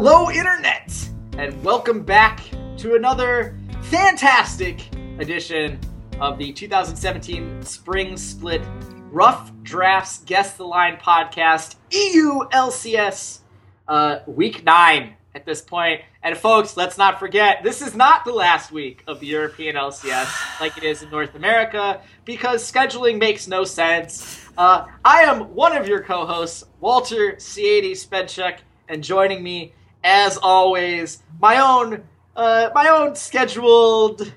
Hello, 0.00 0.30
Internet, 0.30 1.10
and 1.38 1.60
welcome 1.64 2.04
back 2.04 2.44
to 2.76 2.94
another 2.94 3.58
fantastic 3.82 4.94
edition 5.18 5.76
of 6.20 6.38
the 6.38 6.52
2017 6.52 7.60
Spring 7.64 8.16
Split 8.16 8.62
Rough 9.10 9.50
Drafts 9.64 10.18
Guess 10.18 10.54
the 10.54 10.62
Line 10.62 10.98
podcast, 10.98 11.74
EU 11.90 12.42
LCS, 12.50 13.40
uh, 13.88 14.20
week 14.28 14.62
nine 14.62 15.14
at 15.34 15.44
this 15.44 15.60
point. 15.60 16.02
And 16.22 16.38
folks, 16.38 16.76
let's 16.76 16.96
not 16.96 17.18
forget, 17.18 17.64
this 17.64 17.82
is 17.82 17.96
not 17.96 18.24
the 18.24 18.32
last 18.32 18.70
week 18.70 19.02
of 19.08 19.18
the 19.18 19.26
European 19.26 19.74
LCS 19.74 20.30
like 20.60 20.78
it 20.78 20.84
is 20.84 21.02
in 21.02 21.10
North 21.10 21.34
America 21.34 22.00
because 22.24 22.62
scheduling 22.62 23.18
makes 23.18 23.48
no 23.48 23.64
sense. 23.64 24.46
Uh, 24.56 24.86
I 25.04 25.22
am 25.22 25.56
one 25.56 25.76
of 25.76 25.88
your 25.88 26.04
co-hosts, 26.04 26.62
Walter 26.78 27.34
Ceades 27.40 28.06
Spenchuk, 28.06 28.58
and 28.88 29.02
joining 29.02 29.42
me 29.42 29.74
as 30.04 30.36
always, 30.38 31.22
my 31.40 31.58
own 31.58 32.04
uh, 32.36 32.70
my 32.74 32.88
own 32.88 33.16
scheduled 33.16 34.32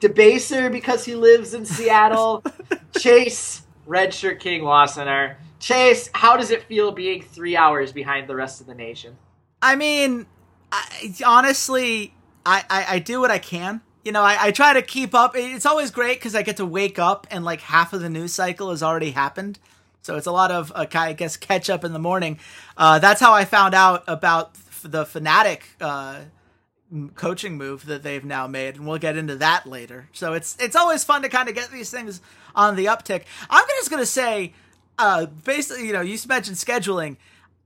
debaser 0.00 0.72
because 0.72 1.04
he 1.04 1.14
lives 1.14 1.54
in 1.54 1.64
Seattle, 1.64 2.42
Chase 2.98 3.62
Redshirt 3.86 4.40
King 4.40 4.62
Wassenar. 4.62 5.36
Chase, 5.60 6.10
how 6.12 6.36
does 6.36 6.50
it 6.50 6.64
feel 6.64 6.90
being 6.90 7.22
three 7.22 7.56
hours 7.56 7.92
behind 7.92 8.28
the 8.28 8.34
rest 8.34 8.60
of 8.60 8.66
the 8.66 8.74
nation? 8.74 9.16
I 9.60 9.76
mean, 9.76 10.26
I, 10.72 11.14
honestly, 11.24 12.14
I, 12.44 12.64
I, 12.68 12.86
I 12.96 12.98
do 12.98 13.20
what 13.20 13.30
I 13.30 13.38
can. 13.38 13.80
You 14.04 14.10
know, 14.10 14.22
I, 14.22 14.46
I 14.46 14.50
try 14.50 14.72
to 14.72 14.82
keep 14.82 15.14
up. 15.14 15.36
It's 15.36 15.66
always 15.66 15.92
great 15.92 16.18
because 16.18 16.34
I 16.34 16.42
get 16.42 16.56
to 16.56 16.66
wake 16.66 16.98
up 16.98 17.28
and 17.30 17.44
like 17.44 17.60
half 17.60 17.92
of 17.92 18.00
the 18.00 18.08
news 18.08 18.34
cycle 18.34 18.70
has 18.70 18.82
already 18.82 19.12
happened. 19.12 19.60
So 20.00 20.16
it's 20.16 20.26
a 20.26 20.32
lot 20.32 20.50
of, 20.50 20.72
uh, 20.74 20.86
I 20.94 21.12
guess, 21.12 21.36
catch 21.36 21.70
up 21.70 21.84
in 21.84 21.92
the 21.92 22.00
morning. 22.00 22.40
Uh, 22.76 22.98
that's 22.98 23.20
how 23.20 23.32
I 23.32 23.44
found 23.44 23.72
out 23.72 24.02
about 24.08 24.56
the 24.82 25.04
Fnatic 25.04 25.60
uh, 25.80 26.20
coaching 27.14 27.56
move 27.56 27.86
that 27.86 28.02
they've 28.02 28.24
now 28.24 28.46
made, 28.46 28.76
and 28.76 28.86
we'll 28.86 28.98
get 28.98 29.16
into 29.16 29.36
that 29.36 29.66
later. 29.66 30.08
So 30.12 30.34
it's 30.34 30.56
it's 30.60 30.76
always 30.76 31.04
fun 31.04 31.22
to 31.22 31.28
kind 31.28 31.48
of 31.48 31.54
get 31.54 31.70
these 31.70 31.90
things 31.90 32.20
on 32.54 32.76
the 32.76 32.86
uptick. 32.86 33.24
I'm 33.48 33.66
just 33.78 33.90
gonna 33.90 34.06
say, 34.06 34.52
uh, 34.98 35.26
basically, 35.26 35.86
you 35.86 35.92
know, 35.92 36.00
you 36.00 36.18
mentioned 36.28 36.56
scheduling. 36.56 37.16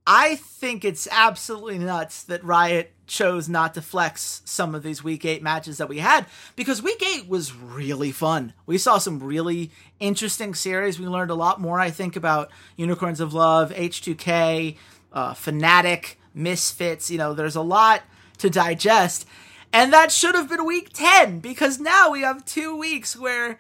I 0.06 0.37
think 0.37 0.84
it's 0.84 1.09
absolutely 1.10 1.78
nuts 1.78 2.22
that 2.25 2.44
Riot 2.44 2.93
chose 3.09 3.49
not 3.49 3.75
to 3.75 3.82
flex 3.82 4.43
some 4.44 4.75
of 4.75 4.84
these 4.84 5.03
week 5.03 5.25
eight 5.25 5.43
matches 5.43 5.78
that 5.78 5.88
we 5.88 5.99
had 5.99 6.26
because 6.55 6.81
week 6.81 7.03
eight 7.05 7.28
was 7.28 7.55
really 7.55 8.12
fun. 8.12 8.53
We 8.66 8.78
saw 8.78 8.99
some 8.99 9.21
really 9.21 9.72
interesting 9.99 10.55
series. 10.55 11.00
We 11.00 11.06
learned 11.06 11.32
a 11.32 11.34
lot 11.34 11.60
more, 11.60 11.81
I 11.81 11.91
think, 11.91 12.15
about 12.15 12.50
Unicorns 12.76 13.21
of 13.21 13.34
Love, 13.34 13.72
H2K, 13.72 14.76
uh, 15.12 15.34
Fnatic, 15.34 16.15
misfits. 16.37 17.11
You 17.11 17.19
know, 17.19 17.35
there's 17.35 17.57
a 17.57 17.63
lot 17.63 18.03
to 18.39 18.51
digest. 18.51 19.27
And 19.73 19.93
that 19.93 20.13
should 20.13 20.35
have 20.35 20.49
been 20.49 20.65
week 20.65 20.91
10 20.93 21.41
because 21.41 21.81
now 21.81 22.11
we 22.11 22.23
have 22.23 22.45
two 22.45 22.77
weeks 22.77 23.17
where, 23.17 23.59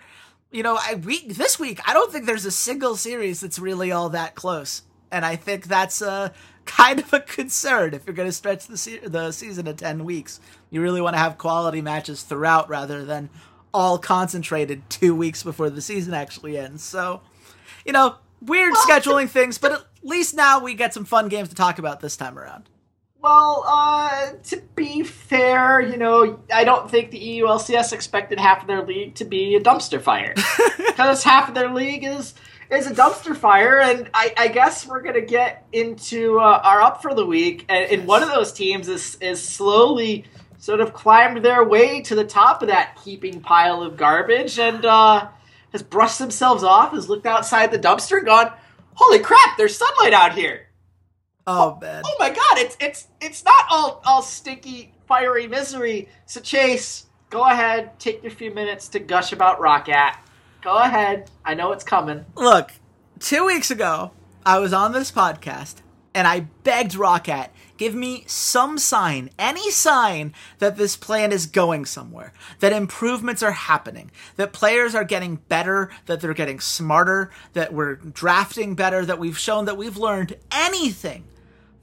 you 0.50 0.62
know, 0.62 0.78
I, 0.80 0.94
week, 0.94 1.34
this 1.34 1.58
week, 1.58 1.80
I 1.86 1.92
don't 1.92 2.12
think 2.12 2.26
there's 2.26 2.44
a 2.44 2.50
single 2.50 2.96
series 2.96 3.40
that's 3.40 3.58
really 3.58 3.90
all 3.92 4.08
that 4.10 4.34
close. 4.34 4.82
And 5.10 5.24
I 5.24 5.36
think 5.36 5.64
that's 5.64 6.00
a 6.00 6.32
kind 6.64 7.00
of 7.00 7.12
a 7.12 7.20
concern 7.20 7.94
if 7.94 8.06
you're 8.06 8.14
going 8.14 8.28
to 8.28 8.32
stretch 8.32 8.66
the, 8.66 8.76
se- 8.76 9.00
the 9.04 9.32
season 9.32 9.66
to 9.66 9.74
10 9.74 10.04
weeks. 10.04 10.40
You 10.70 10.80
really 10.82 11.00
want 11.00 11.14
to 11.14 11.18
have 11.18 11.38
quality 11.38 11.80
matches 11.80 12.22
throughout 12.22 12.68
rather 12.68 13.04
than 13.04 13.30
all 13.72 13.98
concentrated 13.98 14.88
two 14.88 15.14
weeks 15.14 15.42
before 15.42 15.70
the 15.70 15.82
season 15.82 16.14
actually 16.14 16.56
ends. 16.56 16.82
So, 16.82 17.20
you 17.84 17.92
know, 17.92 18.16
weird 18.40 18.74
scheduling 18.74 19.28
things, 19.28 19.58
but 19.58 19.72
at 19.72 19.84
least 20.06 20.34
now 20.34 20.60
we 20.60 20.74
get 20.74 20.94
some 20.94 21.04
fun 21.04 21.28
games 21.28 21.48
to 21.50 21.54
talk 21.54 21.78
about 21.78 22.00
this 22.00 22.16
time 22.16 22.38
around. 22.38 22.68
Well, 23.20 23.64
uh, 23.66 24.32
to 24.44 24.62
be 24.76 25.02
fair, 25.02 25.80
you 25.80 25.96
know, 25.96 26.38
I 26.52 26.64
don't 26.64 26.88
think 26.90 27.10
the 27.10 27.40
EULCS 27.40 27.92
expected 27.92 28.38
half 28.38 28.60
of 28.60 28.68
their 28.68 28.84
league 28.84 29.16
to 29.16 29.24
be 29.24 29.56
a 29.56 29.60
dumpster 29.60 30.00
fire 30.00 30.34
because 30.76 31.24
half 31.24 31.48
of 31.48 31.54
their 31.54 31.72
league 31.72 32.04
is 32.04 32.34
is 32.70 32.86
a 32.86 32.94
dumpster 32.94 33.36
fire, 33.36 33.80
and 33.80 34.10
I, 34.12 34.34
I 34.36 34.48
guess 34.48 34.86
we're 34.86 35.02
gonna 35.02 35.20
get 35.20 35.66
into 35.72 36.38
uh, 36.38 36.60
our 36.62 36.80
up 36.80 37.02
for 37.02 37.14
the 37.14 37.24
week, 37.24 37.64
and, 37.68 37.90
and 37.90 38.06
one 38.06 38.22
of 38.22 38.28
those 38.28 38.52
teams 38.52 38.88
is 38.88 39.16
is 39.20 39.42
slowly 39.42 40.24
sort 40.58 40.80
of 40.80 40.92
climbed 40.92 41.44
their 41.44 41.64
way 41.64 42.00
to 42.02 42.14
the 42.14 42.24
top 42.24 42.62
of 42.62 42.68
that 42.68 42.98
heaping 43.04 43.40
pile 43.40 43.82
of 43.82 43.96
garbage, 43.96 44.58
and 44.58 44.84
uh, 44.84 45.28
has 45.72 45.82
brushed 45.82 46.18
themselves 46.18 46.62
off, 46.62 46.92
has 46.92 47.08
looked 47.08 47.26
outside 47.26 47.70
the 47.70 47.78
dumpster, 47.78 48.18
and 48.18 48.26
gone, 48.26 48.52
"Holy 48.96 49.20
crap! 49.20 49.56
There's 49.56 49.76
sunlight 49.76 50.12
out 50.12 50.34
here." 50.34 50.66
Oh, 51.46 51.78
man. 51.80 52.02
Oh 52.04 52.16
my 52.18 52.30
god, 52.30 52.58
it's 52.58 52.76
it's 52.80 53.06
it's 53.20 53.44
not 53.44 53.66
all 53.70 54.02
all 54.04 54.22
stinky, 54.22 54.92
fiery 55.06 55.46
misery. 55.46 56.08
So 56.26 56.40
Chase, 56.40 57.06
go 57.30 57.44
ahead, 57.44 57.98
take 58.00 58.22
your 58.22 58.32
few 58.32 58.52
minutes 58.52 58.88
to 58.88 58.98
gush 58.98 59.32
about 59.32 59.60
ROCCAT. 59.60 60.16
Go 60.62 60.76
ahead. 60.76 61.30
I 61.44 61.54
know 61.54 61.70
it's 61.70 61.84
coming. 61.84 62.24
Look, 62.34 62.72
two 63.20 63.46
weeks 63.46 63.70
ago, 63.70 64.10
I 64.44 64.58
was 64.58 64.72
on 64.72 64.92
this 64.92 65.12
podcast 65.12 65.76
and 66.16 66.26
I 66.26 66.40
begged 66.64 66.94
ROCCAT, 66.94 67.50
give 67.76 67.94
me 67.94 68.24
some 68.26 68.78
sign, 68.78 69.28
any 69.38 69.70
sign 69.70 70.32
that 70.60 70.78
this 70.78 70.96
plan 70.96 71.30
is 71.30 71.44
going 71.44 71.84
somewhere, 71.84 72.32
that 72.60 72.72
improvements 72.72 73.42
are 73.42 73.52
happening, 73.52 74.10
that 74.36 74.54
players 74.54 74.94
are 74.94 75.04
getting 75.04 75.36
better, 75.36 75.90
that 76.06 76.22
they're 76.22 76.32
getting 76.32 76.58
smarter, 76.58 77.30
that 77.52 77.74
we're 77.74 77.96
drafting 77.96 78.74
better, 78.74 79.04
that 79.04 79.18
we've 79.18 79.38
shown 79.38 79.66
that 79.66 79.76
we've 79.76 79.98
learned 79.98 80.36
anything 80.50 81.24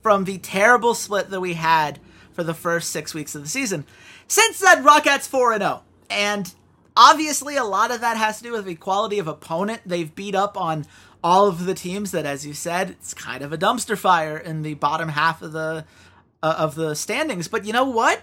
from 0.02 0.24
the 0.24 0.40
terrible 0.40 0.96
split 0.96 1.30
that 1.30 1.40
we 1.40 1.54
had 1.54 2.00
for 2.32 2.44
the 2.44 2.56
first 2.56 2.90
six 2.90 3.14
weeks 3.14 3.36
of 3.36 3.44
the 3.44 3.50
season. 3.50 3.86
Since 4.28 4.62
then, 4.62 4.84
ROCCAT's 4.84 5.28
4 5.28 5.60
0. 5.60 5.84
And 6.10 6.52
obviously, 6.98 7.56
a 7.56 7.64
lot 7.64 7.92
of 7.92 8.02
that 8.02 8.18
has 8.18 8.40
to 8.40 8.44
do 8.46 8.52
with 8.54 8.66
the 8.66 8.74
quality 8.74 9.20
of 9.20 9.28
opponent. 9.28 9.84
They've 9.86 10.14
beat 10.14 10.34
up 10.34 10.58
on 10.58 10.88
all 11.24 11.48
of 11.48 11.66
the 11.66 11.74
teams 11.74 12.12
that, 12.12 12.26
as 12.26 12.46
you 12.46 12.54
said, 12.54 12.90
it's 12.90 13.14
kind 13.14 13.44
of 13.44 13.54
a 13.54 13.58
dumpster 13.58 13.98
fire 13.98 14.38
in 14.38 14.62
the 14.62 14.74
bottom 14.74 15.10
half 15.10 15.42
of 15.42 15.54
the 15.54 15.86
uh, 16.42 16.56
of 16.58 16.76
the 16.76 16.96
standings. 16.96 17.48
But 17.48 17.66
you 17.66 17.74
know 17.74 17.86
what? 17.86 18.22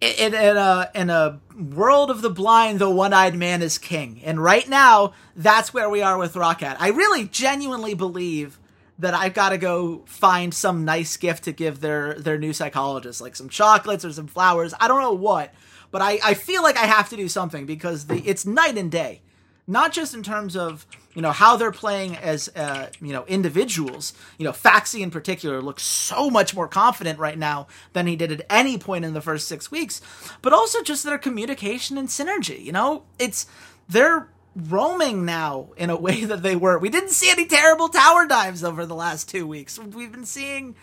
In, 0.00 0.34
in, 0.34 0.56
a 0.56 0.90
in 0.94 1.08
a 1.08 1.40
world 1.58 2.10
of 2.10 2.20
the 2.20 2.28
blind, 2.28 2.80
the 2.80 2.90
one-eyed 2.90 3.34
man 3.34 3.62
is 3.62 3.78
king, 3.78 4.20
and 4.24 4.42
right 4.42 4.68
now, 4.68 5.14
that's 5.34 5.72
where 5.72 5.88
we 5.88 6.02
are 6.02 6.18
with 6.18 6.34
ROCCAT. 6.34 6.76
I 6.78 6.88
really 6.88 7.24
genuinely 7.24 7.94
believe 7.94 8.58
that 8.98 9.14
I've 9.14 9.32
got 9.32 9.50
to 9.50 9.58
go 9.58 10.02
find 10.06 10.52
some 10.52 10.84
nice 10.84 11.16
gift 11.16 11.44
to 11.44 11.52
give 11.52 11.80
their 11.80 12.14
their 12.14 12.36
new 12.36 12.52
psychologist, 12.52 13.22
like 13.22 13.36
some 13.36 13.48
chocolates 13.48 14.04
or 14.04 14.12
some 14.12 14.26
flowers. 14.26 14.74
I 14.78 14.86
don't 14.86 15.00
know 15.00 15.14
what, 15.14 15.54
but 15.90 16.02
I, 16.02 16.18
I 16.22 16.34
feel 16.34 16.62
like 16.62 16.76
I 16.76 16.86
have 16.86 17.08
to 17.10 17.16
do 17.16 17.28
something 17.28 17.64
because 17.64 18.06
the 18.06 18.22
it's 18.26 18.44
night 18.44 18.76
and 18.76 18.90
day 18.90 19.22
not 19.66 19.92
just 19.92 20.14
in 20.14 20.22
terms 20.22 20.56
of 20.56 20.86
you 21.16 21.22
know 21.22 21.32
how 21.32 21.56
they're 21.56 21.72
playing 21.72 22.14
as 22.16 22.50
uh, 22.54 22.90
you 23.00 23.12
know 23.12 23.24
individuals. 23.26 24.12
You 24.36 24.44
know, 24.44 24.52
Phaxi 24.52 25.00
in 25.00 25.10
particular 25.10 25.62
looks 25.62 25.82
so 25.82 26.28
much 26.28 26.54
more 26.54 26.68
confident 26.68 27.18
right 27.18 27.38
now 27.38 27.68
than 27.94 28.06
he 28.06 28.16
did 28.16 28.30
at 28.30 28.46
any 28.50 28.76
point 28.76 29.06
in 29.06 29.14
the 29.14 29.22
first 29.22 29.48
six 29.48 29.70
weeks, 29.70 30.02
but 30.42 30.52
also 30.52 30.82
just 30.82 31.04
their 31.04 31.16
communication 31.16 31.96
and 31.96 32.08
synergy. 32.08 32.62
You 32.62 32.72
know, 32.72 33.04
it's 33.18 33.46
they're 33.88 34.28
roaming 34.54 35.24
now 35.24 35.70
in 35.78 35.88
a 35.88 35.96
way 36.00 36.24
that 36.24 36.42
they 36.42 36.54
were. 36.54 36.78
We 36.78 36.90
didn't 36.90 37.10
see 37.10 37.30
any 37.30 37.46
terrible 37.46 37.88
tower 37.88 38.26
dives 38.26 38.62
over 38.62 38.84
the 38.84 38.94
last 38.94 39.28
two 39.28 39.46
weeks. 39.46 39.78
We've 39.78 40.12
been 40.12 40.26
seeing 40.26 40.76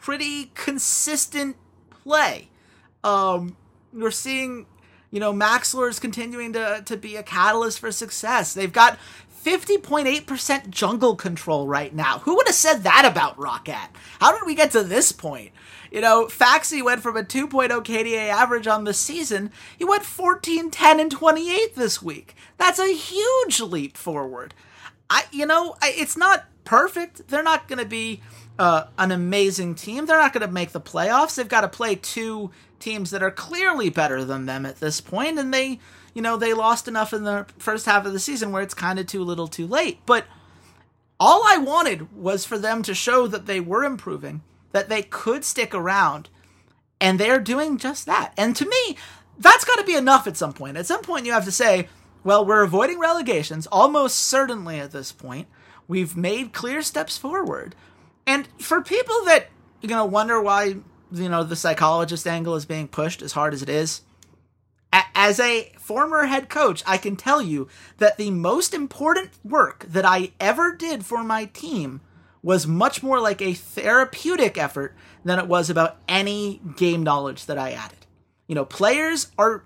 pretty 0.00 0.50
consistent 0.54 1.56
play. 2.02 2.48
Um, 3.04 3.56
we're 3.92 4.10
seeing, 4.10 4.66
you 5.10 5.20
know, 5.20 5.32
Maxlore 5.32 5.88
is 5.88 5.98
continuing 5.98 6.52
to, 6.52 6.82
to 6.84 6.96
be 6.96 7.16
a 7.16 7.22
catalyst 7.22 7.80
for 7.80 7.90
success. 7.90 8.54
They've 8.54 8.72
got 8.72 8.98
50.8% 9.44 10.70
jungle 10.70 11.16
control 11.16 11.66
right 11.66 11.94
now. 11.94 12.18
Who 12.20 12.36
would 12.36 12.46
have 12.46 12.54
said 12.54 12.82
that 12.82 13.04
about 13.04 13.38
ROCCAT? 13.38 13.88
How 14.20 14.36
did 14.36 14.46
we 14.46 14.54
get 14.54 14.70
to 14.72 14.82
this 14.82 15.12
point? 15.12 15.52
You 15.90 16.00
know, 16.00 16.26
Phaxi 16.26 16.84
went 16.84 17.02
from 17.02 17.16
a 17.16 17.22
2.0 17.22 17.68
KDA 17.68 18.28
average 18.28 18.66
on 18.66 18.84
the 18.84 18.94
season. 18.94 19.50
He 19.76 19.84
went 19.84 20.04
14, 20.04 20.70
10, 20.70 21.00
and 21.00 21.10
28 21.10 21.74
this 21.74 22.00
week. 22.02 22.36
That's 22.58 22.78
a 22.78 22.94
huge 22.94 23.60
leap 23.60 23.96
forward. 23.96 24.54
I, 25.08 25.24
you 25.32 25.46
know, 25.46 25.76
I, 25.82 25.92
it's 25.96 26.16
not 26.16 26.44
perfect. 26.64 27.28
They're 27.28 27.42
not 27.42 27.66
going 27.66 27.80
to 27.80 27.86
be 27.86 28.20
uh, 28.58 28.84
an 28.98 29.10
amazing 29.10 29.74
team. 29.74 30.06
They're 30.06 30.20
not 30.20 30.32
going 30.32 30.46
to 30.46 30.52
make 30.52 30.70
the 30.70 30.80
playoffs. 30.80 31.34
They've 31.34 31.48
got 31.48 31.62
to 31.62 31.68
play 31.68 31.96
two 31.96 32.52
teams 32.80 33.10
that 33.10 33.22
are 33.22 33.30
clearly 33.30 33.90
better 33.90 34.24
than 34.24 34.46
them 34.46 34.66
at 34.66 34.80
this 34.80 35.00
point, 35.00 35.38
and 35.38 35.54
they, 35.54 35.78
you 36.14 36.22
know, 36.22 36.36
they 36.36 36.52
lost 36.52 36.88
enough 36.88 37.12
in 37.12 37.24
the 37.24 37.46
first 37.58 37.86
half 37.86 38.04
of 38.06 38.12
the 38.12 38.18
season 38.18 38.50
where 38.50 38.62
it's 38.62 38.74
kind 38.74 38.98
of 38.98 39.06
too 39.06 39.22
little, 39.22 39.46
too 39.46 39.66
late. 39.66 40.00
But 40.06 40.24
all 41.20 41.42
I 41.46 41.58
wanted 41.58 42.12
was 42.16 42.44
for 42.44 42.58
them 42.58 42.82
to 42.82 42.94
show 42.94 43.26
that 43.26 43.46
they 43.46 43.60
were 43.60 43.84
improving 43.84 44.42
that 44.72 44.88
they 44.88 45.02
could 45.02 45.44
stick 45.44 45.74
around, 45.74 46.28
and 47.00 47.18
they're 47.18 47.40
doing 47.40 47.78
just 47.78 48.06
that. 48.06 48.32
And 48.36 48.54
to 48.56 48.66
me, 48.66 48.96
that's 49.38 49.64
got 49.64 49.78
to 49.78 49.84
be 49.84 49.94
enough 49.94 50.26
at 50.26 50.36
some 50.36 50.52
point. 50.52 50.76
At 50.76 50.86
some 50.86 51.02
point, 51.02 51.26
you 51.26 51.32
have 51.32 51.44
to 51.44 51.52
say, 51.52 51.88
well, 52.22 52.44
we're 52.44 52.62
avoiding 52.62 52.98
relegations 52.98 53.66
almost 53.72 54.18
certainly 54.18 54.78
at 54.78 54.92
this 54.92 55.12
point. 55.12 55.48
We've 55.88 56.16
made 56.16 56.52
clear 56.52 56.82
steps 56.82 57.16
forward. 57.16 57.74
And 58.26 58.48
for 58.58 58.82
people 58.82 59.24
that, 59.24 59.46
you 59.80 59.88
know, 59.88 60.04
wonder 60.04 60.40
why, 60.40 60.76
you 61.12 61.28
know, 61.28 61.42
the 61.44 61.56
psychologist 61.56 62.26
angle 62.26 62.54
is 62.54 62.64
being 62.64 62.88
pushed 62.88 63.22
as 63.22 63.32
hard 63.32 63.54
as 63.54 63.62
it 63.62 63.68
is, 63.68 64.02
as 64.92 65.38
a 65.38 65.70
former 65.78 66.24
head 66.24 66.48
coach, 66.48 66.82
I 66.86 66.96
can 66.96 67.14
tell 67.14 67.42
you 67.42 67.68
that 67.98 68.16
the 68.16 68.30
most 68.30 68.74
important 68.74 69.30
work 69.44 69.84
that 69.88 70.04
I 70.04 70.32
ever 70.40 70.74
did 70.74 71.04
for 71.04 71.22
my 71.22 71.44
team 71.44 72.00
was 72.42 72.66
much 72.66 73.02
more 73.02 73.20
like 73.20 73.42
a 73.42 73.52
therapeutic 73.52 74.56
effort 74.56 74.96
than 75.24 75.38
it 75.38 75.46
was 75.46 75.68
about 75.68 75.98
any 76.08 76.60
game 76.76 77.02
knowledge 77.02 77.46
that 77.46 77.58
I 77.58 77.72
added. 77.72 78.06
You 78.46 78.54
know, 78.54 78.64
players 78.64 79.30
are 79.38 79.64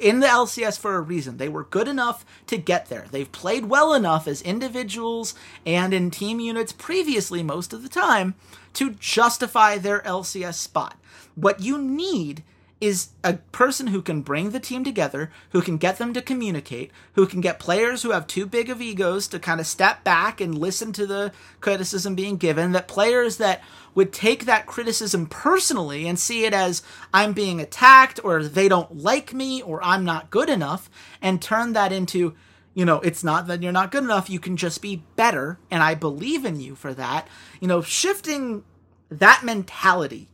in 0.00 0.20
the 0.20 0.26
LCS 0.26 0.78
for 0.78 0.96
a 0.96 1.00
reason. 1.00 1.36
They 1.36 1.48
were 1.48 1.64
good 1.64 1.88
enough 1.88 2.24
to 2.48 2.58
get 2.58 2.86
there. 2.86 3.06
They've 3.10 3.30
played 3.30 3.66
well 3.66 3.94
enough 3.94 4.26
as 4.26 4.42
individuals 4.42 5.34
and 5.64 5.94
in 5.94 6.10
team 6.10 6.40
units 6.40 6.72
previously, 6.72 7.42
most 7.42 7.72
of 7.72 7.82
the 7.82 7.88
time, 7.88 8.34
to 8.74 8.90
justify 8.90 9.78
their 9.78 10.00
LCS 10.00 10.54
spot. 10.54 10.96
What 11.34 11.60
you 11.60 11.78
need 11.78 12.42
is 12.80 13.10
a 13.22 13.34
person 13.52 13.88
who 13.88 14.00
can 14.00 14.22
bring 14.22 14.50
the 14.50 14.60
team 14.60 14.82
together, 14.82 15.30
who 15.50 15.60
can 15.60 15.76
get 15.76 15.98
them 15.98 16.14
to 16.14 16.22
communicate, 16.22 16.90
who 17.12 17.26
can 17.26 17.40
get 17.40 17.58
players 17.58 18.02
who 18.02 18.10
have 18.10 18.26
too 18.26 18.46
big 18.46 18.70
of 18.70 18.80
egos 18.80 19.28
to 19.28 19.38
kind 19.38 19.60
of 19.60 19.66
step 19.66 20.02
back 20.02 20.40
and 20.40 20.56
listen 20.56 20.90
to 20.92 21.06
the 21.06 21.30
criticism 21.60 22.14
being 22.14 22.38
given, 22.38 22.72
that 22.72 22.88
players 22.88 23.36
that 23.36 23.62
would 23.94 24.12
take 24.12 24.46
that 24.46 24.66
criticism 24.66 25.26
personally 25.26 26.06
and 26.06 26.18
see 26.18 26.44
it 26.44 26.54
as 26.54 26.82
I'm 27.12 27.34
being 27.34 27.60
attacked 27.60 28.18
or 28.24 28.42
they 28.44 28.68
don't 28.68 28.96
like 28.96 29.34
me 29.34 29.60
or 29.60 29.84
I'm 29.84 30.04
not 30.04 30.30
good 30.30 30.48
enough 30.48 30.88
and 31.20 31.42
turn 31.42 31.74
that 31.74 31.92
into 31.92 32.34
you 32.80 32.86
know, 32.86 33.00
it's 33.00 33.22
not 33.22 33.46
that 33.46 33.62
you're 33.62 33.72
not 33.72 33.92
good 33.92 34.04
enough, 34.04 34.30
you 34.30 34.40
can 34.40 34.56
just 34.56 34.80
be 34.80 35.04
better 35.14 35.58
and 35.70 35.82
I 35.82 35.94
believe 35.94 36.46
in 36.46 36.60
you 36.60 36.74
for 36.74 36.94
that. 36.94 37.28
You 37.60 37.68
know, 37.68 37.82
shifting 37.82 38.64
that 39.10 39.42
mentality 39.44 40.28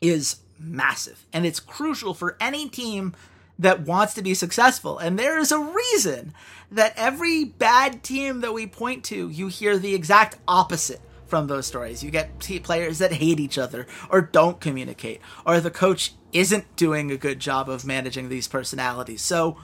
is 0.00 0.40
massive 0.58 1.26
and 1.32 1.46
it's 1.46 1.60
crucial 1.60 2.12
for 2.12 2.36
any 2.40 2.68
team 2.68 3.14
that 3.56 3.82
wants 3.82 4.14
to 4.14 4.22
be 4.22 4.34
successful. 4.34 4.98
And 4.98 5.16
there 5.16 5.38
is 5.38 5.52
a 5.52 5.60
reason 5.60 6.34
that 6.72 6.92
every 6.96 7.44
bad 7.44 8.02
team 8.02 8.40
that 8.40 8.52
we 8.52 8.66
point 8.66 9.04
to, 9.04 9.28
you 9.28 9.46
hear 9.46 9.78
the 9.78 9.94
exact 9.94 10.38
opposite 10.48 11.00
from 11.28 11.46
those 11.46 11.68
stories. 11.68 12.02
You 12.02 12.10
get 12.10 12.36
players 12.64 12.98
that 12.98 13.12
hate 13.12 13.38
each 13.38 13.58
other 13.58 13.86
or 14.10 14.22
don't 14.22 14.60
communicate, 14.60 15.20
or 15.46 15.60
the 15.60 15.70
coach 15.70 16.14
isn't 16.32 16.74
doing 16.74 17.12
a 17.12 17.16
good 17.16 17.38
job 17.38 17.68
of 17.68 17.84
managing 17.84 18.28
these 18.28 18.48
personalities. 18.48 19.22
So, 19.22 19.56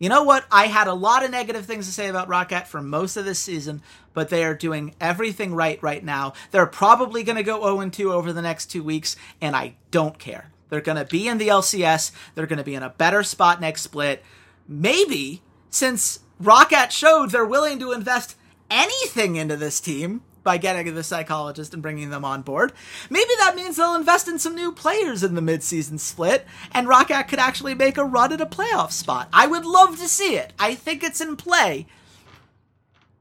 you 0.00 0.08
know 0.08 0.22
what? 0.22 0.46
I 0.50 0.66
had 0.66 0.88
a 0.88 0.94
lot 0.94 1.22
of 1.22 1.30
negative 1.30 1.66
things 1.66 1.86
to 1.86 1.92
say 1.92 2.08
about 2.08 2.28
ROCCAT 2.28 2.66
for 2.66 2.80
most 2.80 3.18
of 3.18 3.26
this 3.26 3.38
season, 3.38 3.82
but 4.14 4.30
they 4.30 4.44
are 4.44 4.54
doing 4.54 4.94
everything 4.98 5.54
right 5.54 5.80
right 5.82 6.02
now. 6.02 6.32
They're 6.50 6.66
probably 6.66 7.22
going 7.22 7.36
to 7.36 7.42
go 7.42 7.60
0 7.60 7.90
2 7.90 8.10
over 8.10 8.32
the 8.32 8.40
next 8.40 8.66
two 8.66 8.82
weeks, 8.82 9.14
and 9.42 9.54
I 9.54 9.74
don't 9.90 10.18
care. 10.18 10.50
They're 10.70 10.80
going 10.80 10.96
to 10.96 11.04
be 11.04 11.28
in 11.28 11.36
the 11.36 11.48
LCS. 11.48 12.12
They're 12.34 12.46
going 12.46 12.56
to 12.56 12.64
be 12.64 12.74
in 12.74 12.82
a 12.82 12.88
better 12.88 13.22
spot 13.22 13.60
next 13.60 13.82
split. 13.82 14.24
Maybe, 14.66 15.42
since 15.68 16.20
ROCCAT 16.42 16.90
showed 16.90 17.30
they're 17.30 17.44
willing 17.44 17.78
to 17.80 17.92
invest 17.92 18.36
anything 18.70 19.36
into 19.36 19.56
this 19.56 19.80
team, 19.80 20.22
by 20.42 20.56
getting 20.56 20.94
the 20.94 21.02
psychologist 21.02 21.74
and 21.74 21.82
bringing 21.82 22.10
them 22.10 22.24
on 22.24 22.42
board. 22.42 22.72
Maybe 23.08 23.30
that 23.38 23.56
means 23.56 23.76
they'll 23.76 23.94
invest 23.94 24.28
in 24.28 24.38
some 24.38 24.54
new 24.54 24.72
players 24.72 25.22
in 25.22 25.34
the 25.34 25.40
midseason 25.40 25.98
split, 25.98 26.46
and 26.72 26.86
ROCCAT 26.86 27.28
could 27.28 27.38
actually 27.38 27.74
make 27.74 27.98
a 27.98 28.04
run 28.04 28.32
at 28.32 28.40
a 28.40 28.46
playoff 28.46 28.92
spot. 28.92 29.28
I 29.32 29.46
would 29.46 29.64
love 29.64 29.98
to 29.98 30.08
see 30.08 30.36
it. 30.36 30.52
I 30.58 30.74
think 30.74 31.02
it's 31.02 31.20
in 31.20 31.36
play. 31.36 31.86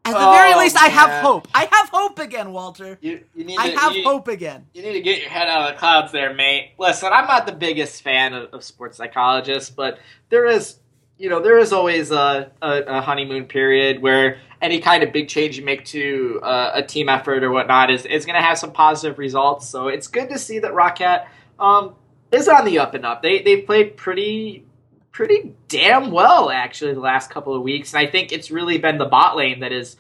At 0.06 0.13
the 0.13 0.27
oh, 0.27 0.31
very 0.31 0.56
least, 0.56 0.75
man. 0.75 0.86
I 0.86 0.88
have 0.88 1.21
hope. 1.21 1.48
I 1.54 1.68
have 1.71 1.89
hope 1.89 2.19
again, 2.19 2.54
Walter. 2.54 2.98
You, 3.01 3.24
you 3.36 3.44
need 3.44 3.57
to, 3.57 3.62
I 3.62 3.68
have 3.68 3.95
you, 3.95 4.04
hope 4.04 4.27
again. 4.27 4.66
You 4.74 4.81
need 4.81 4.94
to 4.94 5.01
get 5.01 5.19
your 5.19 5.30
head 5.30 5.48
out 5.48 5.69
of 5.69 5.75
the 5.75 5.80
clouds 5.80 6.12
there, 6.12 6.33
mate. 6.33 6.71
Listen, 6.80 7.12
I'm 7.12 7.27
not 7.27 7.45
the 7.45 7.51
biggest 7.51 8.01
fan 8.01 8.33
of, 8.33 8.54
of 8.54 8.63
sports 8.63 8.98
psychologists, 8.98 9.69
but 9.69 10.00
there 10.30 10.45
is, 10.45 10.77
you 11.18 11.30
know, 11.30 11.42
there 11.42 11.60
is 11.60 11.74
always 11.74 12.12
a, 12.12 12.51
a, 12.62 12.81
a 12.88 13.01
honeymoon 13.01 13.45
period 13.45 14.01
where 14.01 14.39
any 14.62 14.80
kind 14.80 15.04
of 15.04 15.14
big 15.14 15.30
change 15.30 15.58
you 15.58 15.64
make 15.64 15.86
to 15.86 16.40
uh, 16.44 16.72
a 16.76 16.84
team 16.84 17.10
effort 17.10 17.44
or 17.44 17.52
whatnot 17.52 17.90
is, 17.90 18.06
is 18.06 18.26
going 18.26 18.36
to 18.36 18.42
have 18.42 18.58
some 18.58 18.72
positive 18.72 19.18
results. 19.18 19.68
So 19.68 19.88
it's 19.88 20.08
good 20.08 20.30
to 20.30 20.38
see 20.38 20.60
that 20.60 20.72
ROCCAT 20.72 21.28
um, 21.60 21.96
is 22.32 22.48
on 22.48 22.66
the 22.66 22.80
up 22.80 22.94
and 22.94 23.06
up. 23.06 23.22
They 23.22 23.42
they've 23.42 23.66
played 23.66 23.98
pretty 23.98 24.66
pretty 25.12 25.56
damn 25.68 26.12
well 26.12 26.50
actually 26.50 26.94
the 26.94 27.00
last 27.00 27.30
couple 27.30 27.56
of 27.56 27.62
weeks, 27.62 27.94
and 27.94 28.06
I 28.06 28.12
think 28.12 28.32
it's 28.32 28.52
really 28.52 28.78
been 28.78 28.98
the 28.98 29.06
bot 29.06 29.36
lane 29.36 29.62
that 29.62 29.72
has 29.72 29.96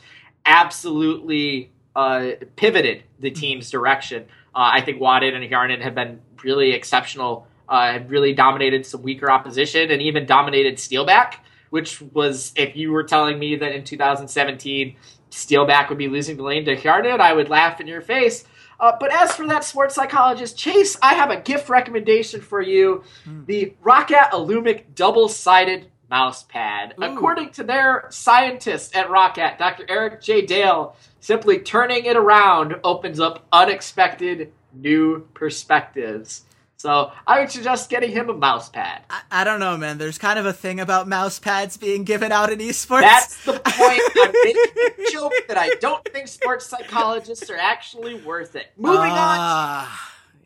absolutely 0.45 1.71
uh, 1.95 2.31
pivoted 2.55 3.03
the 3.19 3.31
team's 3.31 3.69
direction. 3.69 4.23
Uh, 4.53 4.71
I 4.73 4.81
think 4.81 4.99
Wadid 4.99 5.33
and 5.33 5.49
Hjarnan 5.49 5.81
have 5.81 5.95
been 5.95 6.21
really 6.43 6.71
exceptional. 6.71 7.47
Uh, 7.67 7.93
have 7.93 8.09
really 8.09 8.33
dominated 8.33 8.83
some 8.83 9.03
weaker 9.03 9.29
opposition 9.29 9.91
and 9.91 10.01
even 10.01 10.25
dominated 10.25 10.77
Steelback 10.77 11.35
which 11.69 12.01
was 12.01 12.53
if 12.55 12.75
you 12.75 12.91
were 12.91 13.03
telling 13.03 13.39
me 13.39 13.55
that 13.55 13.71
in 13.73 13.83
2017 13.83 14.95
Steelback 15.31 15.89
would 15.89 15.97
be 15.97 16.07
losing 16.07 16.37
to 16.37 16.43
lane 16.43 16.65
to 16.65 16.75
Hjarnan, 16.75 17.19
I 17.19 17.33
would 17.33 17.49
laugh 17.49 17.79
in 17.79 17.87
your 17.87 18.01
face. 18.01 18.45
Uh, 18.79 18.93
but 18.99 19.13
as 19.13 19.35
for 19.35 19.45
that 19.47 19.63
sports 19.63 19.93
psychologist, 19.93 20.57
Chase, 20.57 20.97
I 21.01 21.13
have 21.13 21.31
a 21.31 21.41
gift 21.41 21.69
recommendation 21.69 22.41
for 22.41 22.61
you 22.61 23.03
mm. 23.27 23.45
the 23.45 23.73
ROCCAT 23.83 24.31
Illumic 24.31 24.95
double 24.95 25.27
sided 25.27 25.87
mouse 26.09 26.43
pad. 26.43 26.95
Ooh. 26.99 27.03
According 27.03 27.51
to 27.51 27.63
their 27.63 28.05
scientist 28.09 28.95
at 28.95 29.07
ROCCAT, 29.07 29.57
Dr. 29.57 29.85
Eric 29.89 30.21
J. 30.21 30.45
Dale, 30.45 30.95
simply 31.19 31.59
turning 31.59 32.05
it 32.05 32.15
around 32.15 32.75
opens 32.83 33.19
up 33.19 33.45
unexpected 33.51 34.51
new 34.73 35.27
perspectives. 35.33 36.45
So 36.79 37.11
I 37.27 37.41
would 37.41 37.51
suggest 37.51 37.89
getting 37.89 38.11
him 38.11 38.29
a 38.29 38.33
mouse 38.33 38.69
pad. 38.69 39.01
I, 39.09 39.21
I, 39.29 39.43
don't 39.43 39.59
know, 39.59 39.75
man. 39.75 39.97
There's 39.97 40.17
kind 40.17 40.39
of 40.39 40.45
a 40.45 40.53
thing 40.53 40.79
about 40.79 41.09
mouse 41.09 41.37
pads 41.37 41.75
being 41.75 42.05
given 42.05 42.31
out 42.31 42.53
in 42.53 42.59
esports. 42.59 43.01
That's 43.01 43.43
the 43.43 43.51
point. 43.65 44.01
I'm 44.15 44.31
making 44.45 45.05
a 45.07 45.11
joke 45.11 45.33
that 45.49 45.57
I 45.57 45.71
don't 45.81 46.05
think 46.05 46.29
sports 46.29 46.67
psychologists 46.67 47.49
are 47.49 47.57
actually 47.57 48.15
worth 48.21 48.55
it. 48.55 48.67
Moving 48.77 49.11
uh, 49.11 49.13
on. 49.13 49.87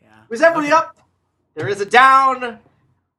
Yeah. 0.02 0.08
Was 0.28 0.42
everybody 0.42 0.72
okay. 0.72 0.76
up? 0.76 0.96
There 1.54 1.68
is 1.68 1.80
a 1.80 1.86
down. 1.86 2.58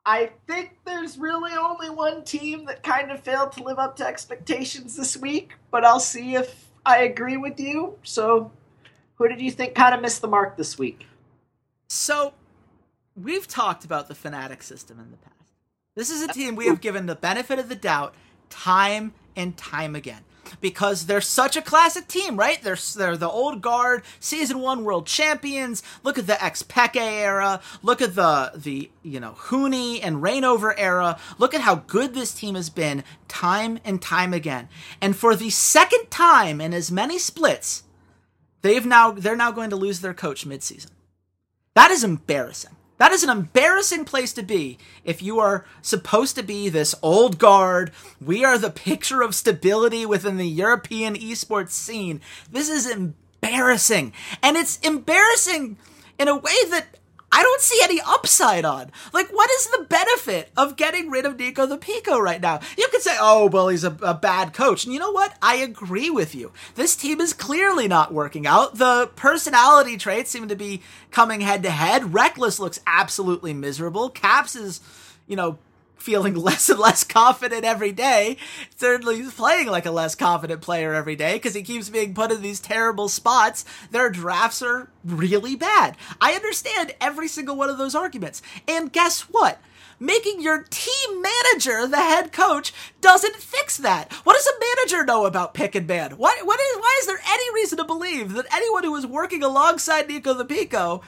I 0.05 0.31
think 0.45 0.75
there's 0.84 1.17
really 1.17 1.53
only 1.53 1.89
one 1.89 2.25
team 2.25 2.65
that 2.65 2.84
kind 2.84 3.12
of 3.12 3.22
failed 3.22 3.53
to 3.53 3.63
live 3.63 3.79
up 3.79 3.95
to 3.95 4.05
expectations 4.05 4.98
this 4.98 5.15
week, 5.15 5.53
but 5.72 5.86
I'll 5.86 6.01
see 6.01 6.36
if 6.36 6.65
I 6.86 7.03
agree 7.03 7.38
with 7.38 7.62
you. 7.62 7.98
So, 8.03 8.51
who 9.15 9.29
did 9.29 9.39
you 9.39 9.51
think 9.51 9.74
kind 9.74 9.95
of 9.95 10.01
missed 10.01 10.22
the 10.22 10.27
mark 10.27 10.57
this 10.57 10.77
week? 10.77 11.07
So, 11.88 12.34
we've 13.15 13.48
talked 13.48 13.86
about 13.86 14.07
the 14.07 14.13
Fnatic 14.13 14.62
system 14.62 15.00
in 15.00 15.12
the 15.12 15.17
past. 15.17 15.36
This 15.95 16.10
is 16.10 16.22
a 16.22 16.27
team 16.27 16.55
we 16.55 16.67
have 16.67 16.81
given 16.81 17.05
the 17.05 17.15
benefit 17.15 17.60
of 17.60 17.69
the 17.69 17.75
doubt 17.75 18.13
time 18.50 19.13
and 19.36 19.55
time 19.57 19.95
again 19.95 20.24
because 20.62 21.05
they're 21.05 21.22
such 21.22 21.55
a 21.55 21.62
classic 21.62 22.07
team, 22.07 22.38
right? 22.38 22.62
They're 22.62 22.77
they're 22.95 23.17
the 23.17 23.29
old 23.29 23.62
guard, 23.62 24.03
season 24.19 24.60
one 24.60 24.84
world 24.84 25.07
champions. 25.07 25.81
Look 26.03 26.17
at 26.17 26.27
the 26.27 26.34
xPeke 26.34 26.98
era. 26.98 27.62
Look 27.81 28.01
at 28.01 28.15
the 28.15 28.51
the 28.55 28.91
you 29.03 29.19
know 29.19 29.31
Huni 29.31 30.00
and 30.03 30.17
Reignover 30.17 30.74
era. 30.77 31.17
Look 31.38 31.53
at 31.53 31.62
how 31.62 31.75
good 31.75 32.13
this 32.13 32.34
team 32.34 32.55
has 32.55 32.69
been 32.69 33.03
time 33.27 33.79
and 33.86 34.01
time 34.01 34.34
again. 34.34 34.67
And 35.01 35.15
for 35.15 35.36
the 35.36 35.50
second 35.50 36.12
time 36.12 36.60
in 36.60 36.74
as 36.74 36.91
many 36.91 37.17
splits, 37.17 37.84
they've 38.62 38.86
now 38.86 39.12
they're 39.12 39.36
now 39.36 39.51
going 39.51 39.69
to 39.69 39.75
lose 39.75 40.01
their 40.01 40.13
coach 40.13 40.45
midseason. 40.45 40.91
That 41.74 41.91
is 41.91 42.03
embarrassing. 42.03 42.75
That 42.97 43.11
is 43.11 43.23
an 43.23 43.29
embarrassing 43.29 44.05
place 44.05 44.31
to 44.33 44.43
be 44.43 44.77
if 45.03 45.21
you 45.21 45.39
are 45.39 45.65
supposed 45.81 46.35
to 46.35 46.43
be 46.43 46.69
this 46.69 46.95
old 47.01 47.37
guard. 47.37 47.91
We 48.21 48.45
are 48.45 48.57
the 48.57 48.69
picture 48.69 49.21
of 49.21 49.35
stability 49.35 50.05
within 50.05 50.37
the 50.37 50.47
European 50.47 51.15
esports 51.15 51.71
scene. 51.71 52.21
This 52.49 52.69
is 52.69 52.89
embarrassing. 52.89 54.13
And 54.41 54.55
it's 54.55 54.79
embarrassing 54.79 55.77
in 56.17 56.27
a 56.29 56.37
way 56.37 56.55
that 56.69 56.94
I 57.36 57.44
don't 57.44 57.60
see 57.60 57.77
any 57.84 58.00
upside 58.00 58.63
on. 58.63 58.92
Like, 59.12 59.27
what 59.27 59.51
is 59.51 59.68
the 59.68 59.86
benefit 59.89 60.51
of 60.56 60.77
getting 60.77 61.10
rid 61.10 61.25
of 61.25 61.38
Nico 61.38 61.65
the 61.65 61.75
Pico 61.75 62.18
right 62.18 62.39
now? 62.39 62.62
You 62.77 62.88
could 62.89 63.01
say, 63.01 63.18
oh, 63.20 63.48
well, 63.48 63.68
he's 63.68 63.84
a, 63.84 63.98
a, 64.01 64.13
bad 64.13 64.54
coach. 64.54 64.86
And 64.86 64.94
you 64.94 65.01
know 65.01 65.12
what? 65.12 65.36
I 65.42 65.56
agree 65.56 66.10
with 66.10 66.34
you. 66.34 66.54
This 66.75 66.96
team 66.96 67.20
is 67.20 67.34
clearly 67.34 67.89
not 67.89 68.13
working 68.13 68.48
out. 68.48 68.77
The 68.77 69.12
personality 69.18 69.98
traits 69.98 70.32
seem 70.32 70.48
to 70.48 70.56
be 70.56 70.82
coming 71.12 71.42
head 71.42 71.62
to 71.63 71.72
head. 71.72 72.04
Rekkles 72.04 72.58
looks 72.58 72.80
absolutely 72.88 73.54
miserable. 73.54 74.10
Caps 74.10 74.56
is, 74.56 74.80
you 75.27 75.36
know, 75.36 75.58
feeling 75.95 76.35
less 76.35 76.69
and 76.69 76.79
less 76.79 77.03
confident 77.03 77.63
every 77.63 77.91
day. 77.91 78.37
Certainly 78.75 79.17
he's 79.17 79.33
playing 79.33 79.67
like 79.67 79.85
a 79.85 79.91
less 79.91 80.15
confident 80.15 80.61
player 80.61 80.93
every 80.93 81.15
day 81.15 81.33
because 81.33 81.53
he 81.53 81.63
keeps 81.63 81.89
being 81.89 82.13
put 82.13 82.31
in 82.31 82.41
these 82.41 82.59
terrible 82.59 83.09
spots. 83.09 83.65
Their 83.91 84.09
drafts 84.09 84.61
are 84.61 84.89
really 85.03 85.55
bad. 85.55 85.97
I 86.19 86.33
understand 86.33 86.93
every 87.01 87.27
single 87.27 87.55
one 87.55 87.69
of 87.69 87.77
those 87.77 87.95
arguments. 87.95 88.41
And 88.67 88.91
guess 88.91 89.21
what? 89.21 89.59
Making 89.99 90.41
your 90.41 90.65
team 90.69 91.21
manager 91.21 91.87
the 91.87 91.97
head 91.97 92.33
coach 92.33 92.73
doesn't 92.99 93.37
fix 93.37 93.77
that. 93.77 94.11
What 94.23 94.35
does 94.35 94.47
a 94.47 94.59
manager 94.59 95.05
know 95.05 95.25
about 95.25 95.53
pick 95.53 95.73
and 95.73 95.87
ban? 95.87 96.11
Why, 96.17 96.37
what 96.43 96.59
is, 96.59 96.77
why 96.77 96.97
is 96.99 97.07
there 97.07 97.19
any 97.25 97.53
reason 97.53 97.77
to 97.77 97.85
believe 97.85 98.33
that 98.33 98.45
anyone 98.53 98.83
who 98.83 98.95
is 98.97 99.07
working 99.07 99.41
alongside 99.41 100.09
Nico 100.09 100.33
the 100.33 100.43
Pico 100.43 101.01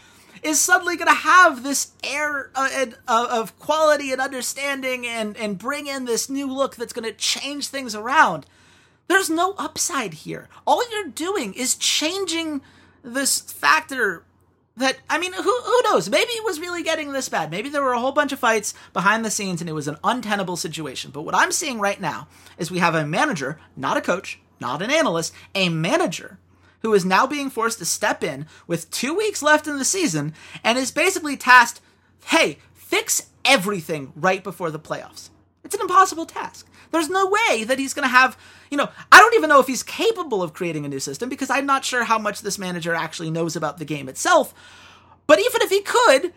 is 0.43 0.59
suddenly 0.59 0.95
going 0.95 1.07
to 1.07 1.13
have 1.13 1.63
this 1.63 1.91
air 2.03 2.51
uh, 2.55 2.87
uh, 3.07 3.27
of 3.29 3.57
quality 3.59 4.11
and 4.11 4.21
understanding 4.21 5.05
and, 5.05 5.37
and 5.37 5.57
bring 5.57 5.87
in 5.87 6.05
this 6.05 6.29
new 6.29 6.51
look 6.51 6.75
that's 6.75 6.93
going 6.93 7.05
to 7.05 7.13
change 7.13 7.67
things 7.67 7.95
around. 7.95 8.45
There's 9.07 9.29
no 9.29 9.53
upside 9.57 10.13
here. 10.13 10.49
All 10.65 10.83
you're 10.91 11.07
doing 11.07 11.53
is 11.53 11.75
changing 11.75 12.61
this 13.03 13.39
factor 13.39 14.23
that, 14.75 14.97
I 15.09 15.17
mean, 15.17 15.33
who, 15.33 15.41
who 15.41 15.81
knows? 15.85 16.09
Maybe 16.09 16.31
it 16.31 16.43
was 16.43 16.59
really 16.59 16.83
getting 16.83 17.11
this 17.11 17.29
bad. 17.29 17.49
Maybe 17.49 17.69
there 17.69 17.81
were 17.81 17.93
a 17.93 17.99
whole 17.99 18.11
bunch 18.11 18.31
of 18.31 18.39
fights 18.39 18.73
behind 18.93 19.25
the 19.25 19.31
scenes 19.31 19.61
and 19.61 19.69
it 19.69 19.73
was 19.73 19.87
an 19.87 19.97
untenable 20.03 20.57
situation. 20.57 21.11
But 21.11 21.23
what 21.23 21.35
I'm 21.35 21.51
seeing 21.51 21.79
right 21.79 21.99
now 21.99 22.27
is 22.57 22.69
we 22.69 22.79
have 22.79 22.95
a 22.95 23.07
manager, 23.07 23.59
not 23.75 23.97
a 23.97 24.01
coach, 24.01 24.39
not 24.59 24.81
an 24.81 24.91
analyst, 24.91 25.33
a 25.55 25.69
manager 25.69 26.37
who 26.81 26.93
is 26.93 27.05
now 27.05 27.25
being 27.27 27.49
forced 27.49 27.79
to 27.79 27.85
step 27.85 28.23
in 28.23 28.45
with 28.67 28.89
two 28.91 29.13
weeks 29.13 29.41
left 29.41 29.67
in 29.67 29.77
the 29.77 29.85
season 29.85 30.33
and 30.63 30.77
is 30.77 30.91
basically 30.91 31.37
tasked 31.37 31.81
hey, 32.25 32.57
fix 32.73 33.29
everything 33.45 34.11
right 34.15 34.43
before 34.43 34.69
the 34.69 34.79
playoffs. 34.79 35.29
It's 35.63 35.75
an 35.75 35.81
impossible 35.81 36.25
task. 36.25 36.67
There's 36.91 37.09
no 37.09 37.27
way 37.27 37.63
that 37.63 37.79
he's 37.79 37.93
going 37.93 38.03
to 38.03 38.09
have, 38.09 38.37
you 38.69 38.77
know, 38.77 38.89
I 39.11 39.19
don't 39.19 39.33
even 39.33 39.49
know 39.49 39.59
if 39.59 39.67
he's 39.67 39.83
capable 39.83 40.43
of 40.43 40.53
creating 40.53 40.85
a 40.85 40.89
new 40.89 40.99
system 40.99 41.29
because 41.29 41.49
I'm 41.49 41.65
not 41.65 41.85
sure 41.85 42.03
how 42.03 42.17
much 42.17 42.41
this 42.41 42.59
manager 42.59 42.93
actually 42.93 43.31
knows 43.31 43.55
about 43.55 43.77
the 43.77 43.85
game 43.85 44.07
itself. 44.09 44.53
But 45.25 45.39
even 45.39 45.61
if 45.61 45.69
he 45.69 45.81
could, 45.81 46.33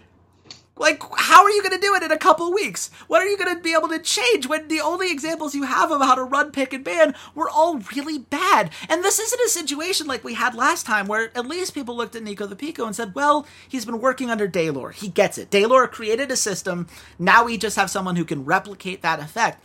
like, 0.77 1.03
how 1.17 1.45
are 1.45 1.51
you 1.51 1.63
going 1.63 1.75
to 1.75 1.81
do 1.81 1.95
it 1.95 2.03
in 2.03 2.11
a 2.11 2.17
couple 2.17 2.53
weeks? 2.53 2.91
What 3.07 3.21
are 3.21 3.27
you 3.27 3.37
going 3.37 3.55
to 3.55 3.63
be 3.63 3.75
able 3.75 3.89
to 3.89 3.99
change 3.99 4.47
when 4.47 4.69
the 4.69 4.81
only 4.81 5.13
examples 5.13 5.55
you 5.55 5.65
have 5.65 5.91
of 5.91 6.01
how 6.01 6.15
to 6.15 6.25
run 6.25 6.53
pick 6.53 6.73
and 6.73 6.83
ban 6.83 7.15
were 7.35 7.51
all 7.51 7.81
really 7.95 8.19
bad? 8.19 8.71
And 8.89 9.05
this 9.05 9.19
isn't 9.19 9.41
a 9.43 9.49
situation 9.51 10.07
like 10.07 10.25
we 10.25 10.35
had 10.35 10.55
last 10.55 10.87
time 10.87 11.07
where 11.07 11.37
at 11.37 11.47
least 11.47 11.75
people 11.75 11.95
looked 11.97 12.17
at 12.17 12.23
Nico 12.23 12.47
the 12.47 12.57
Pico 12.57 12.87
and 12.87 12.97
said, 12.97 13.15
well, 13.15 13.47
he's 13.69 13.85
been 13.85 14.01
working 14.01 14.31
under 14.31 14.49
Deilor. 14.49 14.95
He 14.95 15.09
gets 15.09 15.37
it. 15.37 15.51
Deilor 15.51 15.91
created 15.91 16.31
a 16.31 16.37
system. 16.37 16.87
Now 17.19 17.45
we 17.45 17.59
just 17.59 17.77
have 17.77 17.91
someone 17.91 18.17
who 18.17 18.25
can 18.25 18.47
replicate 18.47 19.03
that 19.03 19.21
effect. 19.21 19.63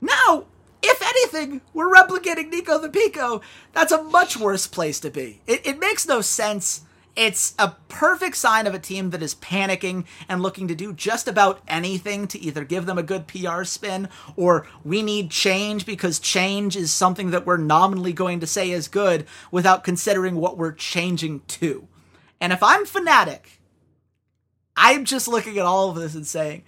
Now, 0.00 0.44
if 0.80 1.02
anything, 1.02 1.60
we're 1.72 1.92
replicating 1.92 2.50
Nico 2.50 2.78
the 2.78 2.88
Pico. 2.88 3.40
That's 3.72 3.92
a 3.92 4.02
much 4.02 4.36
worse 4.36 4.68
place 4.68 5.00
to 5.00 5.10
be. 5.10 5.40
It, 5.46 5.66
it 5.66 5.80
makes 5.80 6.06
no 6.06 6.20
sense 6.20 6.82
it's 7.14 7.54
a 7.58 7.76
perfect 7.88 8.36
sign 8.36 8.66
of 8.66 8.74
a 8.74 8.78
team 8.78 9.10
that 9.10 9.22
is 9.22 9.34
panicking 9.34 10.04
and 10.28 10.42
looking 10.42 10.68
to 10.68 10.74
do 10.74 10.92
just 10.92 11.28
about 11.28 11.60
anything 11.68 12.26
to 12.28 12.40
either 12.40 12.64
give 12.64 12.86
them 12.86 12.98
a 12.98 13.02
good 13.02 13.26
PR 13.26 13.64
spin 13.64 14.08
or 14.34 14.66
we 14.84 15.02
need 15.02 15.30
change 15.30 15.84
because 15.84 16.18
change 16.18 16.74
is 16.76 16.92
something 16.92 17.30
that 17.30 17.44
we're 17.44 17.58
nominally 17.58 18.12
going 18.12 18.40
to 18.40 18.46
say 18.46 18.70
is 18.70 18.88
good 18.88 19.26
without 19.50 19.84
considering 19.84 20.36
what 20.36 20.56
we're 20.56 20.72
changing 20.72 21.40
to. 21.48 21.86
And 22.40 22.52
if 22.52 22.62
I'm 22.62 22.86
Fnatic, 22.86 23.58
I'm 24.76 25.04
just 25.04 25.28
looking 25.28 25.58
at 25.58 25.66
all 25.66 25.90
of 25.90 25.96
this 25.96 26.14
and 26.14 26.26
saying, 26.26 26.64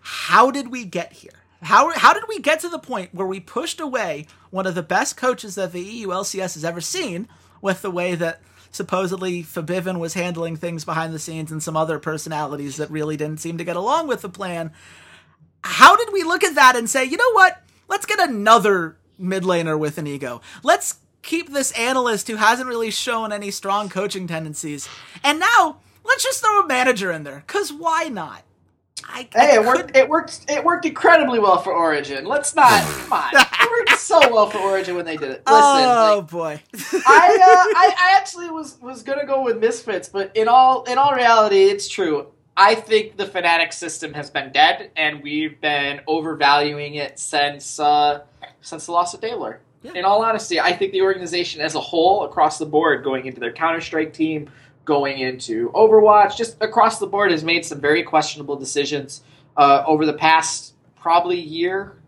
how 0.00 0.50
did 0.50 0.68
we 0.68 0.84
get 0.84 1.12
here? 1.14 1.30
How, 1.62 1.90
how 1.98 2.12
did 2.12 2.24
we 2.28 2.38
get 2.38 2.60
to 2.60 2.68
the 2.68 2.78
point 2.78 3.14
where 3.14 3.26
we 3.26 3.40
pushed 3.40 3.80
away 3.80 4.26
one 4.50 4.66
of 4.66 4.74
the 4.74 4.82
best 4.82 5.16
coaches 5.16 5.54
that 5.54 5.72
the 5.72 5.80
EU 5.80 6.08
LCS 6.08 6.54
has 6.54 6.64
ever 6.64 6.82
seen 6.82 7.28
with 7.62 7.80
the 7.80 7.90
way 7.90 8.14
that 8.14 8.40
supposedly 8.70 9.42
Febiven 9.42 9.98
was 9.98 10.14
handling 10.14 10.56
things 10.56 10.84
behind 10.84 11.12
the 11.12 11.18
scenes 11.18 11.52
and 11.52 11.62
some 11.62 11.76
other 11.76 11.98
personalities 11.98 12.76
that 12.76 12.90
really 12.90 13.16
didn't 13.16 13.40
seem 13.40 13.58
to 13.58 13.64
get 13.64 13.76
along 13.76 14.08
with 14.08 14.22
the 14.22 14.28
plan. 14.28 14.72
How 15.62 15.96
did 15.96 16.12
we 16.12 16.22
look 16.22 16.44
at 16.44 16.54
that 16.54 16.76
and 16.76 16.88
say, 16.88 17.04
you 17.04 17.16
know 17.16 17.32
what? 17.32 17.62
Let's 17.88 18.06
get 18.06 18.20
another 18.20 18.96
mid 19.18 19.42
laner 19.42 19.78
with 19.78 19.98
an 19.98 20.06
ego. 20.06 20.40
Let's 20.62 20.96
keep 21.22 21.52
this 21.52 21.72
analyst 21.72 22.28
who 22.28 22.36
hasn't 22.36 22.68
really 22.68 22.90
shown 22.90 23.32
any 23.32 23.50
strong 23.50 23.88
coaching 23.88 24.26
tendencies. 24.26 24.88
And 25.24 25.40
now 25.40 25.78
let's 26.04 26.22
just 26.22 26.42
throw 26.42 26.60
a 26.60 26.66
manager 26.66 27.10
in 27.10 27.24
there. 27.24 27.42
Cause 27.46 27.72
why 27.72 28.04
not? 28.04 28.42
I, 29.08 29.28
hey, 29.32 29.52
I 29.52 29.54
it 29.56 29.64
worked. 29.64 29.96
It 29.96 30.08
worked. 30.08 30.40
It 30.48 30.64
worked 30.64 30.84
incredibly 30.84 31.38
well 31.38 31.58
for 31.58 31.72
Origen. 31.72 32.24
Let's 32.24 32.54
not. 32.54 32.82
come 33.08 33.12
on, 33.12 33.30
it 33.34 33.70
worked 33.70 34.00
so 34.00 34.18
well 34.32 34.50
for 34.50 34.58
Origen 34.58 34.96
when 34.96 35.04
they 35.04 35.16
did 35.16 35.30
it. 35.30 35.42
Listen, 35.46 35.46
oh 35.46 36.18
like, 36.18 36.30
boy, 36.30 36.62
I, 37.06 37.38
uh, 37.42 37.56
I 37.76 37.94
I 37.98 38.16
actually 38.16 38.50
was 38.50 38.78
was 38.80 39.02
gonna 39.02 39.26
go 39.26 39.42
with 39.42 39.58
Misfits, 39.58 40.08
but 40.08 40.36
in 40.36 40.48
all 40.48 40.84
in 40.84 40.98
all 40.98 41.14
reality, 41.14 41.64
it's 41.64 41.88
true. 41.88 42.28
I 42.56 42.74
think 42.74 43.16
the 43.16 43.26
Fnatic 43.26 43.72
system 43.72 44.14
has 44.14 44.30
been 44.30 44.50
dead, 44.50 44.90
and 44.96 45.22
we've 45.22 45.60
been 45.60 46.00
overvaluing 46.06 46.94
it 46.94 47.18
since 47.18 47.78
uh, 47.78 48.22
since 48.60 48.86
the 48.86 48.92
loss 48.92 49.14
of 49.14 49.20
Deilor. 49.20 49.58
Yeah. 49.82 49.92
In 49.94 50.04
all 50.04 50.24
honesty, 50.24 50.58
I 50.58 50.72
think 50.72 50.92
the 50.92 51.02
organization 51.02 51.60
as 51.60 51.74
a 51.74 51.80
whole, 51.80 52.24
across 52.24 52.58
the 52.58 52.66
board, 52.66 53.04
going 53.04 53.26
into 53.26 53.40
their 53.40 53.52
Counter 53.52 53.80
Strike 53.80 54.12
team, 54.12 54.50
going 54.86 55.18
into 55.18 55.70
Overwatch, 55.72 56.36
just 56.38 56.56
across 56.62 56.98
the 56.98 57.06
board, 57.06 57.30
has 57.30 57.44
made 57.44 57.66
some 57.66 57.80
very 57.80 58.02
questionable 58.02 58.56
decisions 58.56 59.20
uh, 59.58 59.84
over 59.86 60.06
the 60.06 60.14
past 60.14 60.72
probably 60.96 61.38
year, 61.38 61.98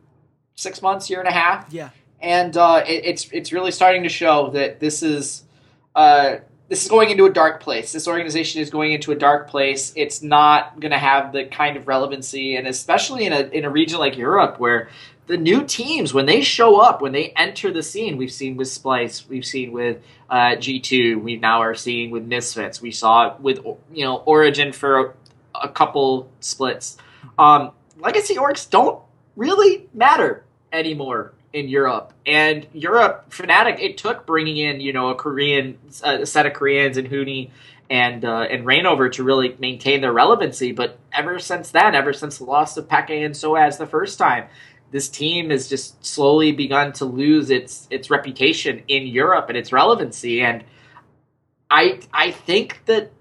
six 0.54 0.80
months, 0.80 1.10
year 1.10 1.18
and 1.18 1.28
a 1.28 1.32
half. 1.32 1.70
Yeah, 1.70 1.90
and 2.20 2.56
uh, 2.56 2.82
it, 2.86 3.04
it's 3.04 3.28
it's 3.32 3.52
really 3.52 3.72
starting 3.72 4.04
to 4.04 4.08
show 4.08 4.50
that 4.50 4.80
this 4.80 5.02
is. 5.02 5.44
Uh, 5.94 6.38
this 6.68 6.82
is 6.82 6.90
going 6.90 7.08
into 7.08 7.24
a 7.24 7.32
dark 7.32 7.62
place. 7.62 7.92
This 7.92 8.06
organization 8.06 8.60
is 8.60 8.68
going 8.68 8.92
into 8.92 9.10
a 9.10 9.14
dark 9.14 9.48
place. 9.48 9.90
It's 9.96 10.22
not 10.22 10.78
going 10.78 10.90
to 10.90 10.98
have 10.98 11.32
the 11.32 11.46
kind 11.46 11.78
of 11.78 11.88
relevancy, 11.88 12.56
and 12.56 12.66
especially 12.66 13.24
in 13.24 13.32
a 13.32 13.40
in 13.40 13.64
a 13.64 13.70
region 13.70 13.98
like 13.98 14.18
Europe, 14.18 14.60
where 14.60 14.90
the 15.28 15.36
new 15.36 15.62
teams 15.62 16.12
when 16.12 16.26
they 16.26 16.40
show 16.40 16.80
up 16.80 17.00
when 17.00 17.12
they 17.12 17.28
enter 17.36 17.70
the 17.70 17.82
scene 17.82 18.16
we've 18.16 18.32
seen 18.32 18.56
with 18.56 18.66
Splyce 18.66 19.28
we've 19.28 19.44
seen 19.44 19.70
with 19.70 20.02
uh, 20.28 20.56
G2 20.56 21.22
we 21.22 21.36
now 21.36 21.60
are 21.60 21.74
seeing 21.74 22.10
with 22.10 22.24
Misfits. 22.24 22.82
We 22.82 22.90
saw 22.90 23.28
it 23.28 23.40
with 23.40 23.58
you 23.92 24.04
know 24.04 24.16
Origen 24.16 24.72
for 24.72 24.98
a, 24.98 25.14
a 25.62 25.68
couple 25.68 26.28
splits. 26.40 26.96
Um, 27.38 27.72
legacy 27.98 28.36
orgs 28.36 28.68
don't 28.68 29.00
really 29.36 29.86
matter 29.94 30.44
anymore 30.72 31.34
in 31.52 31.68
Europe. 31.68 32.12
And 32.26 32.66
Europe 32.72 33.30
Fnatic 33.30 33.80
it 33.80 33.98
took 33.98 34.26
bringing 34.26 34.56
in 34.56 34.80
you 34.80 34.92
know 34.92 35.10
a 35.10 35.14
Korean 35.14 35.78
a 36.02 36.24
set 36.24 36.46
of 36.46 36.54
Koreans 36.54 36.96
and 36.96 37.08
Huni 37.08 37.50
and 37.90 38.24
uh, 38.24 38.46
and 38.50 38.64
Reignover 38.64 39.12
to 39.12 39.22
really 39.22 39.56
maintain 39.58 40.00
their 40.00 40.12
relevancy. 40.12 40.72
But 40.72 40.98
ever 41.12 41.38
since 41.38 41.70
then, 41.70 41.94
ever 41.94 42.12
since 42.12 42.38
the 42.38 42.44
loss 42.44 42.76
of 42.76 42.88
Peke 42.88 43.24
and 43.24 43.34
Soaz 43.34 43.78
the 43.78 43.86
first 43.86 44.18
time, 44.18 44.46
this 44.90 45.08
team 45.08 45.50
has 45.50 45.68
just 45.68 46.04
slowly 46.04 46.52
begun 46.52 46.92
to 46.94 47.04
lose 47.04 47.50
its 47.50 47.86
its 47.90 48.10
reputation 48.10 48.82
in 48.88 49.06
Europe 49.06 49.46
and 49.48 49.56
its 49.56 49.72
relevancy. 49.72 50.40
And 50.40 50.64
I 51.70 52.00
I 52.12 52.30
think 52.30 52.82
that 52.86 53.12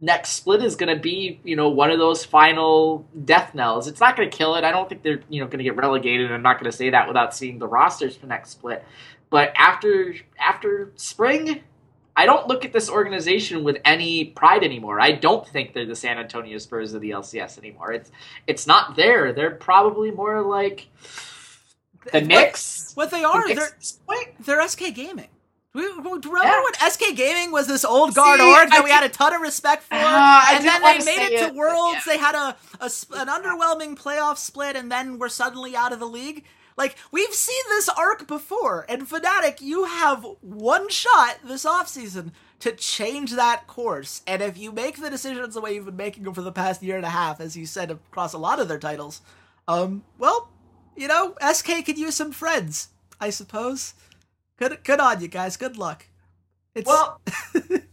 next 0.00 0.30
split 0.30 0.62
is 0.62 0.76
going 0.76 0.94
to 0.94 1.00
be, 1.00 1.40
you 1.44 1.56
know, 1.56 1.68
one 1.68 1.90
of 1.90 1.98
those 1.98 2.24
final 2.24 3.06
death 3.24 3.54
knells. 3.54 3.88
It's 3.88 4.00
not 4.00 4.16
going 4.16 4.30
to 4.30 4.36
kill 4.36 4.54
it. 4.54 4.64
I 4.64 4.70
don't 4.70 4.88
think 4.88 5.02
they're, 5.02 5.20
you 5.28 5.40
know, 5.40 5.46
going 5.46 5.58
to 5.58 5.64
get 5.64 5.76
relegated. 5.76 6.30
I'm 6.30 6.42
not 6.42 6.60
going 6.60 6.70
to 6.70 6.76
say 6.76 6.90
that 6.90 7.08
without 7.08 7.34
seeing 7.34 7.58
the 7.58 7.66
rosters 7.66 8.16
for 8.16 8.26
next 8.26 8.50
split. 8.50 8.84
But 9.30 9.52
after 9.56 10.14
after 10.38 10.92
spring, 10.96 11.62
I 12.18 12.26
don't 12.26 12.48
look 12.48 12.64
at 12.64 12.72
this 12.72 12.90
organization 12.90 13.62
with 13.62 13.78
any 13.84 14.24
pride 14.24 14.64
anymore. 14.64 15.00
I 15.00 15.12
don't 15.12 15.46
think 15.46 15.72
they're 15.72 15.86
the 15.86 15.94
San 15.94 16.18
Antonio 16.18 16.58
Spurs 16.58 16.92
of 16.92 17.00
the 17.00 17.10
LCS 17.10 17.58
anymore. 17.58 17.92
It's 17.92 18.10
it's 18.48 18.66
not 18.66 18.96
there. 18.96 19.32
They're 19.32 19.52
probably 19.52 20.10
more 20.10 20.42
like 20.42 20.88
the 22.12 22.20
Knicks. 22.20 22.90
What, 22.94 23.04
what 23.04 23.10
they 23.12 23.22
are, 23.22 23.46
the 23.46 23.54
they're, 23.54 24.34
they're 24.40 24.68
SK 24.68 24.94
Gaming. 24.96 25.28
We, 25.74 25.84
remember 25.84 26.28
yeah. 26.42 26.60
when 26.64 26.90
SK 26.90 27.14
Gaming 27.14 27.52
was 27.52 27.68
this 27.68 27.84
old 27.84 28.14
guard 28.14 28.40
See, 28.40 28.46
org 28.46 28.70
that 28.70 28.80
I 28.80 28.84
we 28.84 28.90
had 28.90 29.04
a 29.04 29.08
ton 29.08 29.32
of 29.32 29.40
respect 29.40 29.84
for, 29.84 29.94
uh, 29.94 30.44
and 30.50 30.64
then 30.64 30.82
they 30.82 31.04
made 31.04 31.32
it 31.32 31.48
to 31.48 31.54
Worlds. 31.54 32.00
Yeah. 32.04 32.14
They 32.14 32.18
had 32.18 32.34
a, 32.34 32.56
a, 32.80 32.90
an 33.16 33.28
underwhelming 33.28 33.96
playoff 33.96 34.38
split, 34.38 34.74
and 34.74 34.90
then 34.90 35.20
we're 35.20 35.28
suddenly 35.28 35.76
out 35.76 35.92
of 35.92 36.00
the 36.00 36.06
league. 36.06 36.44
Like 36.78 36.94
we've 37.10 37.34
seen 37.34 37.62
this 37.70 37.88
arc 37.88 38.28
before, 38.28 38.86
and 38.88 39.02
Fnatic, 39.02 39.60
you 39.60 39.84
have 39.84 40.24
one 40.40 40.88
shot 40.88 41.40
this 41.44 41.64
offseason 41.64 42.30
to 42.60 42.70
change 42.70 43.32
that 43.32 43.66
course. 43.66 44.22
And 44.28 44.40
if 44.40 44.56
you 44.56 44.70
make 44.70 45.00
the 45.00 45.10
decisions 45.10 45.54
the 45.54 45.60
way 45.60 45.74
you've 45.74 45.86
been 45.86 45.96
making 45.96 46.22
them 46.22 46.34
for 46.34 46.42
the 46.42 46.52
past 46.52 46.80
year 46.80 46.96
and 46.96 47.04
a 47.04 47.10
half, 47.10 47.40
as 47.40 47.56
you 47.56 47.66
said 47.66 47.90
across 47.90 48.32
a 48.32 48.38
lot 48.38 48.60
of 48.60 48.68
their 48.68 48.78
titles, 48.78 49.22
um, 49.66 50.04
well, 50.18 50.50
you 50.96 51.08
know, 51.08 51.34
SK 51.52 51.84
could 51.84 51.98
use 51.98 52.14
some 52.14 52.30
friends, 52.30 52.90
I 53.20 53.30
suppose. 53.30 53.94
Good, 54.56 54.84
good 54.84 55.00
on 55.00 55.20
you 55.20 55.26
guys. 55.26 55.56
Good 55.56 55.76
luck. 55.76 56.06
It's... 56.76 56.86
Well, 56.86 57.20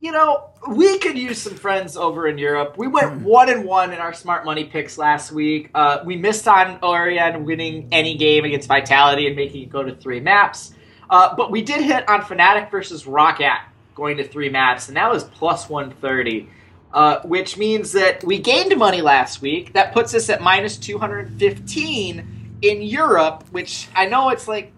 you 0.00 0.12
know, 0.12 0.48
we 0.66 0.98
could 0.98 1.18
use 1.18 1.40
some 1.42 1.54
friends 1.54 1.94
over 1.94 2.26
in 2.26 2.38
Europe. 2.38 2.78
We 2.78 2.88
went 2.88 3.12
hmm. 3.12 3.24
one 3.24 3.50
and 3.50 3.64
one 3.64 3.92
in 3.92 3.98
our 3.98 4.14
smart 4.14 4.46
money 4.46 4.64
picks 4.64 4.96
last 4.96 5.30
week. 5.30 5.70
Uh, 5.74 5.98
we 6.04 6.16
missed 6.16 6.48
on 6.48 6.78
Origen 6.82 7.44
winning 7.44 7.88
any 7.92 8.16
game 8.16 8.44
against 8.44 8.66
Vitality 8.66 9.26
and 9.26 9.36
making 9.36 9.62
it 9.62 9.68
go 9.68 9.82
to 9.82 9.94
three 9.94 10.20
maps. 10.20 10.72
Uh, 11.10 11.34
but 11.36 11.50
we 11.50 11.60
did 11.60 11.82
hit 11.82 12.08
on 12.08 12.22
Fnatic 12.22 12.70
versus 12.70 13.04
ROCCAT 13.04 13.60
going 13.94 14.16
to 14.16 14.26
three 14.26 14.48
maps, 14.48 14.88
and 14.88 14.96
that 14.96 15.10
was 15.10 15.24
plus 15.24 15.68
130, 15.68 16.48
uh, 16.94 17.20
which 17.22 17.58
means 17.58 17.92
that 17.92 18.24
we 18.24 18.38
gained 18.38 18.74
money 18.78 19.02
last 19.02 19.42
week. 19.42 19.74
That 19.74 19.92
puts 19.92 20.14
us 20.14 20.30
at 20.30 20.40
minus 20.40 20.78
215 20.78 22.58
in 22.62 22.82
Europe, 22.82 23.44
which 23.50 23.88
I 23.94 24.06
know 24.06 24.30
it's 24.30 24.48
like 24.48 24.72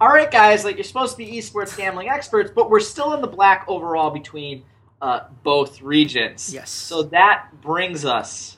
all 0.00 0.08
right, 0.08 0.30
guys, 0.30 0.64
like 0.64 0.76
you're 0.76 0.84
supposed 0.84 1.12
to 1.12 1.18
be 1.18 1.32
esports 1.32 1.76
gambling 1.76 2.08
experts, 2.08 2.50
but 2.54 2.70
we're 2.70 2.80
still 2.80 3.14
in 3.14 3.20
the 3.20 3.26
black 3.28 3.64
overall 3.68 4.10
between 4.10 4.64
uh, 5.00 5.20
both 5.42 5.82
regions. 5.82 6.52
Yes. 6.52 6.70
So 6.70 7.04
that 7.04 7.48
brings 7.60 8.04
us 8.04 8.56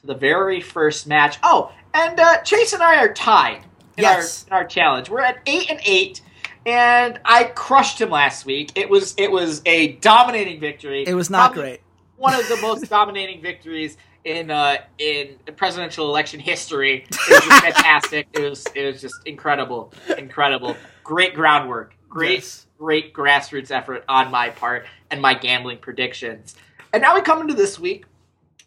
to 0.00 0.06
the 0.06 0.14
very 0.14 0.60
first 0.60 1.06
match. 1.06 1.38
Oh, 1.42 1.72
and 1.92 2.18
uh, 2.18 2.42
Chase 2.42 2.72
and 2.72 2.82
I 2.82 3.04
are 3.04 3.12
tied 3.12 3.62
in, 3.96 4.04
yes. 4.04 4.44
our, 4.44 4.58
in 4.58 4.62
our 4.62 4.68
challenge. 4.68 5.10
We're 5.10 5.20
at 5.20 5.38
eight 5.46 5.70
and 5.70 5.80
eight, 5.84 6.22
and 6.64 7.20
I 7.24 7.44
crushed 7.44 8.00
him 8.00 8.10
last 8.10 8.46
week. 8.46 8.72
It 8.74 8.88
was 8.88 9.14
it 9.18 9.30
was 9.30 9.62
a 9.66 9.92
dominating 9.94 10.60
victory. 10.60 11.04
It 11.06 11.14
was 11.14 11.30
not 11.30 11.52
Probably 11.52 11.70
great. 11.70 11.80
One 12.16 12.34
of 12.34 12.48
the 12.48 12.58
most 12.62 12.82
dominating 12.90 13.42
victories 13.42 13.96
in 14.24 14.50
uh, 14.50 14.76
in 14.98 15.36
presidential 15.56 16.08
election 16.08 16.40
history. 16.40 17.06
It 17.08 17.44
was 17.44 17.60
fantastic. 17.60 18.28
It 18.32 18.42
was 18.42 18.66
it 18.74 18.86
was 18.86 19.00
just 19.00 19.16
incredible, 19.26 19.92
incredible. 20.16 20.76
Great 21.04 21.34
groundwork. 21.34 21.94
Great 22.08 22.40
yes. 22.40 22.66
great 22.78 23.14
grassroots 23.14 23.70
effort 23.70 24.04
on 24.08 24.30
my 24.30 24.50
part 24.50 24.86
and 25.10 25.20
my 25.20 25.34
gambling 25.34 25.78
predictions. 25.78 26.54
And 26.92 27.02
now 27.02 27.14
we 27.14 27.20
come 27.22 27.40
into 27.40 27.54
this 27.54 27.78
week. 27.78 28.04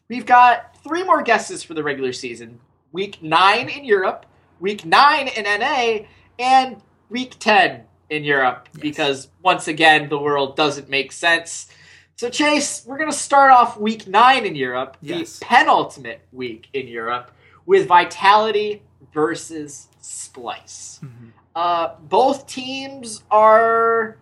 We've 0.07 0.25
got 0.25 0.77
three 0.83 1.03
more 1.03 1.22
guesses 1.22 1.63
for 1.63 1.74
the 1.74 1.83
regular 1.83 2.13
season. 2.13 2.60
Week 2.91 3.22
nine 3.22 3.69
in 3.69 3.83
Europe, 3.86 4.25
week 4.60 4.86
nine 4.86 5.27
in 5.27 5.43
NA, 5.43 6.05
and 6.39 6.81
week 7.10 7.36
ten 7.39 7.83
in 8.10 8.24
Europe. 8.24 8.69
Yes. 8.74 8.81
Because 8.81 9.27
once 9.41 9.67
again, 9.67 10.10
the 10.10 10.19
world 10.19 10.55
doesn't 10.55 10.89
make 10.89 11.12
sense 11.12 11.67
so, 12.15 12.29
Chase, 12.29 12.84
we're 12.86 12.98
going 12.98 13.12
to 13.12 13.17
start 13.17 13.51
off 13.51 13.79
week 13.79 14.08
nine 14.08 14.46
in 14.46 14.55
Europe, 14.55 14.98
yes. 15.01 15.39
the 15.39 15.46
penultimate 15.46 16.22
week 16.32 16.67
in 16.74 16.88
Europe, 16.88 17.32
with 17.65 17.88
Vitality 17.88 18.82
versus 19.13 19.88
Splyce. 20.01 21.00
Mm-hmm. 21.00 21.29
Uh, 21.55 21.96
both 22.01 22.48
teams 22.48 23.24
are 23.29 24.17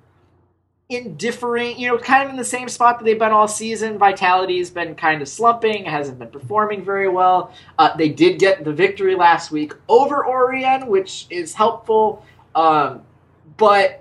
in 0.90 1.16
differing, 1.16 1.80
you 1.80 1.88
know, 1.88 1.98
kind 1.98 2.24
of 2.24 2.30
in 2.30 2.36
the 2.36 2.44
same 2.44 2.68
spot 2.68 3.00
that 3.00 3.06
they've 3.06 3.18
been 3.18 3.32
all 3.32 3.48
season. 3.48 3.98
Vitality's 3.98 4.70
been 4.70 4.94
kind 4.94 5.22
of 5.22 5.28
slumping, 5.28 5.86
hasn't 5.86 6.20
been 6.20 6.30
performing 6.30 6.84
very 6.84 7.08
well. 7.08 7.54
Uh, 7.80 7.96
they 7.96 8.10
did 8.10 8.40
get 8.40 8.66
the 8.66 8.74
victory 8.74 9.16
last 9.16 9.51
week 9.51 9.74
over 9.88 10.25
Origen, 10.25 10.88
which 10.88 11.27
is 11.30 11.54
helpful. 11.54 12.25
Um, 12.56 13.04
but 13.56 14.00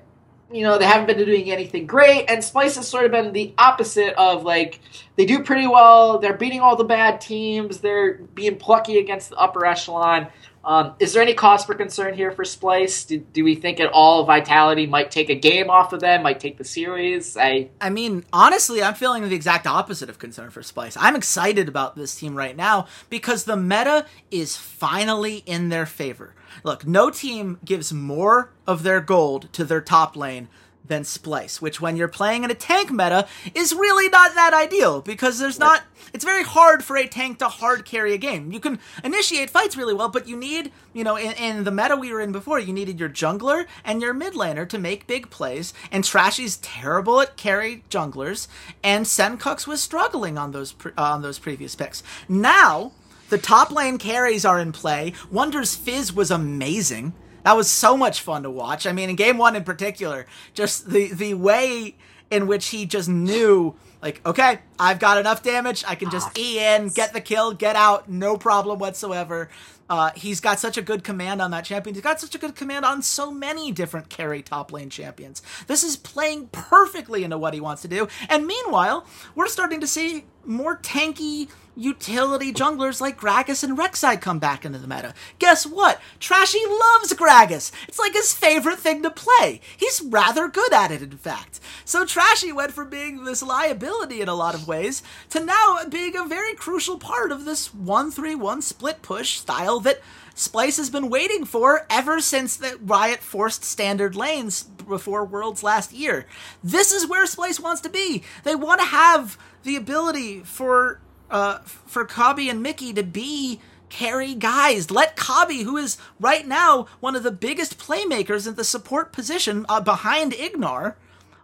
you 0.53 0.63
know, 0.63 0.79
they 0.79 0.85
haven't 0.85 1.07
been 1.07 1.25
doing 1.25 1.51
anything 1.51 1.87
great, 1.87 2.27
and 2.29 2.43
Splyce 2.43 2.77
has 2.77 2.89
sort 2.89 3.05
of 3.05 3.13
been 3.13 3.33
the 3.33 3.55
opposite 3.59 4.15
of 4.15 4.43
like 4.43 4.81
they 5.17 5.27
do 5.27 5.43
pretty 5.43 5.67
well. 5.67 6.19
They're 6.19 6.37
beating 6.37 6.61
all 6.61 6.77
the 6.77 6.85
bad 6.85 7.21
teams. 7.21 7.81
They're 7.81 8.15
being 8.15 8.57
plucky 8.57 8.99
against 8.99 9.31
the 9.31 9.37
upper 9.37 9.65
echelon. 9.65 10.29
Um, 10.63 10.95
is 10.99 11.15
there 11.15 11.23
any 11.23 11.33
cause 11.33 11.65
for 11.65 11.75
concern 11.75 12.13
here 12.15 12.31
for 12.33 12.45
Splyce? 12.45 13.07
Do, 13.07 13.19
do, 13.19 13.45
we 13.45 13.55
think 13.55 13.81
at 13.81 13.91
all 13.93 14.25
Vitality 14.27 14.87
might 14.87 15.11
take 15.11 15.31
a 15.31 15.35
game 15.35 15.71
off 15.71 15.95
of 15.95 16.01
them, 16.01 16.23
might 16.23 16.39
take 16.39 16.59
the 16.59 16.65
series? 16.65 17.37
I 17.37 17.71
I 17.81 17.89
mean, 17.89 18.25
honestly, 18.33 18.83
I'm 18.83 18.95
feeling 18.95 19.27
the 19.27 19.35
exact 19.35 19.67
opposite 19.67 20.11
of 20.11 20.19
concern 20.19 20.51
for 20.51 20.61
Splyce. 20.61 20.99
I'm 21.01 21.17
excited 21.17 21.67
about 21.69 21.97
this 21.97 22.15
team 22.15 22.35
right 22.35 22.55
now 22.55 22.87
because 23.09 23.45
the 23.45 23.57
meta 23.57 24.05
is 24.31 24.57
finally 24.57 25.43
in 25.47 25.71
their 25.71 25.87
favor. 25.87 26.35
Look, 26.65 26.87
no 26.87 27.11
team 27.11 27.59
gives 27.65 27.93
more 27.93 28.53
of 28.67 28.83
their 28.83 29.01
gold 29.01 29.53
to 29.53 29.65
their 29.65 29.81
top 29.81 30.17
lane 30.17 30.49
than 30.91 31.03
Splyce, 31.03 31.63
which 31.63 31.81
when 31.81 31.97
you're 31.97 32.09
playing 32.09 32.45
in 32.45 32.51
a 32.51 32.55
tank 32.55 32.91
meta 32.91 33.27
is 33.55 33.73
really 33.73 34.09
not 34.11 34.35
that 34.35 34.53
ideal 34.53 35.01
because 35.01 35.39
there's 35.39 35.59
not 35.59 35.83
it's 36.13 36.25
very 36.25 36.43
hard 36.43 36.83
for 36.85 36.97
a 36.97 37.07
tank 37.07 37.39
to 37.39 37.49
hard 37.49 37.85
carry 37.85 38.13
a 38.13 38.19
game. 38.19 38.53
You 38.53 38.61
can 38.61 38.79
initiate 39.05 39.49
fights 39.49 39.77
really 39.77 39.95
well, 39.95 40.09
but 40.09 40.27
you 40.27 40.37
need, 40.37 40.73
you 40.93 41.05
know, 41.05 41.17
in, 41.17 41.33
in 41.33 41.65
the 41.65 41.71
meta 41.71 41.97
we 41.97 42.13
were 42.13 42.21
in 42.21 42.33
before, 42.33 42.59
you 42.59 42.73
needed 42.73 42.99
your 42.99 43.09
jungler 43.09 43.67
and 43.85 44.03
your 44.03 44.13
mid 44.13 44.35
laner 44.35 44.69
to 44.69 44.79
make 44.79 45.07
big 45.07 45.31
plays, 45.31 45.73
and 45.93 46.05
Trashy's 46.05 46.57
terrible 46.59 47.21
at 47.21 47.37
carry 47.37 47.85
junglers, 47.89 48.49
and 48.83 49.07
Sencux 49.07 49.67
was 49.67 49.81
struggling 49.81 50.37
on 50.37 50.51
those 50.51 50.73
pre- 50.73 50.93
uh, 50.99 51.03
on 51.03 51.23
those 51.23 51.39
previous 51.39 51.77
picks. 51.77 52.03
Now, 52.29 52.93
the 53.31 53.39
top 53.39 53.71
lane 53.71 53.99
carries 53.99 54.45
are 54.45 54.59
in 54.59 54.73
play. 54.73 55.15
Wonder's 55.31 55.75
Fizz 55.75 56.13
was 56.13 56.31
amazing. 56.31 57.15
That 57.45 57.57
was 57.57 57.71
so 57.71 57.97
much 57.97 58.21
fun 58.21 58.43
to 58.43 58.51
watch. 58.51 58.87
I 58.87 58.93
mean, 58.93 59.09
in 59.11 59.17
game 59.17 59.39
one 59.39 59.57
in 59.57 59.65
particular, 59.65 60.27
just 60.53 60.91
the 60.91 61.13
the 61.13 61.35
way 61.35 61.97
in 62.31 62.47
which 62.47 62.69
he 62.69 62.87
just 62.87 63.09
knew, 63.09 63.75
like, 64.03 64.21
okay, 64.25 64.61
I've 64.79 64.99
got 64.99 65.19
enough 65.19 65.43
damage. 65.43 65.83
I 65.87 65.95
can 65.95 66.11
just 66.11 66.29
oh, 66.29 66.41
E 66.41 66.65
in, 66.65 66.89
get 66.89 67.13
the 67.13 67.21
kill, 67.21 67.53
get 67.53 67.77
out, 67.77 68.09
no 68.09 68.37
problem 68.37 68.79
whatsoever. 68.79 69.51
Uh, 69.89 70.13
he's 70.15 70.39
got 70.39 70.61
such 70.61 70.79
a 70.79 70.83
good 70.83 71.03
command 71.03 71.43
on 71.43 71.51
that 71.51 71.65
champion. 71.65 71.95
He's 71.95 72.05
got 72.05 72.21
such 72.21 72.37
a 72.37 72.39
good 72.39 72.55
command 72.55 72.85
on 72.85 73.03
so 73.03 73.33
many 73.33 73.73
different 73.73 74.09
carry 74.09 74.41
top 74.41 74.73
lane 74.73 74.89
champions. 74.89 75.43
This 75.67 75.83
is 75.83 75.97
playing 75.97 76.47
perfectly 76.53 77.25
into 77.25 77.37
what 77.37 77.55
he 77.55 77.61
wants 77.61 77.83
to 77.83 77.89
do. 77.89 78.07
And 78.29 78.47
meanwhile, 78.47 79.05
we're 79.35 79.49
starting 79.49 79.81
to 79.81 79.89
see 79.89 80.27
more 80.45 80.77
tanky 80.79 81.49
utility 81.77 82.53
junglers 82.53 83.01
like 83.01 83.21
Gragas 83.21 83.65
and 83.65 83.77
Rek'Sai 83.77 84.21
come 84.21 84.39
back 84.39 84.65
into 84.65 84.79
the 84.79 84.87
meta. 84.87 85.15
Guess 85.39 85.67
what? 85.67 86.01
Trashy 86.19 86.61
loves 86.67 87.13
Gragas. 87.13 87.73
It's 87.89 87.99
like 87.99 88.13
his 88.13 88.33
favorite 88.33 88.79
thing 88.79 89.03
to 89.03 89.11
play. 89.11 89.61
He's 89.77 90.03
rather 90.03 90.49
good 90.49 90.73
at 90.73 90.91
it, 90.91 91.03
in 91.03 91.17
fact. 91.17 91.61
So 91.85 92.05
Trashy 92.05 92.53
went 92.53 92.73
from 92.73 92.91
being 92.91 93.25
this 93.25 93.43
liability 93.43 94.21
in 94.21 94.29
a 94.29 94.35
lot 94.35 94.55
of 94.55 94.69
ways 94.69 95.03
to 95.31 95.45
now 95.45 95.79
being 95.89 96.17
a 96.17 96.27
very 96.27 96.55
crucial 96.55 96.99
part 96.99 97.33
of 97.33 97.45
this 97.45 97.69
1-3-1 97.69 98.63
split 98.63 99.03
push 99.03 99.39
style 99.39 99.81
that 99.81 100.01
Splyce 100.35 100.79
has 100.79 100.89
been 100.89 101.11
waiting 101.11 101.45
for 101.45 101.87
ever 101.91 102.21
since 102.21 102.57
the 102.57 102.79
Riot 102.81 103.21
forced 103.21 103.65
standard 103.65 104.17
lanes 104.17 104.63
before 104.63 105.25
Worlds 105.25 105.63
last 105.63 105.93
year. 105.93 106.27
This 106.65 106.93
is 106.93 107.07
where 107.07 107.27
Splice 107.27 107.61
wants 107.61 107.83
to 107.83 107.91
be. 107.91 108.23
They 108.45 108.55
want 108.55 108.81
to 108.81 108.87
have 108.87 109.37
the 109.65 109.77
ability 109.77 110.41
for 110.41 111.01
uh, 111.31 111.59
for 111.61 112.07
Kobbe 112.07 112.51
and 112.51 112.63
Mickey 112.63 112.93
to 112.93 113.03
be 113.03 113.61
carry 113.89 114.35
guys. 114.35 114.91
Let 114.91 115.17
Kobbe, 115.17 115.63
who 115.65 115.77
is 115.77 115.99
right 116.19 116.47
now 116.47 116.87
one 117.01 117.17
of 117.17 117.23
the 117.23 117.31
biggest 117.31 117.79
playmakers 117.79 118.49
in 118.49 118.55
the 118.55 118.65
support 118.65 119.13
position 119.13 119.67
uh, 119.69 119.81
behind 119.81 120.33
Ignar, 120.33 120.95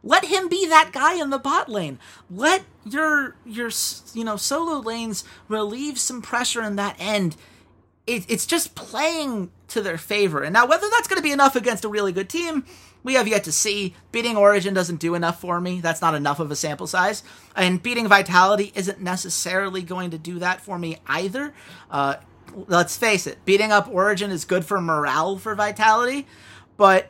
let 0.03 0.27
him 0.27 0.49
be 0.49 0.67
that 0.67 0.91
guy 0.93 1.21
in 1.21 1.31
the 1.31 1.39
bot 1.39 1.69
lane. 1.69 1.99
Let 2.31 2.63
your 2.85 3.35
your 3.45 3.71
you 4.15 4.25
know 4.25 4.37
solo 4.37 4.79
lanes 4.79 5.25
relieve 5.49 5.99
some 5.99 6.23
pressure 6.23 6.63
in 6.63 6.77
that 6.77 6.97
end. 6.99 7.37
It, 8.07 8.25
it's 8.29 8.47
just 8.47 8.75
playing 8.75 9.51
to 9.69 9.81
their 9.83 9.99
favor. 9.99 10.43
And 10.43 10.53
now, 10.53 10.67
whether 10.67 10.89
that's 10.91 11.09
going 11.09 11.17
to 11.17 11.23
be 11.23 11.33
enough 11.33 11.57
against 11.57 11.85
a 11.85 11.89
really 11.89 12.13
good 12.13 12.29
team, 12.29 12.65
we 13.03 13.15
have 13.15 13.27
yet 13.27 13.45
to 13.45 13.53
see. 13.53 13.95
Beating 14.13 14.37
Origen 14.37 14.75
doesn't 14.75 15.01
do 15.01 15.15
enough 15.15 15.41
for 15.41 15.61
me. 15.61 15.81
That's 15.81 16.01
not 16.01 16.15
enough 16.15 16.41
of 16.41 16.51
a 16.51 16.57
sample 16.57 16.87
size. 16.87 17.23
And 17.55 17.83
beating 17.83 18.09
Vitality 18.09 18.73
isn't 18.75 19.01
necessarily 19.01 19.83
going 19.83 20.11
to 20.11 20.19
do 20.19 20.39
that 20.39 20.61
for 20.61 20.79
me 20.79 20.99
either. 21.07 21.53
Uh, 21.91 22.17
let's 22.67 22.97
face 22.97 23.27
it, 23.27 23.45
beating 23.45 23.73
up 23.73 23.89
Origen 23.89 24.31
is 24.31 24.45
good 24.45 24.65
for 24.65 24.81
morale 24.81 25.39
for 25.39 25.55
Vitality, 25.55 26.27
but 26.77 27.09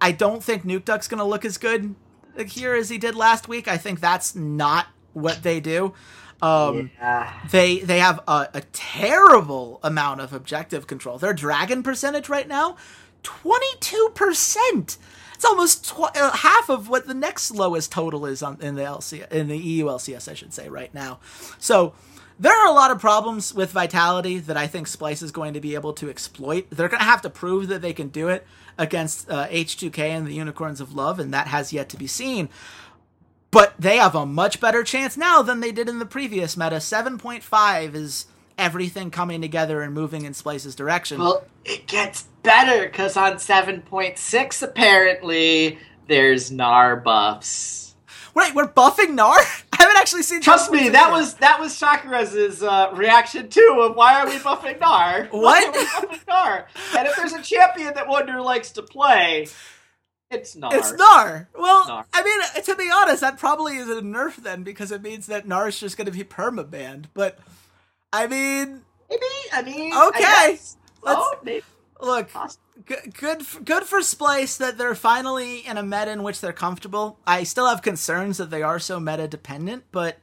I 0.00 0.12
don't 0.12 0.42
think 0.42 0.64
Nukeduck's 0.64 1.08
going 1.08 1.18
to 1.18 1.24
look 1.24 1.44
as 1.44 1.58
good 1.58 1.94
here 2.46 2.74
as 2.74 2.88
he 2.88 2.98
did 2.98 3.14
last 3.14 3.48
week. 3.48 3.68
I 3.68 3.76
think 3.76 4.00
that's 4.00 4.34
not 4.34 4.86
what 5.12 5.42
they 5.42 5.60
do. 5.60 5.94
Um, 6.42 6.90
yeah. 6.98 7.32
They 7.50 7.78
they 7.78 7.98
have 7.98 8.20
a, 8.28 8.48
a, 8.54 8.62
terrible 8.72 9.80
amount 9.82 10.20
of 10.20 10.32
objective 10.32 10.86
control. 10.86 11.18
Their 11.18 11.32
dragon 11.32 11.82
percentage 11.82 12.28
right 12.28 12.48
now, 12.48 12.76
twenty 13.22 13.76
two 13.80 14.10
percent. 14.14 14.98
It's 15.34 15.44
almost 15.44 15.88
tw- 15.88 16.16
uh, 16.16 16.32
half 16.32 16.68
of 16.68 16.88
what 16.88 17.06
the 17.06 17.14
next 17.14 17.50
lowest 17.50 17.90
total 17.92 18.26
is 18.26 18.42
on 18.42 18.58
in 18.60 18.74
the 18.74 18.82
LC 18.82 19.30
in 19.30 19.48
the 19.48 19.56
EU 19.58 19.86
LCS, 19.86 20.28
I 20.28 20.34
should 20.34 20.52
say, 20.52 20.68
right 20.68 20.92
now. 20.92 21.20
So 21.58 21.94
there 22.38 22.52
are 22.52 22.66
a 22.66 22.72
lot 22.72 22.90
of 22.90 22.98
problems 22.98 23.54
with 23.54 23.70
Vitality 23.70 24.38
that 24.38 24.56
I 24.56 24.66
think 24.66 24.88
Splyce 24.88 25.22
is 25.22 25.30
going 25.30 25.54
to 25.54 25.60
be 25.60 25.74
able 25.74 25.92
to 25.94 26.10
exploit. 26.10 26.68
They're 26.70 26.88
going 26.88 27.00
to 27.00 27.04
have 27.04 27.22
to 27.22 27.30
prove 27.30 27.68
that 27.68 27.80
they 27.80 27.92
can 27.92 28.08
do 28.08 28.28
it 28.28 28.46
against 28.76 29.30
uh, 29.30 29.46
H2K 29.48 29.98
and 29.98 30.26
the 30.26 30.34
Unicorns 30.34 30.80
of 30.80 30.94
Love, 30.94 31.20
and 31.20 31.32
that 31.32 31.46
has 31.46 31.72
yet 31.72 31.88
to 31.90 31.96
be 31.96 32.08
seen. 32.08 32.48
But 33.54 33.74
they 33.78 33.98
have 33.98 34.16
a 34.16 34.26
much 34.26 34.58
better 34.58 34.82
chance 34.82 35.16
now 35.16 35.40
than 35.40 35.60
they 35.60 35.70
did 35.70 35.88
in 35.88 36.00
the 36.00 36.06
previous 36.06 36.56
meta. 36.56 36.76
7.5 36.76 37.94
is 37.94 38.26
everything 38.58 39.12
coming 39.12 39.40
together 39.40 39.80
and 39.80 39.94
moving 39.94 40.24
in 40.24 40.32
Splyce's 40.32 40.74
direction. 40.74 41.20
Well, 41.20 41.44
it 41.64 41.86
gets 41.86 42.24
better 42.42 42.86
because 42.86 43.16
on 43.16 43.34
7.6, 43.34 44.62
apparently, 44.62 45.78
there's 46.08 46.50
Gnar 46.50 47.04
buffs. 47.04 47.94
Right, 48.34 48.52
we're 48.52 48.66
buffing 48.66 49.16
Gnar? 49.16 49.36
I 49.72 49.76
haven't 49.78 49.98
actually 49.98 50.22
seen. 50.22 50.40
Trust 50.40 50.72
me, 50.72 50.88
that 50.88 51.12
was 51.12 51.34
that 51.34 51.60
was 51.60 51.72
Sakura's 51.76 52.60
uh, 52.60 52.90
reaction 52.94 53.48
too. 53.48 53.78
Of 53.82 53.94
why 53.94 54.20
are 54.20 54.26
we 54.26 54.38
buffing 54.38 54.80
Gnar? 54.80 55.30
What? 55.30 55.32
Why 55.32 55.64
are 55.64 55.72
we 55.72 56.08
buffing 56.08 56.24
Gnar? 56.24 56.64
And 56.96 57.06
if 57.06 57.14
there's 57.14 57.34
a 57.34 57.42
champion 57.42 57.94
that 57.94 58.08
Wonder 58.08 58.40
likes 58.40 58.72
to 58.72 58.82
play, 58.82 59.46
it's 60.34 60.54
Gnar. 60.54 60.72
It's 60.72 60.92
Gnar. 60.92 61.46
Well, 61.56 61.84
Gnar. 61.84 62.04
I 62.12 62.22
mean, 62.22 62.64
to 62.64 62.76
be 62.76 62.90
honest, 62.92 63.20
that 63.20 63.38
probably 63.38 63.76
is 63.76 63.88
a 63.88 64.02
nerf 64.02 64.36
then 64.36 64.62
because 64.62 64.90
it 64.92 65.02
means 65.02 65.26
that 65.26 65.46
Gnar 65.46 65.68
is 65.68 65.80
just 65.80 65.96
going 65.96 66.06
to 66.06 66.12
be 66.12 66.24
perma 66.24 66.68
banned. 66.68 67.08
But 67.14 67.38
I 68.12 68.26
mean, 68.26 68.82
maybe. 69.08 69.22
I 69.52 69.62
mean, 69.62 69.92
okay. 69.92 70.24
I 70.24 70.58
oh, 71.04 71.36
maybe. 71.42 71.64
Look, 72.00 72.28
good, 72.84 73.14
good, 73.14 73.42
good 73.64 73.84
for 73.84 74.00
Splyce 74.00 74.58
that 74.58 74.76
they're 74.76 74.94
finally 74.94 75.60
in 75.66 75.78
a 75.78 75.82
meta 75.82 76.10
in 76.10 76.22
which 76.22 76.40
they're 76.40 76.52
comfortable. 76.52 77.18
I 77.26 77.44
still 77.44 77.66
have 77.66 77.82
concerns 77.82 78.36
that 78.38 78.50
they 78.50 78.62
are 78.62 78.78
so 78.78 79.00
meta 79.00 79.28
dependent, 79.28 79.84
but 79.90 80.18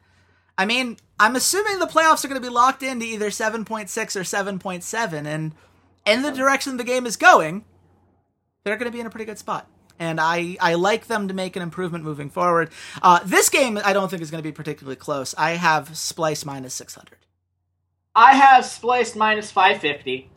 I 0.58 0.66
mean, 0.66 0.98
I'm 1.20 1.36
assuming 1.36 1.80
the 1.80 1.88
playoffs 1.88 2.24
are 2.24 2.28
going 2.28 2.40
to 2.40 2.48
be 2.48 2.54
locked 2.54 2.84
into 2.84 3.06
either 3.06 3.30
7.6 3.30 3.66
or 4.16 4.22
7.7, 4.22 5.26
and 5.26 5.56
in 6.06 6.22
the 6.22 6.32
direction 6.32 6.78
the 6.78 6.84
game 6.84 7.06
is 7.06 7.16
going, 7.16 7.66
they're 8.64 8.78
going 8.78 8.92
to 8.92 8.96
be 8.96 9.00
in 9.00 9.08
a 9.08 9.10
pretty 9.10 9.26
good 9.26 9.40
spot. 9.40 9.68
And 10.02 10.20
I, 10.20 10.58
I 10.60 10.74
like 10.74 11.06
them 11.06 11.28
to 11.28 11.34
make 11.36 11.56
an 11.56 11.62
improvement 11.62 12.04
moving 12.04 12.32
forward. 12.32 12.72
Uh, 13.04 13.20
this 13.24 13.50
game, 13.50 13.80
I 13.86 13.94
don't 13.94 14.10
think 14.10 14.24
is 14.24 14.32
going 14.32 14.42
to 14.42 14.48
be 14.48 14.52
particularly 14.52 14.96
close. 14.96 15.36
I 15.38 15.52
have 15.52 15.90
Splyce 15.90 16.44
minus 16.44 16.74
600. 16.74 17.18
I 18.16 18.34
have 18.34 18.64
Splyce 18.64 19.16
minus 19.16 19.52
550. 19.52 20.28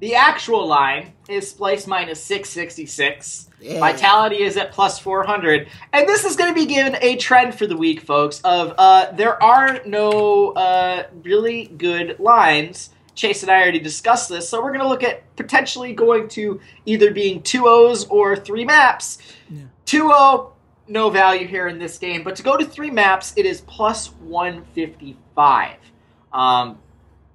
The 0.00 0.14
actual 0.14 0.66
line 0.66 1.12
is 1.28 1.52
Splyce 1.52 1.86
minus 1.86 2.24
666. 2.24 3.50
Yeah. 3.60 3.78
Vitality 3.78 4.42
is 4.42 4.56
at 4.56 4.72
plus 4.72 4.98
400. 4.98 5.68
And 5.92 6.08
this 6.08 6.24
is 6.24 6.36
going 6.36 6.52
to 6.52 6.58
be 6.58 6.64
given 6.64 6.96
a 7.02 7.16
trend 7.16 7.54
for 7.54 7.66
the 7.66 7.76
week, 7.76 8.00
folks, 8.00 8.40
of 8.40 8.72
uh, 8.78 9.12
there 9.12 9.40
are 9.42 9.82
no 9.84 10.52
uh, 10.52 11.08
really 11.22 11.66
good 11.66 12.18
lines. 12.18 12.88
Chase 13.20 13.42
and 13.42 13.52
I 13.52 13.60
already 13.60 13.80
discussed 13.80 14.30
this, 14.30 14.48
so 14.48 14.62
we're 14.62 14.70
going 14.70 14.80
to 14.80 14.88
look 14.88 15.02
at 15.02 15.36
potentially 15.36 15.92
going 15.92 16.26
to 16.28 16.58
either 16.86 17.10
being 17.10 17.42
two 17.42 17.66
O's 17.66 18.06
or 18.06 18.34
three 18.34 18.64
maps. 18.64 19.18
Yeah. 19.50 19.64
2-0, 19.84 20.52
no 20.88 21.10
value 21.10 21.46
here 21.46 21.68
in 21.68 21.78
this 21.78 21.98
game, 21.98 22.22
but 22.24 22.36
to 22.36 22.42
go 22.42 22.56
to 22.56 22.64
three 22.64 22.90
maps, 22.90 23.34
it 23.36 23.44
is 23.44 23.60
plus 23.60 24.06
155. 24.12 25.76
Um, 26.32 26.78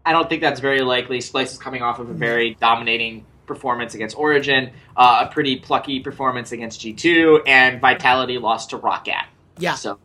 I 0.04 0.12
don't 0.12 0.28
think 0.28 0.42
that's 0.42 0.60
very 0.60 0.82
likely. 0.82 1.20
Splyce 1.20 1.52
is 1.52 1.60
coming 1.60 1.84
off 1.84 2.00
of 2.00 2.10
a 2.10 2.14
very 2.14 2.56
dominating 2.56 3.24
performance 3.46 3.94
against 3.94 4.18
Origen, 4.18 4.72
uh, 4.98 5.28
a 5.30 5.32
pretty 5.32 5.58
plucky 5.58 6.00
performance 6.00 6.52
against 6.52 6.82
G2, 6.82 7.42
and 7.46 7.80
Vitality 7.80 8.40
lost 8.40 8.72
to 8.72 8.80
ROCCAT. 8.80 9.26
Yeah. 9.60 9.76
So 9.76 10.00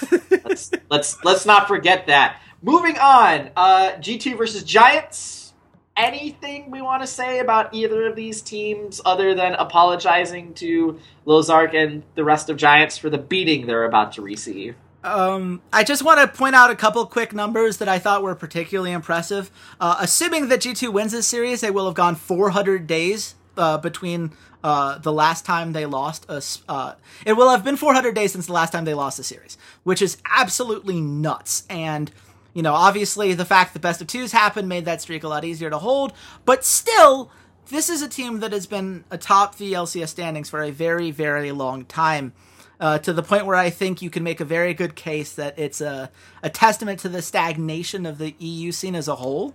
let's 0.44 0.70
let's 0.88 1.24
let's 1.24 1.44
not 1.44 1.66
forget 1.66 2.06
that. 2.06 2.40
Moving 2.64 2.98
on, 2.98 3.50
uh, 3.56 3.90
G2 3.98 4.38
versus 4.38 4.64
Giants. 4.64 5.52
Anything 5.98 6.70
we 6.70 6.80
want 6.80 7.02
to 7.02 7.06
say 7.06 7.40
about 7.40 7.74
either 7.74 8.06
of 8.06 8.16
these 8.16 8.40
teams 8.40 9.02
other 9.04 9.34
than 9.34 9.52
apologizing 9.52 10.54
to 10.54 10.98
Lozark 11.26 11.74
and 11.74 12.02
the 12.14 12.24
rest 12.24 12.48
of 12.48 12.56
Giants 12.56 12.96
for 12.96 13.10
the 13.10 13.18
beating 13.18 13.66
they're 13.66 13.84
about 13.84 14.12
to 14.12 14.22
receive? 14.22 14.76
Um, 15.02 15.60
I 15.74 15.84
just 15.84 16.02
want 16.02 16.20
to 16.20 16.38
point 16.38 16.54
out 16.54 16.70
a 16.70 16.74
couple 16.74 17.04
quick 17.04 17.34
numbers 17.34 17.76
that 17.76 17.88
I 17.90 17.98
thought 17.98 18.22
were 18.22 18.34
particularly 18.34 18.92
impressive. 18.92 19.50
Uh, 19.78 19.96
assuming 20.00 20.48
that 20.48 20.60
G2 20.60 20.90
wins 20.90 21.12
this 21.12 21.26
series, 21.26 21.60
they 21.60 21.70
will 21.70 21.84
have 21.84 21.94
gone 21.94 22.14
400 22.14 22.86
days 22.86 23.34
uh, 23.58 23.76
between 23.76 24.32
uh, 24.64 24.96
the 24.96 25.12
last 25.12 25.44
time 25.44 25.74
they 25.74 25.84
lost 25.84 26.24
a. 26.30 26.42
Uh, 26.66 26.94
it 27.26 27.34
will 27.34 27.50
have 27.50 27.62
been 27.62 27.76
400 27.76 28.14
days 28.14 28.32
since 28.32 28.46
the 28.46 28.54
last 28.54 28.72
time 28.72 28.86
they 28.86 28.94
lost 28.94 29.18
a 29.18 29.22
series, 29.22 29.58
which 29.82 30.00
is 30.00 30.16
absolutely 30.24 31.02
nuts. 31.02 31.66
And 31.68 32.10
you 32.54 32.62
know, 32.62 32.72
obviously, 32.72 33.34
the 33.34 33.44
fact 33.44 33.72
that 33.72 33.80
best 33.80 34.00
of 34.00 34.06
twos 34.06 34.32
happened 34.32 34.68
made 34.68 34.84
that 34.86 35.02
streak 35.02 35.24
a 35.24 35.28
lot 35.28 35.44
easier 35.44 35.70
to 35.70 35.78
hold. 35.78 36.12
But 36.44 36.64
still, 36.64 37.30
this 37.68 37.90
is 37.90 38.00
a 38.00 38.08
team 38.08 38.40
that 38.40 38.52
has 38.52 38.66
been 38.66 39.04
atop 39.10 39.56
the 39.56 39.72
LCS 39.72 40.08
standings 40.08 40.48
for 40.48 40.62
a 40.62 40.70
very, 40.70 41.10
very 41.10 41.52
long 41.52 41.84
time 41.84 42.32
uh, 42.80 42.98
to 42.98 43.12
the 43.12 43.22
point 43.22 43.46
where 43.46 43.56
I 43.56 43.70
think 43.70 44.02
you 44.02 44.10
can 44.10 44.22
make 44.22 44.40
a 44.40 44.44
very 44.44 44.74
good 44.74 44.94
case 44.94 45.32
that 45.34 45.58
it's 45.58 45.80
a, 45.80 46.10
a 46.42 46.50
testament 46.50 47.00
to 47.00 47.08
the 47.08 47.22
stagnation 47.22 48.06
of 48.06 48.18
the 48.18 48.34
EU 48.38 48.72
scene 48.72 48.94
as 48.94 49.08
a 49.08 49.16
whole. 49.16 49.54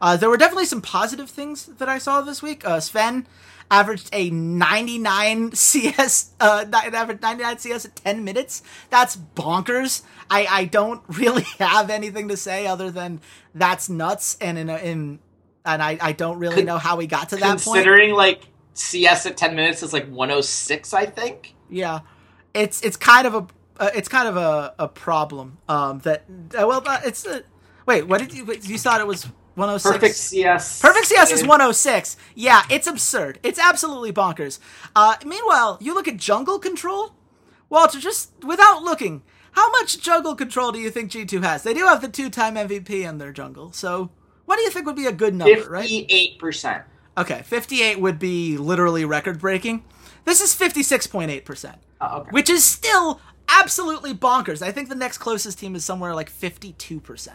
Uh, 0.00 0.16
there 0.16 0.30
were 0.30 0.36
definitely 0.36 0.64
some 0.64 0.80
positive 0.80 1.28
things 1.28 1.66
that 1.66 1.88
I 1.88 1.98
saw 1.98 2.20
this 2.20 2.42
week. 2.42 2.64
Uh, 2.64 2.80
Sven 2.80 3.26
averaged 3.70 4.08
a 4.12 4.30
99 4.30 5.52
CS, 5.52 6.32
uh, 6.40 6.64
averaged 6.72 7.22
99 7.22 7.58
CS 7.58 7.84
at 7.84 7.96
10 7.96 8.24
minutes. 8.24 8.62
That's 8.90 9.16
bonkers. 9.16 10.02
I, 10.30 10.46
I 10.50 10.64
don't 10.64 11.02
really 11.08 11.46
have 11.58 11.90
anything 11.90 12.28
to 12.28 12.36
say 12.36 12.66
other 12.66 12.90
than 12.90 13.20
that's 13.54 13.88
nuts. 13.88 14.36
And 14.40 14.58
in, 14.58 14.70
a, 14.70 14.76
in 14.78 15.18
and 15.64 15.82
I, 15.82 15.98
I 16.00 16.12
don't 16.12 16.38
really 16.38 16.62
know 16.62 16.78
how 16.78 16.96
we 16.96 17.06
got 17.06 17.30
to 17.30 17.36
that 17.36 17.42
Considering, 17.42 17.64
point. 17.64 17.84
Considering 17.84 18.12
like 18.14 18.48
CS 18.74 19.26
at 19.26 19.36
10 19.36 19.54
minutes 19.54 19.82
is 19.82 19.92
like 19.92 20.08
106, 20.08 20.94
I 20.94 21.06
think. 21.06 21.54
Yeah 21.68 22.00
it's 22.54 22.82
it's 22.82 22.96
kind 22.96 23.26
of 23.26 23.34
a 23.34 23.46
uh, 23.80 23.90
it's 23.94 24.08
kind 24.08 24.28
of 24.28 24.36
a, 24.36 24.74
a 24.78 24.88
problem 24.88 25.58
um, 25.68 26.00
that 26.00 26.24
uh, 26.28 26.66
well 26.66 26.82
uh, 26.86 27.00
it's 27.04 27.26
uh, 27.26 27.40
wait 27.86 28.06
what 28.06 28.18
did 28.18 28.34
you 28.34 28.46
you 28.62 28.78
thought 28.78 29.00
it 29.00 29.06
was 29.06 29.28
106 29.58 29.92
perfect 29.92 30.14
cs 30.16 30.80
perfect 30.80 31.06
cs 31.06 31.30
is 31.30 31.42
106 31.42 32.16
yeah 32.34 32.62
it's 32.70 32.86
absurd 32.86 33.38
it's 33.42 33.58
absolutely 33.58 34.12
bonkers 34.12 34.58
uh, 34.96 35.16
meanwhile 35.24 35.78
you 35.80 35.94
look 35.94 36.08
at 36.08 36.16
jungle 36.16 36.58
control 36.58 37.14
walter 37.68 37.98
just 37.98 38.30
without 38.44 38.82
looking 38.82 39.22
how 39.52 39.70
much 39.72 40.00
jungle 40.00 40.34
control 40.34 40.72
do 40.72 40.78
you 40.78 40.90
think 40.90 41.10
g2 41.10 41.42
has 41.42 41.62
they 41.62 41.74
do 41.74 41.84
have 41.86 42.00
the 42.00 42.08
two-time 42.08 42.54
mvp 42.54 42.90
in 42.90 43.18
their 43.18 43.32
jungle 43.32 43.72
so 43.72 44.10
what 44.46 44.56
do 44.56 44.62
you 44.62 44.70
think 44.70 44.86
would 44.86 44.96
be 44.96 45.06
a 45.06 45.12
good 45.12 45.34
number 45.34 45.56
58%. 45.56 45.68
right 45.68 45.88
58% 46.40 46.84
okay 47.18 47.42
58 47.44 48.00
would 48.00 48.18
be 48.18 48.56
literally 48.56 49.04
record 49.04 49.38
breaking 49.38 49.84
this 50.28 50.42
is 50.42 50.54
56.8%. 50.54 51.76
Oh, 52.02 52.18
okay. 52.18 52.30
Which 52.32 52.50
is 52.50 52.62
still 52.62 53.18
absolutely 53.48 54.12
bonkers. 54.12 54.60
I 54.60 54.72
think 54.72 54.90
the 54.90 54.94
next 54.94 55.18
closest 55.18 55.58
team 55.58 55.74
is 55.74 55.86
somewhere 55.86 56.14
like 56.14 56.30
52%. 56.30 57.28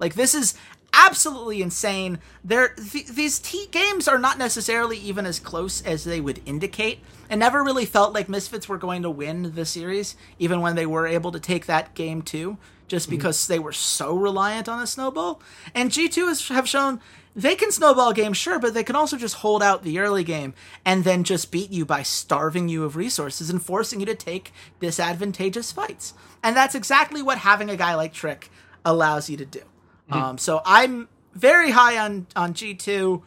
Like 0.00 0.14
this 0.14 0.34
is 0.34 0.54
absolutely 0.92 1.62
insane. 1.62 2.18
There 2.44 2.68
th- 2.68 3.08
these 3.08 3.38
t- 3.38 3.68
games 3.70 4.08
are 4.08 4.18
not 4.18 4.38
necessarily 4.38 4.98
even 4.98 5.26
as 5.26 5.40
close 5.40 5.82
as 5.82 6.04
they 6.04 6.20
would 6.20 6.40
indicate. 6.46 7.00
It 7.30 7.36
never 7.36 7.62
really 7.62 7.86
felt 7.86 8.12
like 8.12 8.28
Misfits 8.28 8.68
were 8.68 8.78
going 8.78 9.02
to 9.02 9.10
win 9.10 9.54
the 9.54 9.64
series 9.64 10.16
even 10.38 10.60
when 10.60 10.76
they 10.76 10.86
were 10.86 11.06
able 11.06 11.32
to 11.32 11.40
take 11.40 11.66
that 11.66 11.94
game 11.94 12.22
too 12.22 12.58
just 12.92 13.06
mm-hmm. 13.06 13.16
because 13.16 13.38
mm-hmm. 13.38 13.52
they 13.54 13.58
were 13.58 13.72
so 13.72 14.14
reliant 14.14 14.68
on 14.68 14.80
a 14.80 14.86
snowball. 14.86 15.40
And 15.74 15.90
G2 15.90 16.28
has, 16.28 16.48
have 16.48 16.68
shown 16.68 17.00
they 17.34 17.54
can 17.54 17.72
snowball 17.72 18.12
games, 18.12 18.36
sure, 18.36 18.58
but 18.58 18.74
they 18.74 18.84
can 18.84 18.96
also 18.96 19.16
just 19.16 19.36
hold 19.36 19.62
out 19.62 19.82
the 19.82 19.98
early 19.98 20.22
game 20.22 20.52
and 20.84 21.02
then 21.02 21.24
just 21.24 21.50
beat 21.50 21.70
you 21.70 21.86
by 21.86 22.02
starving 22.02 22.68
you 22.68 22.84
of 22.84 22.94
resources 22.94 23.48
and 23.48 23.62
forcing 23.62 24.00
you 24.00 24.06
to 24.06 24.14
take 24.14 24.52
disadvantageous 24.80 25.72
fights. 25.72 26.12
And 26.42 26.54
that's 26.54 26.74
exactly 26.74 27.22
what 27.22 27.38
having 27.38 27.70
a 27.70 27.76
guy 27.76 27.94
like 27.94 28.12
Trick 28.12 28.50
allows 28.84 29.30
you 29.30 29.38
to 29.38 29.46
do. 29.46 29.62
Mm-hmm. 30.10 30.22
Um, 30.22 30.38
so 30.38 30.62
I'm 30.64 31.08
very 31.34 31.70
high 31.70 31.98
on 31.98 32.26
on 32.36 32.54
G2. 32.54 33.22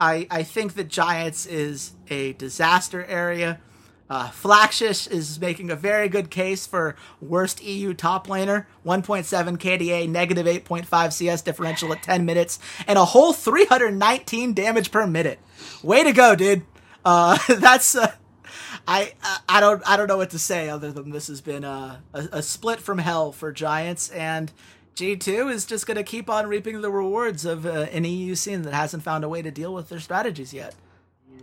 I, 0.00 0.28
I 0.30 0.42
think 0.44 0.74
that 0.74 0.88
Giants 0.88 1.44
is 1.44 1.92
a 2.08 2.32
disaster 2.34 3.04
area. 3.04 3.58
Uh, 4.10 4.28
Flaxxish 4.30 5.10
is 5.10 5.38
making 5.38 5.70
a 5.70 5.76
very 5.76 6.08
good 6.08 6.30
case 6.30 6.66
for 6.66 6.96
worst 7.20 7.62
EU 7.62 7.92
top 7.92 8.26
laner, 8.26 8.64
1.7 8.86 9.58
KDA, 9.58 10.08
negative 10.08 10.46
8.5 10.46 11.12
CS 11.12 11.42
differential 11.42 11.92
at 11.92 12.02
10 12.02 12.24
minutes, 12.24 12.58
and 12.86 12.98
a 12.98 13.04
whole 13.04 13.34
319 13.34 14.54
damage 14.54 14.90
per 14.90 15.06
minute. 15.06 15.38
Way 15.82 16.04
to 16.04 16.12
go, 16.12 16.34
dude. 16.34 16.62
Uh, 17.04 17.36
that's 17.58 17.94
uh, 17.94 18.12
I 18.86 19.12
I 19.46 19.60
don't 19.60 19.82
I 19.86 19.98
don't 19.98 20.08
know 20.08 20.16
what 20.16 20.30
to 20.30 20.38
say 20.38 20.70
other 20.70 20.90
than 20.90 21.10
this 21.10 21.26
has 21.26 21.42
been 21.42 21.64
a, 21.64 22.02
a, 22.14 22.28
a 22.32 22.42
split 22.42 22.80
from 22.80 22.98
hell 22.98 23.32
for 23.32 23.52
Giants, 23.52 24.08
and 24.10 24.50
G2 24.98 25.52
is 25.52 25.64
just 25.64 25.86
going 25.86 25.96
to 25.96 26.02
keep 26.02 26.28
on 26.28 26.48
reaping 26.48 26.80
the 26.80 26.90
rewards 26.90 27.44
of 27.44 27.64
uh, 27.64 27.86
an 27.92 28.04
EU 28.04 28.34
scene 28.34 28.62
that 28.62 28.74
hasn't 28.74 29.04
found 29.04 29.22
a 29.22 29.28
way 29.28 29.42
to 29.42 29.50
deal 29.52 29.72
with 29.72 29.88
their 29.88 30.00
strategies 30.00 30.52
yet. 30.52 30.74
Yeah, 31.32 31.38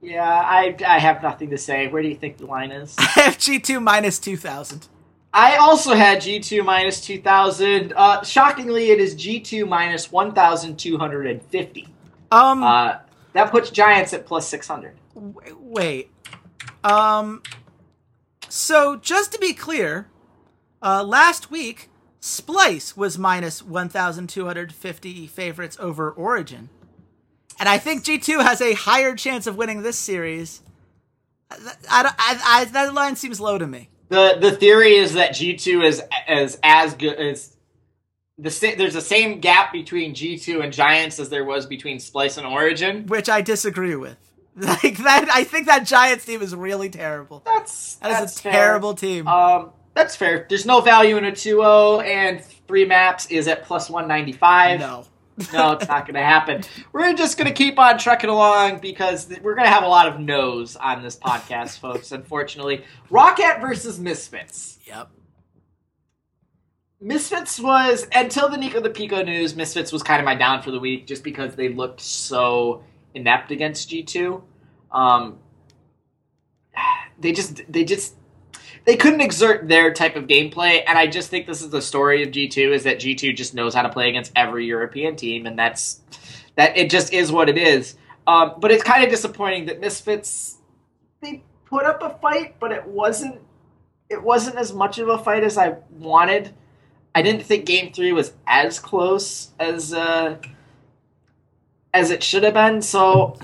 yeah. 0.00 0.22
I, 0.24 0.74
I 0.86 0.98
have 0.98 1.22
nothing 1.22 1.50
to 1.50 1.58
say. 1.58 1.88
Where 1.88 2.00
do 2.02 2.08
you 2.08 2.14
think 2.16 2.38
the 2.38 2.46
line 2.46 2.70
is? 2.72 2.94
I 2.98 3.04
have 3.20 3.36
G2 3.36 3.82
minus 3.82 4.18
2,000. 4.18 4.88
I 5.34 5.56
also 5.56 5.94
had 5.94 6.22
G2 6.22 6.64
minus 6.64 7.02
2,000. 7.02 7.92
Uh, 7.94 8.22
shockingly, 8.22 8.90
it 8.90 8.98
is 8.98 9.14
G2 9.14 9.68
minus 9.68 10.10
1,250. 10.10 11.88
Um, 12.32 12.62
Uh, 12.62 12.96
that 13.34 13.50
puts 13.50 13.68
Giants 13.68 14.14
at 14.14 14.24
plus 14.24 14.48
600. 14.48 14.96
w- 15.14 15.34
wait. 15.60 16.10
Um, 16.82 17.42
so 18.48 18.96
just 18.96 19.32
to 19.32 19.38
be 19.38 19.52
clear, 19.52 20.08
uh, 20.82 21.04
last 21.04 21.50
week, 21.50 21.90
Splyce 22.26 22.96
was 22.96 23.16
minus 23.16 23.62
1,250 23.62 25.26
favorites 25.28 25.76
over 25.78 26.10
Origen. 26.10 26.68
And 27.60 27.68
I 27.68 27.78
think 27.78 28.02
G2 28.04 28.42
has 28.42 28.60
a 28.60 28.74
higher 28.74 29.14
chance 29.14 29.46
of 29.46 29.56
winning 29.56 29.82
this 29.82 29.96
series. 29.96 30.60
I, 31.50 31.56
I, 31.88 32.02
don't- 32.02 32.14
I, 32.18 32.40
I, 32.44 32.64
that 32.64 32.92
line 32.94 33.14
seems 33.14 33.40
low 33.40 33.58
to 33.58 33.66
me. 33.66 33.90
The 34.08 34.38
the 34.40 34.50
theory 34.52 34.94
is 34.96 35.14
that 35.14 35.32
G2 35.32 35.84
is 35.84 36.02
is 36.28 36.58
as 36.64 36.94
good 36.94 37.14
as 37.18 37.56
the 38.38 38.74
there's 38.76 38.94
the 38.94 39.00
same 39.00 39.38
gap 39.40 39.72
between 39.72 40.12
G2 40.14 40.62
and 40.62 40.72
Giants 40.72 41.18
as 41.20 41.28
there 41.28 41.44
was 41.44 41.66
between 41.66 41.98
Splyce 41.98 42.38
and 42.38 42.46
Origen. 42.46 43.06
which 43.06 43.28
I 43.28 43.40
disagree 43.40 43.94
with. 43.96 44.16
Like 44.58 44.96
that, 44.98 45.28
I 45.32 45.44
think 45.44 45.66
that 45.66 45.84
Giants 45.86 46.24
team 46.24 46.40
is 46.40 46.54
really 46.56 46.88
terrible. 46.88 47.42
That's 47.44 47.96
That 47.96 48.10
is 48.10 48.18
that's 48.18 48.38
a 48.38 48.42
fair. 48.42 48.52
terrible 48.52 48.94
team. 48.94 49.28
Um, 49.28 49.70
that's 49.96 50.14
fair. 50.14 50.46
There's 50.48 50.66
no 50.66 50.82
value 50.82 51.16
in 51.16 51.24
a 51.24 51.32
2-0, 51.32 52.04
and 52.04 52.44
three 52.68 52.84
maps 52.84 53.26
is 53.30 53.48
at 53.48 53.64
plus 53.64 53.88
195. 53.88 54.78
no, 54.78 55.04
no, 55.54 55.72
it's 55.72 55.88
not 55.88 56.06
going 56.06 56.14
to 56.14 56.22
happen. 56.22 56.62
We're 56.92 57.14
just 57.14 57.38
going 57.38 57.48
to 57.48 57.54
keep 57.54 57.78
on 57.78 57.98
trucking 57.98 58.28
along 58.28 58.80
because 58.80 59.28
we're 59.42 59.54
going 59.54 59.66
to 59.66 59.72
have 59.72 59.84
a 59.84 59.88
lot 59.88 60.06
of 60.06 60.20
no's 60.20 60.76
on 60.76 61.02
this 61.02 61.16
podcast, 61.16 61.78
folks. 61.80 62.12
Unfortunately, 62.12 62.84
ROCCAT 63.10 63.62
versus 63.62 63.98
Misfits. 63.98 64.78
yep. 64.86 65.08
Misfits 67.00 67.58
was 67.58 68.06
until 68.14 68.48
the 68.50 68.56
Nico 68.56 68.80
the 68.80 68.90
Pico 68.90 69.22
news. 69.22 69.56
Misfits 69.56 69.92
was 69.92 70.02
kind 70.02 70.18
of 70.18 70.24
my 70.24 70.34
down 70.34 70.62
for 70.62 70.70
the 70.70 70.80
week, 70.80 71.06
just 71.06 71.24
because 71.24 71.54
they 71.54 71.68
looked 71.68 72.00
so 72.00 72.84
inept 73.14 73.50
against 73.50 73.88
G 73.90 74.02
two. 74.02 74.42
Um, 74.90 75.38
they 77.20 77.32
just 77.32 77.60
they 77.70 77.84
just 77.84 78.14
they 78.86 78.96
couldn't 78.96 79.20
exert 79.20 79.68
their 79.68 79.92
type 79.92 80.14
of 80.14 80.28
gameplay, 80.28 80.82
and 80.86 80.96
I 80.96 81.08
just 81.08 81.28
think 81.28 81.46
this 81.46 81.60
is 81.60 81.70
the 81.70 81.82
story 81.82 82.22
of 82.22 82.30
G 82.30 82.48
two 82.48 82.72
is 82.72 82.84
that 82.84 83.00
G 83.00 83.14
two 83.14 83.32
just 83.32 83.52
knows 83.52 83.74
how 83.74 83.82
to 83.82 83.88
play 83.88 84.08
against 84.08 84.32
every 84.36 84.64
European 84.66 85.16
team, 85.16 85.44
and 85.44 85.58
that's 85.58 86.00
that 86.54 86.76
it 86.76 86.88
just 86.88 87.12
is 87.12 87.30
what 87.30 87.48
it 87.48 87.58
is. 87.58 87.96
Um, 88.26 88.54
but 88.58 88.70
it's 88.70 88.82
kind 88.82 89.04
of 89.04 89.10
disappointing 89.10 89.66
that 89.66 89.80
Misfits 89.80 90.58
they 91.20 91.42
put 91.64 91.84
up 91.84 92.02
a 92.02 92.18
fight, 92.20 92.58
but 92.60 92.72
it 92.72 92.86
wasn't 92.86 93.40
it 94.08 94.22
wasn't 94.22 94.56
as 94.56 94.72
much 94.72 94.98
of 94.98 95.08
a 95.08 95.18
fight 95.18 95.42
as 95.42 95.58
I 95.58 95.76
wanted. 95.90 96.54
I 97.14 97.22
didn't 97.22 97.42
think 97.42 97.66
Game 97.66 97.92
Three 97.92 98.12
was 98.12 98.34
as 98.46 98.78
close 98.78 99.50
as 99.58 99.92
uh, 99.92 100.36
as 101.92 102.10
it 102.12 102.22
should 102.22 102.44
have 102.44 102.54
been. 102.54 102.82
So, 102.82 103.36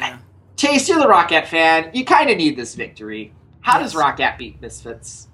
Chase, 0.56 0.88
you're 0.88 1.00
the 1.00 1.06
ROCCAT 1.06 1.46
fan. 1.46 1.90
You 1.92 2.04
kind 2.04 2.30
of 2.30 2.36
need 2.36 2.56
this 2.56 2.76
victory. 2.76 3.34
How 3.62 3.80
does 3.80 3.94
ROCCAT 3.94 4.38
beat 4.38 4.60
Misfits? 4.60 5.28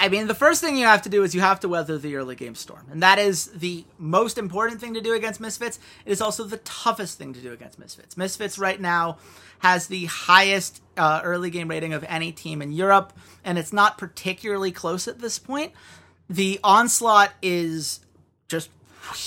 I 0.00 0.08
mean, 0.08 0.28
the 0.28 0.34
first 0.34 0.62
thing 0.62 0.78
you 0.78 0.86
have 0.86 1.02
to 1.02 1.10
do 1.10 1.22
is 1.24 1.34
you 1.34 1.42
have 1.42 1.60
to 1.60 1.68
weather 1.68 1.98
the 1.98 2.16
early 2.16 2.34
game 2.34 2.54
storm, 2.54 2.86
and 2.90 3.02
that 3.02 3.18
is 3.18 3.46
the 3.48 3.84
most 3.98 4.38
important 4.38 4.80
thing 4.80 4.94
to 4.94 5.02
do 5.02 5.12
against 5.12 5.40
Misfits. 5.40 5.78
It 6.06 6.10
is 6.10 6.22
also 6.22 6.44
the 6.44 6.56
toughest 6.56 7.18
thing 7.18 7.34
to 7.34 7.40
do 7.40 7.52
against 7.52 7.78
Misfits. 7.78 8.16
Misfits 8.16 8.58
right 8.58 8.80
now 8.80 9.18
has 9.58 9.88
the 9.88 10.06
highest 10.06 10.82
uh, 10.96 11.20
early 11.22 11.50
game 11.50 11.68
rating 11.68 11.92
of 11.92 12.02
any 12.08 12.32
team 12.32 12.62
in 12.62 12.72
Europe, 12.72 13.12
and 13.44 13.58
it's 13.58 13.74
not 13.74 13.98
particularly 13.98 14.72
close 14.72 15.06
at 15.06 15.18
this 15.18 15.38
point. 15.38 15.72
The 16.30 16.58
onslaught 16.64 17.34
is 17.42 18.00
just 18.48 18.70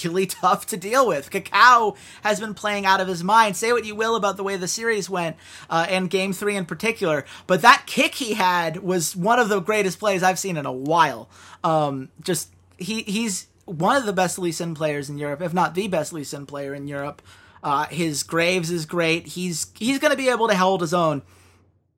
really 0.04 0.26
tough 0.28 0.66
to 0.68 0.78
deal 0.78 1.08
with. 1.08 1.30
Kakao 1.30 1.96
has 2.24 2.40
been 2.40 2.54
playing 2.54 2.86
out 2.86 3.02
of 3.02 3.08
his 3.08 3.24
mind. 3.24 3.56
Say 3.56 3.72
what 3.72 3.86
you 3.86 3.96
will 3.96 4.16
about 4.16 4.38
the 4.38 4.44
way 4.44 4.58
the 4.58 4.68
series 4.68 5.10
went, 5.10 5.36
uh, 5.70 5.86
and 5.90 6.10
Game 6.10 6.34
Three 6.34 6.56
in 6.56 6.66
particular, 6.66 7.26
but 7.48 7.62
that 7.62 7.84
kick 7.86 8.16
he 8.16 8.34
had 8.34 8.78
was 8.78 9.16
one 9.16 9.40
of 9.40 9.50
the 9.50 9.60
greatest 9.60 10.00
plays 10.00 10.24
I've 10.24 10.40
seen 10.40 10.58
in 10.58 10.66
a 10.66 10.72
while. 10.72 11.30
Um, 11.64 12.10
just 12.22 12.50
he 12.78 13.04
he's 13.04 13.48
one 13.66 13.96
of 13.96 14.06
the 14.06 14.14
best 14.14 14.38
Lee 14.38 14.52
Sin 14.52 14.76
players 14.76 15.10
in 15.10 15.18
Europe, 15.18 15.42
if 15.42 15.54
not 15.54 15.76
the 15.76 15.88
best 15.88 16.14
Lee 16.14 16.24
Sin 16.24 16.46
player 16.46 16.74
in 16.74 16.88
Europe. 16.88 17.22
Uh, 17.64 17.86
his 17.86 18.24
Graves 18.24 18.70
is 18.72 18.86
great. 18.86 19.28
He's 19.28 19.68
he's 19.76 20.00
going 20.00 20.12
to 20.12 20.18
be 20.18 20.30
able 20.30 20.48
to 20.50 20.56
hold 20.58 20.82
his 20.82 20.94
own 20.94 21.22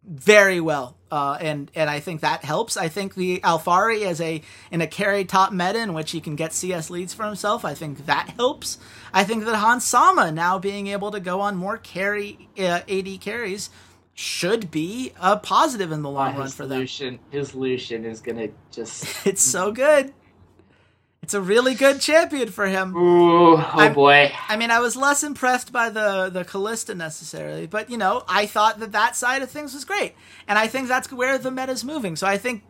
very 0.03 0.59
well, 0.59 0.95
uh, 1.15 1.37
and 1.39 1.71
and 1.73 1.89
I 1.89 2.01
think 2.01 2.19
that 2.21 2.43
helps. 2.43 2.75
I 2.75 2.89
think 2.89 3.15
the 3.15 3.39
Alphari 3.39 4.05
as 4.05 4.19
a 4.19 4.41
in 4.69 4.81
a 4.81 4.87
carry 4.87 5.23
top 5.23 5.53
meta 5.53 5.79
in 5.79 5.93
which 5.93 6.11
he 6.11 6.19
can 6.19 6.35
get 6.35 6.51
CS 6.51 6.89
leads 6.89 7.13
for 7.13 7.23
himself. 7.23 7.63
I 7.63 7.73
think 7.73 8.05
that 8.05 8.33
helps. 8.37 8.77
I 9.13 9.23
think 9.23 9.45
that 9.45 9.55
Hans 9.55 9.85
Sama 9.85 10.29
now 10.33 10.59
being 10.59 10.87
able 10.87 11.11
to 11.11 11.21
go 11.21 11.39
on 11.39 11.55
more 11.55 11.77
carry 11.77 12.49
uh, 12.59 12.81
AD 12.89 13.21
carries 13.21 13.69
should 14.13 14.69
be 14.71 15.13
a 15.21 15.37
positive 15.37 15.93
in 15.93 16.01
the 16.01 16.09
long 16.09 16.35
run 16.35 16.49
for 16.49 16.67
them. 16.67 16.79
Lucian, 16.79 17.19
his 17.29 17.55
Lucian 17.55 18.03
is 18.03 18.19
gonna 18.19 18.49
just. 18.71 19.05
It's 19.25 19.41
so 19.41 19.71
good. 19.71 20.13
It's 21.25 21.33
a 21.33 21.41
really 21.41 21.73
good 21.73 22.01
champion 22.01 22.49
for 22.51 22.67
him. 22.67 22.95
Ooh, 22.95 23.53
oh 23.53 23.57
I'm- 23.57 23.95
boy. 23.95 24.31
I 24.47 24.57
mean, 24.57 24.69
I 24.69 24.77
was 24.79 24.95
less 24.95 25.23
impressed 25.23 25.71
by 25.71 25.89
the 25.89 26.29
the 26.29 26.45
Kalista 26.45 26.95
necessarily, 26.95 27.65
but 27.65 27.89
you 27.89 27.97
know, 27.97 28.23
I 28.29 28.45
thought 28.45 28.77
that 28.79 28.91
that 28.91 29.15
side 29.15 29.41
of 29.41 29.49
things 29.49 29.73
was 29.73 29.85
great, 29.85 30.13
and 30.47 30.59
I 30.59 30.67
think 30.67 30.87
that's 30.87 31.11
where 31.11 31.39
the 31.39 31.49
meta's 31.49 31.83
moving. 31.83 32.15
So 32.15 32.27
I 32.27 32.37
think 32.37 32.61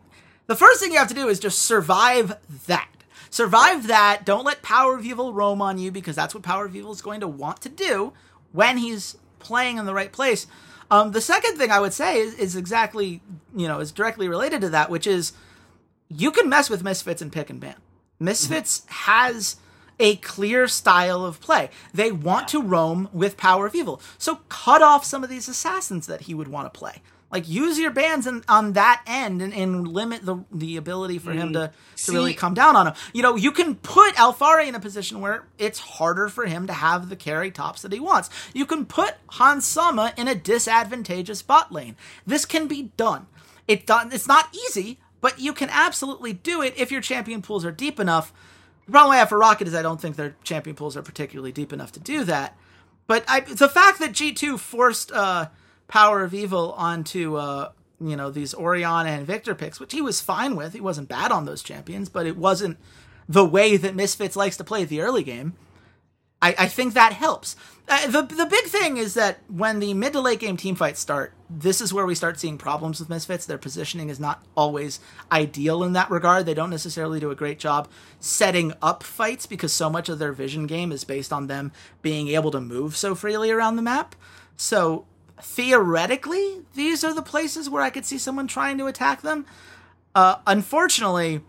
the 0.47 0.55
first 0.55 0.79
thing 0.79 0.93
you 0.93 0.99
have 0.99 1.09
to 1.09 1.13
do 1.13 1.27
is 1.27 1.37
just 1.37 1.63
survive 1.63 2.37
that. 2.67 2.87
Survive 3.29 3.87
that. 3.87 4.21
Don't 4.23 4.45
let 4.45 4.61
Power 4.61 4.95
of 4.95 5.05
Evil 5.05 5.33
roam 5.33 5.61
on 5.61 5.77
you 5.77 5.91
because 5.91 6.15
that's 6.15 6.33
what 6.33 6.41
Power 6.41 6.65
of 6.65 6.77
Evil 6.77 6.93
is 6.93 7.01
going 7.01 7.19
to 7.19 7.27
want 7.27 7.59
to 7.63 7.69
do 7.69 8.13
when 8.53 8.77
he's 8.77 9.17
playing 9.39 9.79
in 9.79 9.85
the 9.85 9.93
right 9.93 10.13
place. 10.13 10.47
Um, 10.89 11.11
the 11.11 11.19
second 11.19 11.57
thing 11.57 11.71
I 11.71 11.81
would 11.81 11.91
say 11.91 12.19
is, 12.19 12.35
is 12.35 12.55
exactly, 12.55 13.21
you 13.53 13.67
know, 13.67 13.81
is 13.81 13.91
directly 13.91 14.29
related 14.29 14.61
to 14.61 14.69
that, 14.69 14.89
which 14.89 15.07
is 15.07 15.33
you 16.07 16.31
can 16.31 16.47
mess 16.47 16.69
with 16.69 16.85
Misfits 16.85 17.21
and 17.21 17.33
pick 17.33 17.49
and 17.49 17.59
ban. 17.59 17.75
Misfits 18.19 18.83
has 18.87 19.57
a 19.99 20.17
clear 20.17 20.67
style 20.67 21.25
of 21.25 21.39
play. 21.39 21.69
They 21.93 22.11
want 22.11 22.47
to 22.49 22.61
roam 22.61 23.09
with 23.13 23.37
Power 23.37 23.67
of 23.67 23.75
Evil. 23.75 24.01
So 24.17 24.39
cut 24.49 24.81
off 24.81 25.05
some 25.05 25.23
of 25.23 25.29
these 25.29 25.47
assassins 25.47 26.07
that 26.07 26.21
he 26.21 26.33
would 26.33 26.47
want 26.47 26.71
to 26.71 26.77
play. 26.77 27.01
Like 27.31 27.49
use 27.49 27.79
your 27.79 27.91
bans 27.91 28.27
in, 28.27 28.43
on 28.47 28.73
that 28.73 29.01
end 29.05 29.41
and, 29.41 29.53
and 29.53 29.87
limit 29.87 30.25
the 30.25 30.45
the 30.51 30.77
ability 30.77 31.17
for 31.17 31.33
him 31.33 31.49
mm. 31.49 31.53
to, 31.53 31.71
to 32.05 32.11
really 32.13 32.33
come 32.33 32.53
down 32.53 32.75
on 32.75 32.87
him. 32.87 32.93
You 33.13 33.23
know, 33.23 33.35
you 33.35 33.51
can 33.51 33.75
put 33.75 34.15
Alphari 34.15 34.67
in 34.67 34.75
a 34.75 34.79
position 34.79 35.19
where 35.21 35.43
it's 35.57 35.79
harder 35.79 36.29
for 36.29 36.45
him 36.45 36.67
to 36.67 36.73
have 36.73 37.09
the 37.09 37.15
carry 37.15 37.51
tops 37.51 37.81
that 37.81 37.91
he 37.91 37.99
wants. 37.99 38.29
You 38.53 38.65
can 38.65 38.85
put 38.85 39.15
Hans 39.27 39.65
Sama 39.65 40.13
in 40.15 40.27
a 40.27 40.35
disadvantageous 40.35 41.41
bot 41.41 41.71
lane. 41.71 41.97
This 42.25 42.45
can 42.45 42.67
be 42.67 42.91
done. 42.95 43.27
It 43.67 43.85
done. 43.85 44.13
It's 44.13 44.27
not 44.27 44.55
easy, 44.55 44.99
but 45.25 45.39
you 45.39 45.53
can 45.53 45.69
absolutely 45.71 46.33
do 46.33 46.61
it 46.61 46.75
if 46.77 46.91
your 46.91 47.01
champion 47.01 47.41
pools 47.41 47.65
are 47.65 47.71
deep 47.71 47.99
enough. 47.99 48.31
The 48.85 48.91
problem 48.91 49.13
I 49.13 49.17
have 49.17 49.29
for 49.29 49.39
ROCCAT 49.39 49.65
is 49.65 49.73
I 49.73 49.81
don't 49.81 49.99
think 49.99 50.17
their 50.17 50.35
champion 50.43 50.75
pools 50.75 50.95
are 50.95 51.01
particularly 51.01 51.51
deep 51.51 51.73
enough 51.73 51.91
to 51.93 51.99
do 51.99 52.23
that. 52.25 52.55
But 53.07 53.25
I, 53.27 53.39
the 53.39 53.67
fact 53.67 53.97
that 53.97 54.11
G 54.11 54.33
two 54.33 54.59
forced 54.59 55.11
uh, 55.11 55.47
Power 55.87 56.23
of 56.23 56.35
Evil 56.35 56.73
onto 56.73 57.37
uh, 57.37 57.71
you 57.99 58.15
know 58.15 58.29
these 58.29 58.53
Orianna 58.53 59.09
and 59.09 59.25
Viktor 59.25 59.55
picks, 59.55 59.79
which 59.79 59.93
he 59.93 60.01
was 60.03 60.21
fine 60.21 60.55
with, 60.55 60.73
he 60.73 60.79
wasn't 60.79 61.09
bad 61.09 61.31
on 61.31 61.45
those 61.45 61.63
champions, 61.63 62.07
but 62.07 62.27
it 62.27 62.37
wasn't 62.37 62.77
the 63.27 63.45
way 63.45 63.77
that 63.77 63.95
Misfits 63.95 64.35
likes 64.35 64.57
to 64.57 64.63
play 64.63 64.83
the 64.83 65.01
early 65.01 65.23
game. 65.23 65.53
I, 66.39 66.53
I 66.59 66.67
think 66.67 66.93
that 66.93 67.13
helps. 67.13 67.55
Uh, 67.87 68.07
the 68.07 68.23
the 68.23 68.47
big 68.47 68.65
thing 68.65 68.97
is 68.97 69.13
that 69.13 69.39
when 69.47 69.79
the 69.79 69.93
mid 69.93 70.13
to 70.13 70.19
late 70.19 70.39
game 70.39 70.57
team 70.57 70.73
fights 70.73 70.99
start, 70.99 71.33
this 71.49 71.81
is 71.81 71.93
where 71.93 72.05
we 72.05 72.15
start 72.15 72.39
seeing 72.39 72.57
problems 72.57 72.99
with 72.99 73.09
Misfits. 73.09 73.45
Their 73.45 73.59
positioning 73.59 74.09
is 74.09 74.19
not 74.19 74.43
always 74.57 74.99
ideal 75.31 75.83
in 75.83 75.93
that 75.93 76.09
regard. 76.09 76.45
They 76.45 76.55
don't 76.55 76.71
necessarily 76.71 77.19
do 77.19 77.29
a 77.29 77.35
great 77.35 77.59
job 77.59 77.87
setting 78.19 78.73
up 78.81 79.03
fights 79.03 79.45
because 79.45 79.71
so 79.71 79.87
much 79.89 80.09
of 80.09 80.17
their 80.17 80.33
vision 80.33 80.65
game 80.65 80.91
is 80.91 81.03
based 81.03 81.31
on 81.31 81.45
them 81.45 81.71
being 82.01 82.29
able 82.29 82.49
to 82.51 82.59
move 82.59 82.97
so 82.97 83.13
freely 83.13 83.51
around 83.51 83.75
the 83.75 83.83
map. 83.83 84.15
So 84.57 85.05
theoretically, 85.39 86.63
these 86.73 87.03
are 87.03 87.13
the 87.13 87.21
places 87.21 87.69
where 87.69 87.83
I 87.83 87.91
could 87.91 88.05
see 88.05 88.17
someone 88.17 88.47
trying 88.47 88.79
to 88.79 88.87
attack 88.87 89.21
them. 89.21 89.45
Uh, 90.15 90.37
unfortunately, 90.47 91.41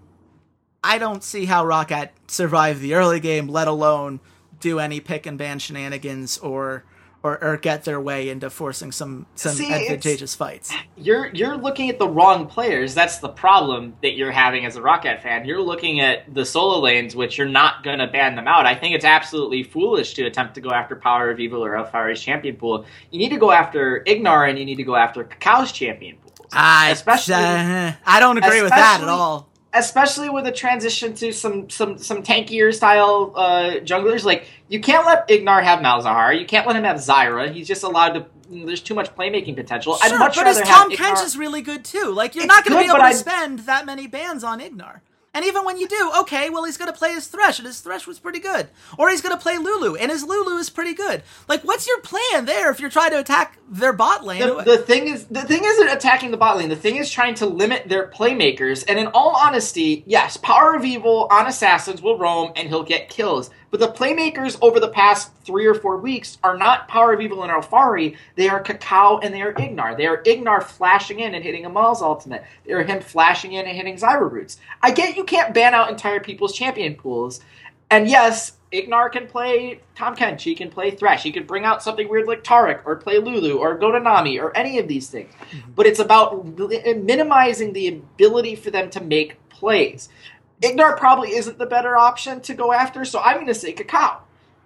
I 0.85 0.99
don't 0.99 1.25
see 1.25 1.46
how 1.46 1.64
ROCCAT 1.64 2.11
survive 2.27 2.81
the 2.81 2.94
early 2.94 3.20
game, 3.20 3.49
let 3.49 3.68
alone 3.68 4.20
do 4.61 4.79
any 4.79 5.01
pick 5.01 5.27
and 5.27 5.38
ban 5.38 5.59
shenanigans 5.59 6.38
or 6.38 6.85
or, 7.27 7.42
or 7.42 7.57
get 7.57 7.85
their 7.85 8.01
way 8.01 8.29
into 8.29 8.49
forcing 8.51 8.92
some 8.92 9.27
some 9.35 9.53
See, 9.53 9.73
advantageous 9.73 10.37
fights. 10.37 10.73
You're 10.97 11.27
you're 11.35 11.57
looking 11.57 11.90
at 11.90 11.99
the 11.99 12.09
wrong 12.09 12.47
players. 12.47 12.95
That's 12.95 13.19
the 13.19 13.29
problem 13.29 13.97
that 14.03 14.12
you're 14.12 14.31
having 14.31 14.64
as 14.64 14.77
a 14.77 14.81
ROCCAT 14.81 15.23
fan. 15.23 15.45
You're 15.45 15.61
looking 15.61 16.01
at 16.01 16.33
the 16.33 16.45
solo 16.45 16.81
lanes, 16.81 17.16
which 17.16 17.37
you're 17.37 17.49
not 17.49 17.83
going 17.83 17.99
to 17.99 18.07
ban 18.07 18.37
them 18.37 18.47
out. 18.47 18.64
I 18.64 18.77
think 18.77 18.95
it's 18.95 19.05
absolutely 19.05 19.64
foolish 19.64 20.14
to 20.14 20.25
attempt 20.25 20.55
to 20.55 20.61
go 20.61 20.71
after 20.71 20.95
Power 20.95 21.31
of 21.31 21.40
Evil 21.40 21.64
or 21.64 21.73
Alphari's 21.73 22.23
champion 22.23 22.57
pool. 22.57 22.85
You 23.11 23.19
need 23.19 23.31
to 23.31 23.38
go 23.38 23.51
after 23.51 24.05
Ignar 24.07 24.49
and 24.49 24.59
you 24.59 24.64
need 24.64 24.77
to 24.77 24.85
go 24.85 24.95
after 24.95 25.25
Kakao's 25.25 25.73
champion 25.73 26.19
pools. 26.19 26.49
I, 26.53 26.90
especially, 26.90 27.35
uh, 27.35 27.92
I 28.07 28.21
don't 28.21 28.38
agree 28.38 28.62
with 28.62 28.71
that 28.71 29.01
at 29.03 29.09
all 29.09 29.51
especially 29.76 30.28
with 30.28 30.46
a 30.46 30.52
transition 30.52 31.14
to 31.14 31.32
some 31.32 31.68
some 31.70 31.98
some 31.98 32.22
tankier 32.22 32.72
style 32.74 33.32
uh, 33.36 33.70
junglers. 33.84 34.24
Like 34.24 34.46
you 34.68 34.80
can't 34.80 35.06
let 35.06 35.28
Ignar 35.28 35.62
have 35.62 35.80
Malzahar. 35.80 36.38
You 36.38 36.46
can't 36.46 36.66
let 36.66 36.76
him 36.76 36.84
have 36.84 36.96
Zyra. 36.96 37.52
He's 37.52 37.68
just 37.68 37.82
allowed 37.82 38.14
to. 38.14 38.26
There's 38.48 38.80
too 38.80 38.94
much 38.94 39.14
playmaking 39.16 39.56
potential. 39.56 39.96
Sure, 39.96 40.14
I'd 40.14 40.18
much 40.18 40.36
but 40.36 40.44
rather 40.44 40.60
his 40.60 40.68
have 40.68 40.88
Kench 40.90 41.24
is 41.24 41.36
really 41.36 41.62
good 41.62 41.84
too. 41.84 42.12
Like 42.12 42.34
you're 42.34 42.46
not 42.46 42.64
going 42.64 42.78
to 42.78 42.84
be 42.84 42.88
able 42.88 43.00
to 43.00 43.04
I'd... 43.04 43.16
spend 43.16 43.60
that 43.60 43.86
many 43.86 44.06
bans 44.06 44.44
on 44.44 44.60
Ignar. 44.60 45.00
And 45.37 45.44
even 45.44 45.66
when 45.66 45.77
you 45.77 45.87
do, 45.87 46.12
okay, 46.20 46.49
well, 46.49 46.64
he's 46.64 46.79
going 46.79 46.90
to 46.90 46.96
play 46.96 47.12
his 47.12 47.27
Thresh, 47.27 47.59
and 47.59 47.66
his 47.66 47.81
Thresh 47.81 48.07
was 48.07 48.18
pretty 48.18 48.38
good. 48.38 48.70
Or 48.96 49.11
he's 49.11 49.20
going 49.20 49.37
to 49.37 49.42
play 49.42 49.59
Lulu, 49.59 49.94
and 49.94 50.11
his 50.11 50.25
Lulu 50.25 50.57
is 50.57 50.70
pretty 50.70 50.94
good. 50.94 51.22
Like, 51.46 51.62
what's 51.62 51.87
your 51.87 52.01
plan 52.01 52.46
there 52.46 52.70
if 52.70 52.81
you're 52.81 52.88
trying 52.88 53.11
to 53.11 53.20
attack 53.20 53.59
their 53.68 53.92
bot 53.92 54.25
lane? 54.25 54.40
The, 54.40 54.62
the 54.62 54.79
thing 54.79 55.09
is, 55.09 55.27
the 55.27 55.42
thing 55.42 55.61
isn't 55.62 55.88
attacking 55.88 56.31
the 56.31 56.38
bot 56.38 56.57
lane. 56.57 56.70
The 56.70 56.75
thing 56.75 56.96
is 56.96 57.11
trying 57.11 57.35
to 57.35 57.44
limit 57.44 57.87
their 57.87 58.09
playmakers. 58.09 58.83
And 58.88 58.99
in 58.99 59.09
all 59.09 59.37
honesty, 59.37 60.05
yes, 60.07 60.38
Power 60.38 60.75
of 60.75 60.87
Evil 60.87 61.29
on 61.31 61.46
Assassins 61.46 62.01
will 62.01 62.16
roam, 62.16 62.53
and 62.57 62.68
he'll 62.68 62.83
get 62.83 63.11
kills. 63.11 63.51
But 63.70 63.81
the 63.81 63.88
playmakers 63.88 64.59
over 64.62 64.81
the 64.81 64.88
past 64.88 65.33
three 65.44 65.66
or 65.66 65.74
four 65.74 65.96
weeks 65.96 66.38
are 66.42 66.57
not 66.57 66.88
Power 66.88 67.12
of 67.12 67.20
Evil 67.20 67.42
and 67.42 67.52
Alphari. 67.52 68.16
They 68.37 68.48
are 68.48 68.62
Kakao 68.62 69.20
and 69.22 69.35
they 69.35 69.42
are 69.42 69.52
Ignar. 69.55 69.96
They 69.96 70.07
are 70.07 70.22
Ignar 70.22 70.62
flashing 70.62 71.20
in 71.20 71.35
and 71.35 71.44
hitting 71.44 71.66
a 71.66 71.68
Miles 71.68 72.02
ultimate. 72.02 72.44
They 72.64 72.72
are 72.72 72.83
him 72.83 73.00
flashing 73.00 73.52
in 73.52 73.66
and 73.66 73.76
hitting 73.76 73.96
Zyra 73.96 74.31
roots. 74.31 74.59
I 74.83 74.92
get 74.92 75.16
you 75.16 75.24
can't 75.24 75.55
ban 75.55 75.74
out 75.74 75.90
entire 75.90 76.20
people's 76.20 76.52
champion 76.52 76.94
pools. 76.94 77.40
And 77.90 78.09
yes, 78.09 78.52
Ignar 78.72 79.12
can 79.12 79.26
play 79.26 79.81
Tahm 79.94 80.16
Kench. 80.16 80.40
He 80.40 80.55
can 80.55 80.70
play 80.70 80.90
Thresh. 80.90 81.22
He 81.22 81.33
could 81.33 81.46
bring 81.46 81.64
out 81.64 81.83
something 81.83 82.09
weird 82.09 82.26
like 82.26 82.42
Taric 82.42 82.81
or 82.85 82.96
play 82.96 83.18
Lulu 83.18 83.59
or 83.59 83.76
go 83.76 83.92
to 83.92 84.00
Nami 84.00 84.38
or 84.38 84.57
any 84.57 84.79
of 84.79 84.88
these 84.88 85.09
things. 85.09 85.33
Mm-hmm. 85.33 85.72
But 85.74 85.87
it's 85.87 86.00
about 86.00 86.44
minimizing 86.44 87.72
the 87.72 87.88
ability 87.88 88.57
for 88.57 88.70
them 88.70 88.90
to 88.90 89.00
make 89.00 89.37
plays. 89.48 90.09
Ignar 90.62 90.97
probably 90.97 91.35
isn't 91.35 91.59
the 91.59 91.66
better 91.66 91.97
option 91.97 92.40
to 92.42 92.55
go 92.55 92.73
after, 92.73 93.05
so 93.05 93.21
I'm 93.21 93.37
going 93.37 93.47
to 93.47 93.55
say 93.55 93.75
Kakao. 93.75 94.19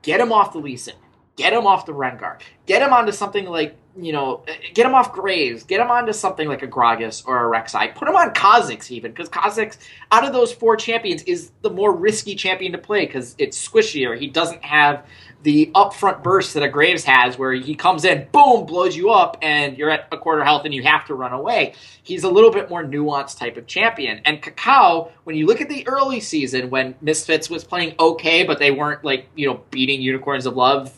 Get 0.02 0.20
him 0.20 0.32
off 0.32 0.52
the 0.52 0.58
Lee 0.58 0.76
Sin. 0.76 0.94
Get 1.36 1.52
him 1.52 1.66
off 1.66 1.86
the 1.86 1.92
Rengar. 1.92 2.38
Get 2.66 2.82
him 2.82 2.92
onto 2.92 3.12
something 3.12 3.46
like, 3.46 3.76
you 3.96 4.12
know, 4.12 4.44
get 4.74 4.84
him 4.84 4.94
off 4.94 5.12
Graves. 5.12 5.62
Get 5.62 5.80
him 5.80 5.90
onto 5.90 6.12
something 6.12 6.46
like 6.48 6.62
a 6.62 6.68
Gragas 6.68 7.26
or 7.26 7.46
a 7.46 7.60
Rek'Sai. 7.60 7.94
Put 7.94 8.08
him 8.08 8.14
on 8.14 8.32
Kha'Zix 8.34 8.90
even, 8.90 9.12
because 9.12 9.28
Kha'Zix, 9.30 9.78
out 10.12 10.24
of 10.24 10.32
those 10.32 10.52
four 10.52 10.76
champions, 10.76 11.22
is 11.22 11.50
the 11.62 11.70
more 11.70 11.94
risky 11.94 12.34
champion 12.34 12.72
to 12.72 12.78
play 12.78 13.06
because 13.06 13.34
it's 13.38 13.68
squishier. 13.68 14.18
He 14.18 14.26
doesn't 14.26 14.62
have 14.62 15.06
the 15.42 15.70
upfront 15.74 16.22
burst 16.22 16.54
that 16.54 16.62
a 16.62 16.68
Graves 16.68 17.04
has, 17.04 17.38
where 17.38 17.52
he 17.52 17.74
comes 17.74 18.04
in, 18.04 18.28
boom, 18.30 18.66
blows 18.66 18.96
you 18.96 19.10
up, 19.10 19.38
and 19.40 19.78
you're 19.78 19.90
at 19.90 20.06
a 20.12 20.18
quarter 20.18 20.44
health 20.44 20.64
and 20.64 20.74
you 20.74 20.82
have 20.82 21.06
to 21.06 21.14
run 21.14 21.32
away. 21.32 21.74
He's 22.02 22.24
a 22.24 22.28
little 22.28 22.50
bit 22.50 22.68
more 22.68 22.84
nuanced 22.84 23.38
type 23.38 23.56
of 23.56 23.66
champion. 23.66 24.20
And 24.24 24.42
Kakao, 24.42 25.10
when 25.24 25.36
you 25.36 25.46
look 25.46 25.60
at 25.60 25.68
the 25.68 25.86
early 25.88 26.20
season 26.20 26.70
when 26.70 26.94
Misfits 27.00 27.48
was 27.48 27.64
playing 27.64 27.94
okay, 27.98 28.44
but 28.44 28.58
they 28.58 28.70
weren't 28.70 29.04
like, 29.04 29.28
you 29.34 29.46
know, 29.46 29.62
beating 29.70 30.02
Unicorns 30.02 30.44
of 30.44 30.56
Love 30.56 30.92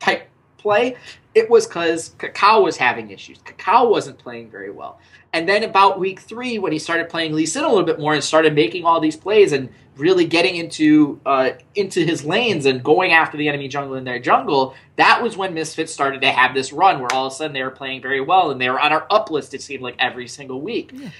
type 0.00 0.28
play, 0.58 0.96
it 1.36 1.50
was 1.50 1.66
because 1.66 2.14
Kakao 2.18 2.64
was 2.64 2.78
having 2.78 3.10
issues. 3.10 3.38
Kakao 3.40 3.90
wasn't 3.90 4.18
playing 4.18 4.50
very 4.50 4.70
well. 4.70 4.98
And 5.34 5.46
then 5.46 5.64
about 5.64 6.00
week 6.00 6.20
three, 6.20 6.58
when 6.58 6.72
he 6.72 6.78
started 6.78 7.10
playing 7.10 7.34
Lee 7.34 7.44
Sin 7.44 7.62
a 7.62 7.68
little 7.68 7.84
bit 7.84 8.00
more 8.00 8.14
and 8.14 8.24
started 8.24 8.54
making 8.54 8.86
all 8.86 9.00
these 9.00 9.18
plays 9.18 9.52
and 9.52 9.68
really 9.98 10.24
getting 10.24 10.56
into 10.56 11.20
uh, 11.26 11.50
into 11.74 12.00
his 12.00 12.24
lanes 12.24 12.64
and 12.64 12.82
going 12.82 13.12
after 13.12 13.36
the 13.36 13.48
enemy 13.48 13.68
jungle 13.68 13.96
in 13.96 14.04
their 14.04 14.18
jungle, 14.18 14.74
that 14.96 15.22
was 15.22 15.36
when 15.36 15.52
Misfits 15.52 15.92
started 15.92 16.22
to 16.22 16.30
have 16.30 16.54
this 16.54 16.72
run 16.72 17.00
where 17.00 17.12
all 17.12 17.26
of 17.26 17.34
a 17.34 17.36
sudden 17.36 17.52
they 17.52 17.62
were 17.62 17.70
playing 17.70 18.00
very 18.00 18.22
well 18.22 18.50
and 18.50 18.58
they 18.58 18.70
were 18.70 18.80
on 18.80 18.90
our 18.90 19.06
up 19.10 19.30
list, 19.30 19.52
it 19.52 19.60
seemed 19.60 19.82
like 19.82 19.96
every 19.98 20.28
single 20.28 20.62
week. 20.62 20.90
Yeah. 20.94 21.10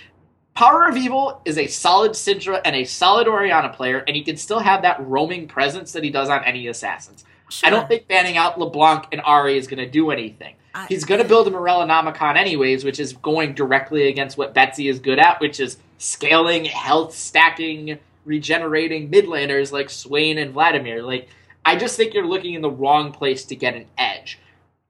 Power 0.55 0.88
of 0.88 0.96
Evil 0.96 1.42
is 1.44 1.59
a 1.59 1.66
solid 1.66 2.12
Syndra 2.12 2.62
and 2.64 2.74
a 2.74 2.85
solid 2.85 3.29
Orianna 3.29 3.68
player, 3.68 4.02
and 4.07 4.16
he 4.16 4.22
can 4.22 4.38
still 4.38 4.61
have 4.61 4.81
that 4.81 5.07
roaming 5.07 5.46
presence 5.46 5.92
that 5.92 6.02
he 6.02 6.09
does 6.09 6.31
on 6.31 6.42
any 6.44 6.68
assassins. 6.68 7.26
Sure. 7.48 7.66
I 7.66 7.70
don't 7.70 7.88
think 7.88 8.09
banning 8.09 8.37
out 8.37 8.59
LeBlanc 8.59 9.06
and 9.12 9.20
Ahri 9.22 9.56
is 9.56 9.66
going 9.66 9.78
to 9.78 9.88
do 9.88 10.11
anything. 10.11 10.56
I, 10.74 10.87
He's 10.87 11.04
going 11.04 11.22
to 11.22 11.28
build 11.28 11.46
a 11.48 11.50
Morellonomicon 11.50 12.37
anyways, 12.37 12.85
which 12.85 13.00
is 13.00 13.12
going 13.14 13.54
directly 13.54 14.09
against 14.09 14.37
what 14.37 14.52
Betsy 14.52 14.88
is 14.88 14.98
good 14.98 15.18
at, 15.18 15.40
which 15.40 15.61
is 15.61 15.78
scaling, 15.98 16.64
health 16.64 17.14
stacking, 17.14 17.98
regenerating 18.24 19.11
mid 19.11 19.26
laners 19.26 19.72
like 19.72 19.90
Swain 19.90 20.38
and 20.38 20.52
Vladimir. 20.52 21.02
Like, 21.02 21.28
I 21.64 21.76
just 21.76 21.96
think 21.96 22.14
you're 22.14 22.26
looking 22.26 22.54
in 22.54 22.62
the 22.62 22.70
wrong 22.70 23.12
place 23.12 23.44
to 23.46 23.56
get 23.56 23.74
an 23.74 23.87
edge. 23.96 24.38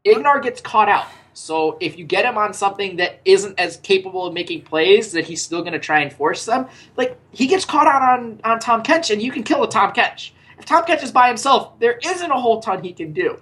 Ignar 0.04 0.42
gets 0.42 0.60
caught 0.60 0.88
out. 0.88 1.06
So 1.34 1.76
if 1.80 1.98
you 1.98 2.04
get 2.04 2.24
him 2.24 2.38
on 2.38 2.54
something 2.54 2.96
that 2.96 3.20
isn't 3.26 3.60
as 3.60 3.76
capable 3.78 4.26
of 4.26 4.32
making 4.32 4.62
plays, 4.62 5.12
that 5.12 5.26
he's 5.26 5.42
still 5.42 5.60
going 5.60 5.74
to 5.74 5.78
try 5.78 6.00
and 6.00 6.10
force 6.10 6.46
them. 6.46 6.66
Like 6.96 7.18
he 7.30 7.46
gets 7.46 7.66
caught 7.66 7.86
out 7.86 8.00
on 8.00 8.40
on 8.42 8.58
Tahm 8.58 8.82
Kench, 8.82 9.10
and 9.10 9.20
you 9.20 9.30
can 9.30 9.42
kill 9.42 9.62
a 9.62 9.68
Tahm 9.68 9.92
Kench. 9.92 10.30
If 10.58 10.66
Kench 10.66 11.02
is 11.02 11.12
by 11.12 11.28
himself, 11.28 11.78
there 11.78 11.98
isn't 12.02 12.30
a 12.30 12.40
whole 12.40 12.60
ton 12.60 12.82
he 12.82 12.92
can 12.92 13.12
do. 13.12 13.40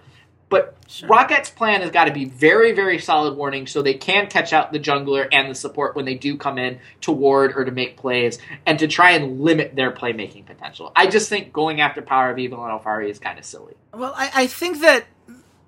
But 0.48 0.76
sure. 0.86 1.08
ROCCAT's 1.08 1.50
plan 1.50 1.80
has 1.80 1.90
got 1.90 2.04
to 2.04 2.12
be 2.12 2.26
very, 2.26 2.72
very 2.72 2.98
solid 2.98 3.36
warning 3.36 3.66
so 3.66 3.82
they 3.82 3.94
can 3.94 4.28
catch 4.28 4.52
out 4.52 4.72
the 4.72 4.78
jungler 4.78 5.26
and 5.32 5.50
the 5.50 5.54
support 5.54 5.96
when 5.96 6.04
they 6.04 6.14
do 6.14 6.36
come 6.36 6.58
in 6.58 6.78
to 7.00 7.12
ward 7.12 7.54
or 7.56 7.64
to 7.64 7.72
make 7.72 7.96
plays 7.96 8.38
and 8.66 8.78
to 8.78 8.86
try 8.86 9.12
and 9.12 9.40
limit 9.40 9.74
their 9.74 9.90
playmaking 9.90 10.46
potential. 10.46 10.92
I 10.94 11.08
just 11.08 11.28
think 11.28 11.52
going 11.52 11.80
after 11.80 12.02
Power 12.02 12.30
of 12.30 12.38
Evil 12.38 12.64
and 12.64 12.78
Alphari 12.78 13.10
is 13.10 13.18
kind 13.18 13.38
of 13.38 13.44
silly. 13.44 13.74
Well, 13.92 14.12
I, 14.16 14.30
I 14.34 14.46
think 14.46 14.80
that, 14.80 15.06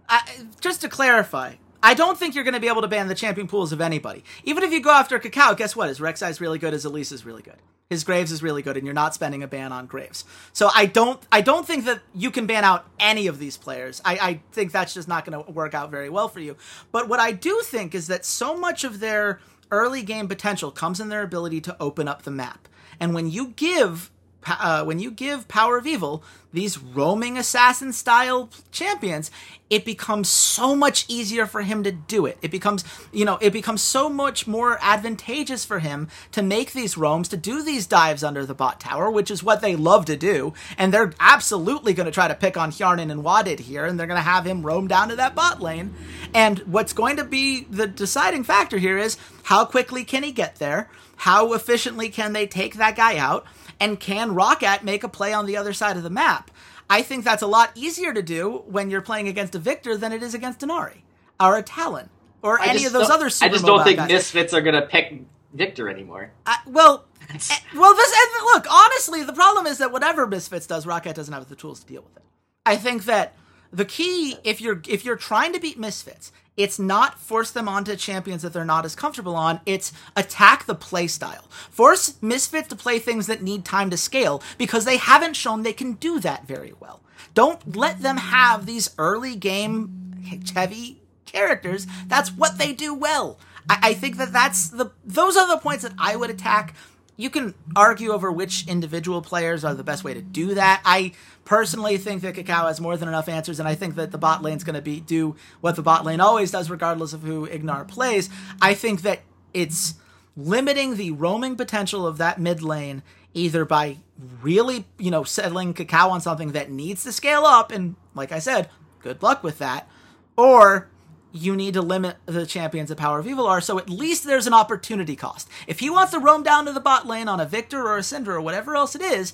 I, 0.08 0.22
just 0.60 0.82
to 0.82 0.88
clarify, 0.88 1.54
I 1.86 1.94
don't 1.94 2.18
think 2.18 2.34
you're 2.34 2.44
going 2.44 2.54
to 2.54 2.60
be 2.60 2.68
able 2.68 2.82
to 2.82 2.88
ban 2.88 3.06
the 3.06 3.14
champion 3.14 3.46
pools 3.46 3.72
of 3.72 3.80
anybody. 3.80 4.24
Even 4.44 4.64
if 4.64 4.72
you 4.72 4.80
go 4.80 4.90
after 4.90 5.18
Kakao, 5.18 5.56
guess 5.56 5.76
what? 5.76 5.88
His 5.88 6.00
Rek'Sai 6.00 6.30
is 6.30 6.40
really 6.40 6.58
good, 6.58 6.72
his 6.72 6.84
Elise 6.84 7.12
is 7.12 7.24
really 7.24 7.42
good 7.42 7.58
his 7.88 8.02
Graves 8.02 8.32
is 8.32 8.42
really 8.42 8.62
good, 8.62 8.76
and 8.76 8.84
you're 8.84 8.94
not 8.94 9.14
spending 9.14 9.42
a 9.42 9.46
ban 9.46 9.72
on 9.72 9.86
Graves. 9.86 10.24
So 10.52 10.70
I 10.74 10.86
don't 10.86 11.20
I 11.30 11.40
don't 11.40 11.66
think 11.66 11.84
that 11.84 12.00
you 12.14 12.30
can 12.30 12.46
ban 12.46 12.64
out 12.64 12.86
any 12.98 13.26
of 13.28 13.38
these 13.38 13.56
players. 13.56 14.02
I, 14.04 14.18
I 14.20 14.40
think 14.52 14.72
that's 14.72 14.94
just 14.94 15.08
not 15.08 15.24
going 15.24 15.44
to 15.44 15.50
work 15.52 15.74
out 15.74 15.90
very 15.90 16.10
well 16.10 16.28
for 16.28 16.40
you. 16.40 16.56
But 16.90 17.08
what 17.08 17.20
I 17.20 17.32
do 17.32 17.60
think 17.62 17.94
is 17.94 18.08
that 18.08 18.24
so 18.24 18.56
much 18.56 18.82
of 18.82 19.00
their 19.00 19.40
early 19.70 20.02
game 20.02 20.26
potential 20.26 20.70
comes 20.70 21.00
in 21.00 21.08
their 21.08 21.22
ability 21.22 21.60
to 21.62 21.76
open 21.80 22.08
up 22.08 22.22
the 22.22 22.30
map. 22.30 22.68
And 22.98 23.14
when 23.14 23.30
you 23.30 23.48
give 23.48 24.10
uh, 24.46 24.84
when 24.84 24.98
you 24.98 25.10
give 25.10 25.48
Power 25.48 25.78
of 25.78 25.86
Evil 25.86 26.22
these 26.52 26.78
roaming 26.78 27.36
assassin 27.36 27.92
style 27.92 28.48
champions, 28.70 29.30
it 29.68 29.84
becomes 29.84 30.28
so 30.28 30.76
much 30.76 31.04
easier 31.08 31.44
for 31.44 31.62
him 31.62 31.82
to 31.82 31.90
do 31.90 32.24
it. 32.24 32.38
It 32.40 32.50
becomes, 32.50 32.84
you 33.12 33.24
know, 33.24 33.36
it 33.40 33.52
becomes 33.52 33.82
so 33.82 34.08
much 34.08 34.46
more 34.46 34.78
advantageous 34.80 35.64
for 35.64 35.80
him 35.80 36.08
to 36.32 36.42
make 36.42 36.72
these 36.72 36.96
roams, 36.96 37.28
to 37.28 37.36
do 37.36 37.62
these 37.62 37.86
dives 37.86 38.22
under 38.22 38.46
the 38.46 38.54
bot 38.54 38.80
tower, 38.80 39.10
which 39.10 39.30
is 39.30 39.42
what 39.42 39.60
they 39.60 39.76
love 39.76 40.04
to 40.06 40.16
do. 40.16 40.54
And 40.78 40.94
they're 40.94 41.12
absolutely 41.18 41.92
going 41.92 42.06
to 42.06 42.12
try 42.12 42.28
to 42.28 42.34
pick 42.34 42.56
on 42.56 42.70
Hjarnan 42.70 43.10
and 43.10 43.24
Wadid 43.24 43.60
here, 43.60 43.84
and 43.84 43.98
they're 43.98 44.06
going 44.06 44.18
to 44.18 44.22
have 44.22 44.46
him 44.46 44.64
roam 44.64 44.86
down 44.86 45.08
to 45.08 45.16
that 45.16 45.34
bot 45.34 45.60
lane. 45.60 45.94
And 46.32 46.60
what's 46.60 46.92
going 46.92 47.16
to 47.16 47.24
be 47.24 47.64
the 47.64 47.88
deciding 47.88 48.44
factor 48.44 48.78
here 48.78 48.96
is 48.96 49.18
how 49.44 49.64
quickly 49.64 50.04
can 50.04 50.22
he 50.22 50.32
get 50.32 50.56
there? 50.56 50.88
How 51.16 51.54
efficiently 51.54 52.08
can 52.08 52.32
they 52.34 52.46
take 52.46 52.74
that 52.74 52.96
guy 52.96 53.16
out? 53.16 53.46
And 53.78 54.00
can 54.00 54.30
ROCCAT 54.30 54.82
make 54.82 55.04
a 55.04 55.08
play 55.08 55.32
on 55.32 55.46
the 55.46 55.56
other 55.56 55.72
side 55.72 55.96
of 55.96 56.02
the 56.02 56.10
map? 56.10 56.50
I 56.88 57.02
think 57.02 57.24
that's 57.24 57.42
a 57.42 57.46
lot 57.46 57.72
easier 57.74 58.14
to 58.14 58.22
do 58.22 58.62
when 58.66 58.90
you're 58.90 59.02
playing 59.02 59.28
against 59.28 59.54
a 59.54 59.58
Viktor 59.58 59.96
than 59.96 60.12
it 60.12 60.22
is 60.22 60.34
against 60.34 60.62
an 60.62 60.70
or 60.70 61.56
a 61.56 61.62
Talon 61.62 62.10
or 62.42 62.60
I 62.60 62.68
any 62.68 62.84
of 62.84 62.92
those 62.92 63.10
other 63.10 63.28
super 63.28 63.50
I 63.50 63.52
just 63.52 63.66
don't 63.66 63.84
think 63.84 63.96
guys. 63.98 64.08
Misfits 64.08 64.54
are 64.54 64.60
going 64.60 64.74
to 64.80 64.86
pick 64.86 65.20
Viktor 65.52 65.88
anymore. 65.88 66.30
I, 66.46 66.58
well, 66.66 67.04
eh, 67.28 67.38
well, 67.74 67.94
this 67.94 68.12
and 68.12 68.44
look 68.44 68.66
honestly, 68.70 69.24
the 69.24 69.32
problem 69.32 69.66
is 69.66 69.78
that 69.78 69.90
whatever 69.90 70.26
Misfits 70.26 70.66
does, 70.66 70.86
ROCCAT 70.86 71.14
doesn't 71.14 71.32
have 71.34 71.48
the 71.48 71.56
tools 71.56 71.80
to 71.80 71.86
deal 71.86 72.02
with 72.02 72.16
it. 72.16 72.22
I 72.64 72.76
think 72.76 73.04
that 73.04 73.34
the 73.72 73.84
key 73.84 74.36
if 74.44 74.60
you're 74.60 74.80
if 74.88 75.04
you're 75.04 75.16
trying 75.16 75.52
to 75.52 75.60
beat 75.60 75.78
misfits 75.78 76.32
it's 76.56 76.78
not 76.78 77.18
force 77.18 77.50
them 77.50 77.68
onto 77.68 77.96
champions 77.96 78.42
that 78.42 78.52
they're 78.52 78.64
not 78.64 78.84
as 78.84 78.94
comfortable 78.94 79.36
on. 79.36 79.60
It's 79.66 79.92
attack 80.16 80.66
the 80.66 80.74
play 80.74 81.06
style. 81.06 81.44
Force 81.70 82.16
Misfits 82.22 82.68
to 82.68 82.76
play 82.76 82.98
things 82.98 83.26
that 83.26 83.42
need 83.42 83.64
time 83.64 83.90
to 83.90 83.96
scale 83.96 84.42
because 84.58 84.84
they 84.84 84.96
haven't 84.96 85.34
shown 85.34 85.62
they 85.62 85.72
can 85.72 85.94
do 85.94 86.18
that 86.20 86.46
very 86.46 86.72
well. 86.80 87.00
Don't 87.34 87.76
let 87.76 88.00
them 88.00 88.16
have 88.16 88.64
these 88.66 88.94
early 88.98 89.36
game 89.36 90.14
heavy 90.54 91.02
characters. 91.26 91.86
That's 92.06 92.30
what 92.30 92.58
they 92.58 92.72
do 92.72 92.94
well. 92.94 93.38
I, 93.68 93.78
I 93.82 93.94
think 93.94 94.16
that 94.16 94.32
that's 94.32 94.68
the 94.68 94.92
those 95.04 95.36
are 95.36 95.48
the 95.48 95.58
points 95.58 95.82
that 95.82 95.92
I 95.98 96.16
would 96.16 96.30
attack. 96.30 96.74
You 97.16 97.30
can 97.30 97.54
argue 97.74 98.10
over 98.10 98.30
which 98.30 98.66
individual 98.68 99.22
players 99.22 99.64
are 99.64 99.74
the 99.74 99.84
best 99.84 100.04
way 100.04 100.12
to 100.14 100.20
do 100.20 100.54
that. 100.54 100.82
I 100.84 101.12
personally 101.44 101.96
think 101.96 102.22
that 102.22 102.34
Kakao 102.34 102.66
has 102.66 102.80
more 102.80 102.96
than 102.96 103.08
enough 103.08 103.28
answers, 103.28 103.58
and 103.58 103.68
I 103.68 103.74
think 103.74 103.94
that 103.94 104.12
the 104.12 104.18
bot 104.18 104.42
lane's 104.42 104.64
going 104.64 104.74
to 104.74 104.82
be 104.82 105.00
do 105.00 105.36
what 105.60 105.76
the 105.76 105.82
bot 105.82 106.04
lane 106.04 106.20
always 106.20 106.50
does, 106.50 106.70
regardless 106.70 107.12
of 107.12 107.22
who 107.22 107.46
Ignar 107.48 107.88
plays. 107.88 108.28
I 108.60 108.74
think 108.74 109.02
that 109.02 109.20
it's 109.54 109.94
limiting 110.36 110.96
the 110.96 111.12
roaming 111.12 111.56
potential 111.56 112.06
of 112.06 112.18
that 112.18 112.38
mid 112.38 112.62
lane 112.62 113.02
either 113.32 113.64
by 113.64 113.98
really, 114.42 114.86
you 114.98 115.10
know, 115.10 115.22
settling 115.22 115.74
Kakao 115.74 116.10
on 116.10 116.20
something 116.20 116.52
that 116.52 116.70
needs 116.70 117.04
to 117.04 117.12
scale 117.12 117.44
up, 117.44 117.70
and 117.70 117.96
like 118.14 118.32
I 118.32 118.38
said, 118.38 118.68
good 119.00 119.22
luck 119.22 119.42
with 119.42 119.58
that, 119.58 119.88
or 120.36 120.88
you 121.36 121.54
need 121.54 121.74
to 121.74 121.82
limit 121.82 122.16
the 122.26 122.46
champions 122.46 122.88
that 122.88 122.98
Power 122.98 123.18
of 123.18 123.26
Evil 123.26 123.46
are, 123.46 123.60
so 123.60 123.78
at 123.78 123.90
least 123.90 124.24
there's 124.24 124.46
an 124.46 124.54
opportunity 124.54 125.16
cost. 125.16 125.48
If 125.66 125.80
he 125.80 125.90
wants 125.90 126.12
to 126.12 126.18
roam 126.18 126.42
down 126.42 126.66
to 126.66 126.72
the 126.72 126.80
bot 126.80 127.06
lane 127.06 127.28
on 127.28 127.40
a 127.40 127.46
Viktor 127.46 127.86
or 127.86 127.98
a 127.98 128.02
Syndra 128.02 128.34
or 128.34 128.40
whatever 128.40 128.76
else 128.76 128.94
it 128.94 129.02
is, 129.02 129.32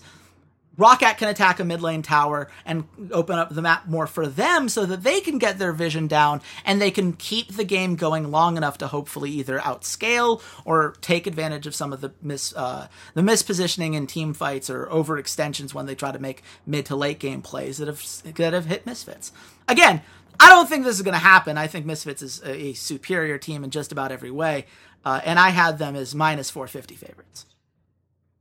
ROCCAT 0.79 1.19
can 1.19 1.29
attack 1.29 1.61
a 1.61 1.65
mid 1.65 1.83
lane 1.83 2.01
tower 2.01 2.51
and 2.65 2.85
open 3.11 3.39
up 3.39 3.51
the 3.51 3.61
map 3.61 3.87
more 3.87 4.07
for 4.07 4.27
them 4.27 4.69
so 4.69 4.87
that 4.87 5.03
they 5.03 5.21
can 5.21 5.39
get 5.39 5.59
their 5.59 5.73
vision 5.73 6.07
down 6.07 6.41
and 6.65 6.81
they 6.81 6.91
can 6.91 7.13
keep 7.13 7.53
the 7.53 7.65
game 7.65 7.95
going 7.95 8.31
long 8.31 8.57
enough 8.57 8.79
to 8.79 8.87
hopefully 8.87 9.31
either 9.31 9.59
outscale 9.59 10.41
or 10.65 10.95
take 11.03 11.27
advantage 11.27 11.67
of 11.67 11.75
some 11.75 11.93
of 11.93 12.01
the 12.01 12.13
mis 12.23 12.55
uh, 12.57 12.89
the 13.13 13.21
mispositioning 13.21 13.95
in 13.95 14.07
team 14.07 14.33
fights 14.33 14.71
or 14.71 14.87
overextensions 14.87 15.75
when 15.75 15.85
they 15.85 15.95
try 15.95 16.11
to 16.11 16.19
make 16.19 16.43
mid 16.65 16.87
to 16.87 16.97
late 16.97 17.19
game 17.19 17.43
plays 17.43 17.77
that 17.77 17.89
have 17.89 18.03
that 18.35 18.55
have 18.55 18.67
hit 18.67 18.87
misfits. 18.87 19.31
Again, 19.69 20.01
I 20.43 20.49
don't 20.49 20.69
think 20.69 20.85
this 20.85 20.97
is 20.97 21.03
going 21.03 21.15
to 21.15 21.21
happen. 21.21 21.57
I 21.57 21.69
think 21.69 21.87
Misfits 21.87 22.21
is 22.21 22.43
a, 22.43 22.53
a, 22.53 22.73
superior 22.73 23.39
team 23.39 23.63
in 23.63 23.71
just 23.71 23.93
about 23.93 24.11
every 24.11 24.33
way, 24.33 24.67
uh, 25.05 25.21
and 25.25 25.39
I 25.39 25.51
had 25.51 25.79
them 25.79 25.95
as 25.95 26.17
minus 26.17 26.51
450 26.51 26.97
favorites. 26.97 27.47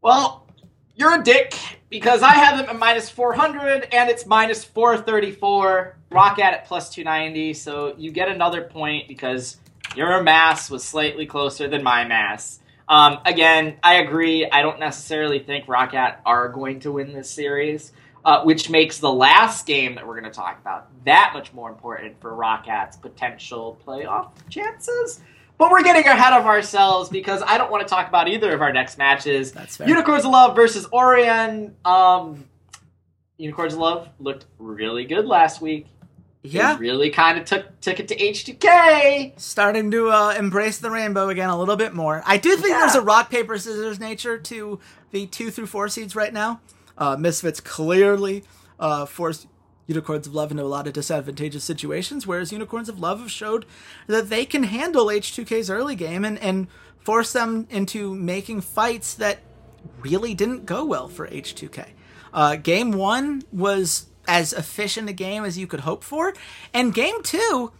Well, 0.02 0.48
you're 0.96 1.22
a 1.22 1.24
dick 1.24 1.54
because 1.92 2.24
I 2.24 2.32
have 2.32 2.58
them 2.58 2.70
at 2.70 2.80
minus 2.80 3.08
400 3.12 3.88
and 3.94 4.10
it's 4.10 4.26
minus 4.26 4.64
434. 4.64 5.96
ROCCAT 6.12 6.40
at 6.40 6.54
it 6.56 6.62
plus 6.66 6.92
290, 6.92 7.54
so 7.54 7.94
you 8.00 8.10
get 8.10 8.30
another 8.30 8.64
point 8.64 9.08
because 9.08 9.58
your 9.96 10.24
mass 10.24 10.72
was 10.72 10.84
slightly 10.84 11.28
closer 11.28 11.68
than 11.68 11.84
my 11.84 12.04
mass. 12.04 12.62
Um, 12.90 13.20
again, 13.26 13.78
I 13.84 13.98
agree. 13.98 14.50
I 14.50 14.64
don't 14.64 14.80
necessarily 14.80 15.38
think 15.38 15.68
ROCCAT 15.68 16.18
are 16.26 16.50
going 16.50 16.80
to 16.80 16.92
win 16.94 17.14
this 17.14 17.30
series 17.30 17.92
uh, 18.24 18.44
which 18.44 18.70
makes 18.70 19.00
the 19.00 19.12
last 19.12 19.66
game 19.66 19.96
that 19.96 20.06
we're 20.06 20.20
going 20.20 20.32
to 20.32 20.36
talk 20.36 20.60
about 20.60 20.90
that 21.06 21.32
much 21.34 21.54
more 21.54 21.70
important 21.70 22.20
for 22.22 22.32
ROCCAT's 22.32 22.98
potential 22.98 23.80
playoff 23.86 24.32
chances. 24.50 25.22
But 25.58 25.70
we're 25.70 25.84
getting 25.84 26.06
ahead 26.08 26.34
of 26.34 26.46
ourselves 26.46 27.10
because 27.10 27.44
I 27.46 27.58
don't 27.58 27.72
want 27.72 27.88
to 27.88 27.90
talk 27.90 28.08
about 28.08 28.28
either 28.28 28.52
of 28.54 28.62
our 28.62 28.74
next 28.74 28.98
matches. 28.98 29.52
That's 29.52 29.78
fair. 29.78 29.88
Unicorns 29.88 30.26
of 30.26 30.32
Love 30.32 30.56
versus 30.56 30.88
Origen. 30.92 31.76
Um, 31.86 32.46
Unicorns 33.38 33.74
of 33.74 33.80
Love 33.80 34.10
looked 34.20 34.46
really 34.58 35.06
good 35.06 35.26
last 35.26 35.62
week. 35.62 35.88
Yeah, 36.44 36.74
they 36.74 36.80
really 36.80 37.12
kind 37.12 37.38
of 37.38 37.46
took 37.46 37.80
took 37.82 38.00
it 38.00 38.08
to 38.08 38.16
H2K, 38.16 39.40
starting 39.40 39.92
to 39.92 40.10
uh, 40.10 40.34
embrace 40.36 40.80
the 40.80 40.90
rainbow 40.90 41.30
again 41.30 41.50
a 41.50 41.60
little 41.60 41.76
bit 41.76 41.94
more. 41.94 42.24
I 42.26 42.38
do 42.38 42.56
think 42.56 42.70
yeah. 42.70 42.80
there's 42.80 42.96
a 42.96 43.02
rock 43.02 43.30
paper 43.30 43.60
scissors 43.60 44.00
nature 44.00 44.40
to 44.40 44.80
the 45.12 45.28
two 45.28 45.52
through 45.52 45.68
four 45.68 45.88
seeds 45.88 46.16
right 46.16 46.34
now. 46.34 46.60
Uh, 47.02 47.18
Misfits 47.18 47.60
clearly 47.60 48.44
uh, 48.80 49.08
forced 49.08 49.48
Unicorns 49.88 50.28
of 50.28 50.36
Love 50.36 50.52
into 50.52 50.62
a 50.62 50.66
lot 50.66 50.86
of 50.86 50.94
disadvantageous 50.94 51.64
situations, 51.64 52.28
whereas 52.28 52.52
Unicorns 52.52 52.90
of 52.90 53.00
Love 53.00 53.20
have 53.20 53.32
showed 53.32 53.66
that 54.06 54.30
they 54.30 54.46
can 54.46 54.62
handle 54.62 55.08
H2K's 55.08 55.72
early 55.72 55.96
game 55.96 56.24
and, 56.24 56.38
and 56.38 56.68
force 57.00 57.34
them 57.34 57.66
into 57.72 58.14
making 58.14 58.62
fights 58.62 59.16
that 59.16 59.40
really 60.02 60.36
didn't 60.36 60.68
go 60.68 60.86
well 60.86 61.08
for 61.08 61.28
H2K. 61.28 61.88
Uh, 62.32 62.56
game 62.58 62.92
one 62.92 63.42
was 63.52 64.06
as 64.28 64.54
efficient 64.54 65.10
a 65.10 65.14
game 65.14 65.44
as 65.44 65.58
you 65.58 65.66
could 65.66 65.80
hope 65.80 66.04
for, 66.04 66.36
and 66.72 66.94
game 66.94 67.24
two 67.24 67.72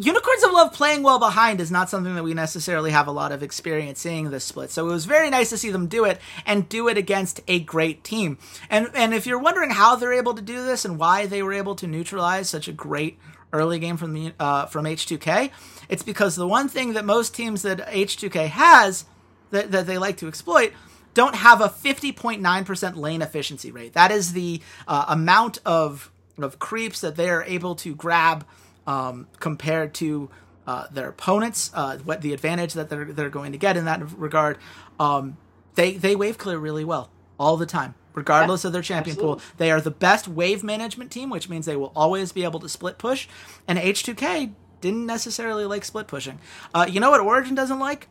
Unicorns 0.00 0.44
of 0.44 0.52
Love 0.52 0.72
playing 0.72 1.02
well 1.02 1.18
behind 1.18 1.60
is 1.60 1.72
not 1.72 1.90
something 1.90 2.14
that 2.14 2.22
we 2.22 2.32
necessarily 2.32 2.92
have 2.92 3.08
a 3.08 3.12
lot 3.12 3.32
of 3.32 3.42
experience 3.42 3.98
seeing 3.98 4.30
this 4.30 4.44
split. 4.44 4.70
So 4.70 4.88
it 4.88 4.92
was 4.92 5.06
very 5.06 5.28
nice 5.28 5.50
to 5.50 5.58
see 5.58 5.70
them 5.70 5.88
do 5.88 6.04
it 6.04 6.20
and 6.46 6.68
do 6.68 6.86
it 6.86 6.96
against 6.96 7.40
a 7.48 7.58
great 7.58 8.04
team. 8.04 8.38
And 8.70 8.90
and 8.94 9.12
if 9.12 9.26
you're 9.26 9.40
wondering 9.40 9.70
how 9.70 9.96
they're 9.96 10.12
able 10.12 10.34
to 10.34 10.42
do 10.42 10.64
this 10.64 10.84
and 10.84 11.00
why 11.00 11.26
they 11.26 11.42
were 11.42 11.52
able 11.52 11.74
to 11.74 11.88
neutralize 11.88 12.48
such 12.48 12.68
a 12.68 12.72
great 12.72 13.18
early 13.52 13.80
game 13.80 13.96
from 13.96 14.12
the 14.12 14.32
uh, 14.38 14.66
from 14.66 14.84
H2K, 14.84 15.50
it's 15.88 16.04
because 16.04 16.36
the 16.36 16.46
one 16.46 16.68
thing 16.68 16.92
that 16.92 17.04
most 17.04 17.34
teams 17.34 17.62
that 17.62 17.84
H2K 17.88 18.46
has 18.50 19.04
that, 19.50 19.72
that 19.72 19.88
they 19.88 19.98
like 19.98 20.16
to 20.18 20.28
exploit 20.28 20.72
don't 21.14 21.34
have 21.34 21.60
a 21.60 21.68
50.9% 21.68 22.94
lane 22.94 23.22
efficiency 23.22 23.72
rate. 23.72 23.94
That 23.94 24.12
is 24.12 24.32
the 24.32 24.62
uh, 24.86 25.06
amount 25.08 25.58
of 25.66 26.12
of 26.38 26.60
creeps 26.60 27.00
that 27.00 27.16
they 27.16 27.28
are 27.30 27.42
able 27.42 27.74
to 27.74 27.96
grab 27.96 28.46
um, 28.88 29.28
compared 29.38 29.92
to 29.94 30.30
uh, 30.66 30.86
their 30.90 31.10
opponents, 31.10 31.70
uh, 31.74 31.98
what 31.98 32.22
the 32.22 32.32
advantage 32.32 32.72
that 32.72 32.88
they're 32.88 33.04
they're 33.04 33.30
going 33.30 33.52
to 33.52 33.58
get 33.58 33.76
in 33.76 33.84
that 33.84 34.10
regard. 34.18 34.58
Um, 34.98 35.36
they 35.74 35.92
they 35.92 36.16
wave 36.16 36.38
clear 36.38 36.58
really 36.58 36.84
well 36.84 37.10
all 37.38 37.56
the 37.56 37.66
time, 37.66 37.94
regardless 38.14 38.64
yeah, 38.64 38.68
of 38.68 38.72
their 38.72 38.82
champion 38.82 39.14
absolutely. 39.14 39.40
pool. 39.40 39.54
They 39.58 39.70
are 39.70 39.80
the 39.80 39.90
best 39.90 40.26
wave 40.26 40.64
management 40.64 41.12
team, 41.12 41.30
which 41.30 41.48
means 41.48 41.66
they 41.66 41.76
will 41.76 41.92
always 41.94 42.32
be 42.32 42.44
able 42.44 42.60
to 42.60 42.68
split 42.68 42.98
push. 42.98 43.28
And 43.68 43.78
H2K 43.78 44.52
didn't 44.80 45.06
necessarily 45.06 45.66
like 45.66 45.84
split 45.84 46.06
pushing. 46.08 46.38
Uh, 46.74 46.86
you 46.88 46.98
know 46.98 47.10
what 47.10 47.20
Origen 47.20 47.54
doesn't 47.54 47.78
like? 47.78 48.08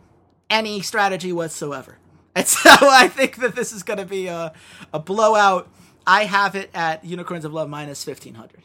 Any 0.49 0.81
strategy 0.81 1.33
whatsoever. 1.33 1.97
And 2.37 2.45
so 2.45 2.69
I 2.69 3.07
think 3.07 3.37
that 3.37 3.55
this 3.55 3.73
is 3.73 3.81
going 3.81 3.97
to 3.97 4.05
be 4.05 4.27
a, 4.27 4.53
a 4.93 4.99
blowout. 4.99 5.67
I 6.05 6.25
have 6.25 6.53
it 6.53 6.69
at 6.71 7.03
Unicorns 7.03 7.45
of 7.45 7.51
Love 7.51 7.67
minus 7.67 8.05
1500. 8.05 8.61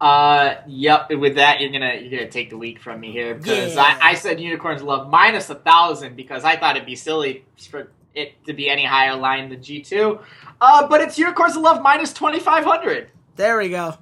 Uh, 0.00 0.56
yep. 0.66 1.10
With 1.10 1.34
that, 1.34 1.60
you're 1.60 1.70
gonna 1.70 1.94
you're 1.94 2.10
gonna 2.10 2.30
take 2.30 2.50
the 2.50 2.56
week 2.56 2.80
from 2.80 3.00
me 3.00 3.12
here 3.12 3.34
because 3.34 3.74
yeah. 3.74 3.98
I, 4.00 4.10
I 4.10 4.14
said 4.14 4.40
unicorns 4.40 4.82
love 4.82 5.10
minus 5.10 5.50
a 5.50 5.54
thousand 5.54 6.16
because 6.16 6.42
I 6.42 6.56
thought 6.56 6.76
it'd 6.76 6.86
be 6.86 6.96
silly 6.96 7.44
for 7.70 7.90
it 8.14 8.42
to 8.46 8.54
be 8.54 8.70
any 8.70 8.84
higher 8.84 9.14
line 9.14 9.50
than 9.50 9.62
G 9.62 9.82
two. 9.82 10.20
Uh, 10.60 10.88
but 10.88 11.02
it's 11.02 11.18
unicorns 11.18 11.56
love 11.56 11.82
minus 11.82 12.14
twenty 12.14 12.40
five 12.40 12.64
hundred. 12.64 13.10
There 13.36 13.58
we 13.58 13.68
go. 13.68 13.94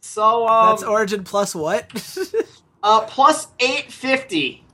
So 0.00 0.48
um, 0.48 0.70
that's 0.70 0.82
Origen 0.82 1.24
plus 1.24 1.54
what? 1.54 1.90
uh, 2.82 3.02
plus 3.02 3.48
eight 3.60 3.92
fifty. 3.92 4.64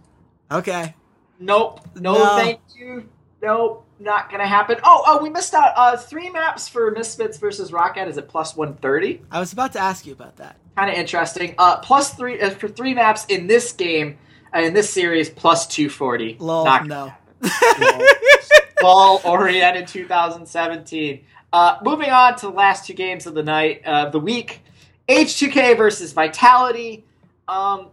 Okay. 0.52 0.94
Nope. 1.40 1.80
No, 1.96 2.14
no, 2.14 2.36
thank 2.36 2.60
you. 2.76 3.08
Nope 3.42 3.86
not 4.00 4.30
gonna 4.30 4.46
happen. 4.46 4.78
Oh, 4.84 5.02
oh, 5.06 5.22
we 5.22 5.30
missed 5.30 5.54
out. 5.54 5.72
Uh, 5.76 5.96
three 5.96 6.30
maps 6.30 6.68
for 6.68 6.90
Misfits 6.90 7.38
versus 7.38 7.70
ROCCAT 7.70 8.08
is 8.08 8.18
at 8.18 8.28
plus 8.28 8.56
one 8.56 8.74
thirty. 8.74 9.22
I 9.30 9.40
was 9.40 9.52
about 9.52 9.72
to 9.72 9.78
ask 9.80 10.06
you 10.06 10.12
about 10.12 10.36
that. 10.36 10.56
Kind 10.76 10.90
of 10.90 10.96
interesting. 10.96 11.54
Uh, 11.58 11.78
plus 11.78 12.14
three 12.14 12.40
uh, 12.40 12.50
for 12.50 12.68
three 12.68 12.94
maps 12.94 13.26
in 13.26 13.46
this 13.46 13.72
game, 13.72 14.18
uh, 14.54 14.60
in 14.60 14.74
this 14.74 14.90
series, 14.90 15.28
plus 15.28 15.66
two 15.66 15.88
forty. 15.88 16.36
Lol, 16.38 16.64
not 16.64 16.86
no. 16.86 17.12
Ball 18.80 19.20
oriented 19.24 19.86
2017. 19.88 21.24
Uh, 21.52 21.76
moving 21.82 22.10
on 22.10 22.36
to 22.36 22.46
the 22.46 22.52
last 22.52 22.86
two 22.86 22.94
games 22.94 23.26
of 23.26 23.34
the 23.34 23.42
night, 23.42 23.82
uh, 23.86 24.06
of 24.06 24.12
the 24.12 24.20
week. 24.20 24.62
H2K 25.08 25.76
versus 25.76 26.12
Vitality. 26.12 27.04
Um, 27.48 27.88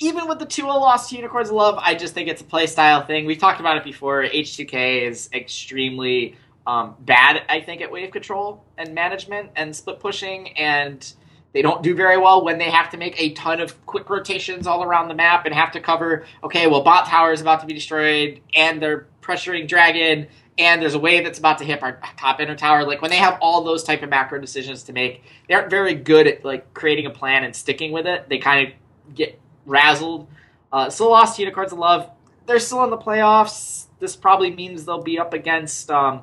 even 0.00 0.28
with 0.28 0.38
the 0.38 0.46
2 0.46 0.64
loss 0.64 1.08
to 1.10 1.16
Unicorns 1.16 1.50
Love, 1.50 1.78
I 1.78 1.94
just 1.94 2.14
think 2.14 2.28
it's 2.28 2.40
a 2.40 2.44
playstyle 2.44 3.06
thing. 3.06 3.26
We've 3.26 3.38
talked 3.38 3.60
about 3.60 3.76
it 3.76 3.84
before. 3.84 4.22
H2K 4.22 5.02
is 5.02 5.28
extremely 5.32 6.36
um, 6.66 6.94
bad, 7.00 7.42
I 7.48 7.60
think, 7.60 7.80
at 7.80 7.90
wave 7.90 8.12
control 8.12 8.64
and 8.76 8.94
management 8.94 9.50
and 9.56 9.74
split 9.74 9.98
pushing, 9.98 10.56
and 10.56 11.12
they 11.52 11.62
don't 11.62 11.82
do 11.82 11.96
very 11.96 12.16
well 12.16 12.44
when 12.44 12.58
they 12.58 12.70
have 12.70 12.90
to 12.90 12.96
make 12.96 13.20
a 13.20 13.32
ton 13.32 13.60
of 13.60 13.84
quick 13.86 14.08
rotations 14.08 14.66
all 14.68 14.84
around 14.84 15.08
the 15.08 15.14
map 15.14 15.46
and 15.46 15.54
have 15.54 15.72
to 15.72 15.80
cover, 15.80 16.24
okay, 16.44 16.68
well, 16.68 16.82
bot 16.82 17.06
tower 17.06 17.32
is 17.32 17.40
about 17.40 17.60
to 17.60 17.66
be 17.66 17.74
destroyed, 17.74 18.40
and 18.54 18.80
they're 18.80 19.08
pressuring 19.20 19.66
Dragon, 19.66 20.28
and 20.58 20.80
there's 20.80 20.94
a 20.94 20.98
wave 20.98 21.24
that's 21.24 21.40
about 21.40 21.58
to 21.58 21.64
hit 21.64 21.82
our 21.82 22.00
top 22.16 22.38
inner 22.40 22.54
tower. 22.54 22.86
Like 22.86 23.02
when 23.02 23.10
they 23.10 23.16
have 23.16 23.38
all 23.40 23.64
those 23.64 23.82
type 23.82 24.02
of 24.02 24.10
macro 24.10 24.40
decisions 24.40 24.84
to 24.84 24.92
make, 24.92 25.24
they 25.48 25.54
aren't 25.54 25.70
very 25.70 25.94
good 25.94 26.28
at 26.28 26.44
like 26.44 26.72
creating 26.72 27.06
a 27.06 27.10
plan 27.10 27.42
and 27.42 27.54
sticking 27.54 27.90
with 27.90 28.06
it. 28.06 28.28
They 28.28 28.38
kind 28.38 28.68
of 28.68 29.14
get 29.14 29.40
razzled. 29.68 30.26
Uh, 30.72 30.90
still 30.90 31.10
lost 31.10 31.36
to 31.36 31.42
Unicorns 31.42 31.72
of 31.72 31.78
Love. 31.78 32.10
They're 32.46 32.58
still 32.58 32.82
in 32.84 32.90
the 32.90 32.98
playoffs. 32.98 33.86
This 34.00 34.16
probably 34.16 34.50
means 34.50 34.84
they'll 34.84 35.02
be 35.02 35.18
up 35.18 35.34
against 35.34 35.90
um, 35.90 36.22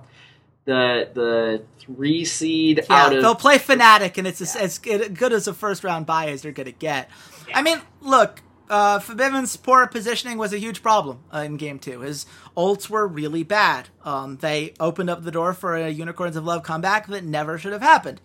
the 0.65 1.09
the 1.13 1.63
three 1.79 2.25
seed 2.25 2.83
Yeah, 2.89 3.05
out 3.05 3.15
of 3.15 3.21
they'll 3.21 3.35
play 3.35 3.57
Fnatic, 3.57 4.17
and 4.17 4.27
it's 4.27 4.41
as, 4.41 4.55
as 4.55 4.79
good 4.79 5.33
as 5.33 5.47
a 5.47 5.53
first 5.53 5.83
round 5.83 6.05
bye 6.05 6.29
as 6.29 6.41
they're 6.41 6.51
going 6.51 6.65
to 6.65 6.71
get. 6.71 7.09
I 7.53 7.61
mean, 7.61 7.81
look, 8.01 8.41
uh, 8.69 8.99
Febiven's 8.99 9.55
poor 9.57 9.85
positioning 9.87 10.37
was 10.37 10.53
a 10.53 10.57
huge 10.57 10.81
problem 10.81 11.19
uh, 11.33 11.39
in 11.39 11.57
game 11.57 11.79
two. 11.79 12.01
His 12.01 12.25
ults 12.57 12.89
were 12.89 13.07
really 13.07 13.43
bad. 13.43 13.89
Um, 14.03 14.37
they 14.37 14.73
opened 14.79 15.09
up 15.09 15.23
the 15.23 15.31
door 15.31 15.53
for 15.53 15.75
a 15.75 15.89
Unicorns 15.89 16.35
of 16.35 16.45
Love 16.45 16.63
comeback 16.63 17.07
that 17.07 17.23
never 17.23 17.57
should 17.57 17.73
have 17.73 17.81
happened. 17.81 18.19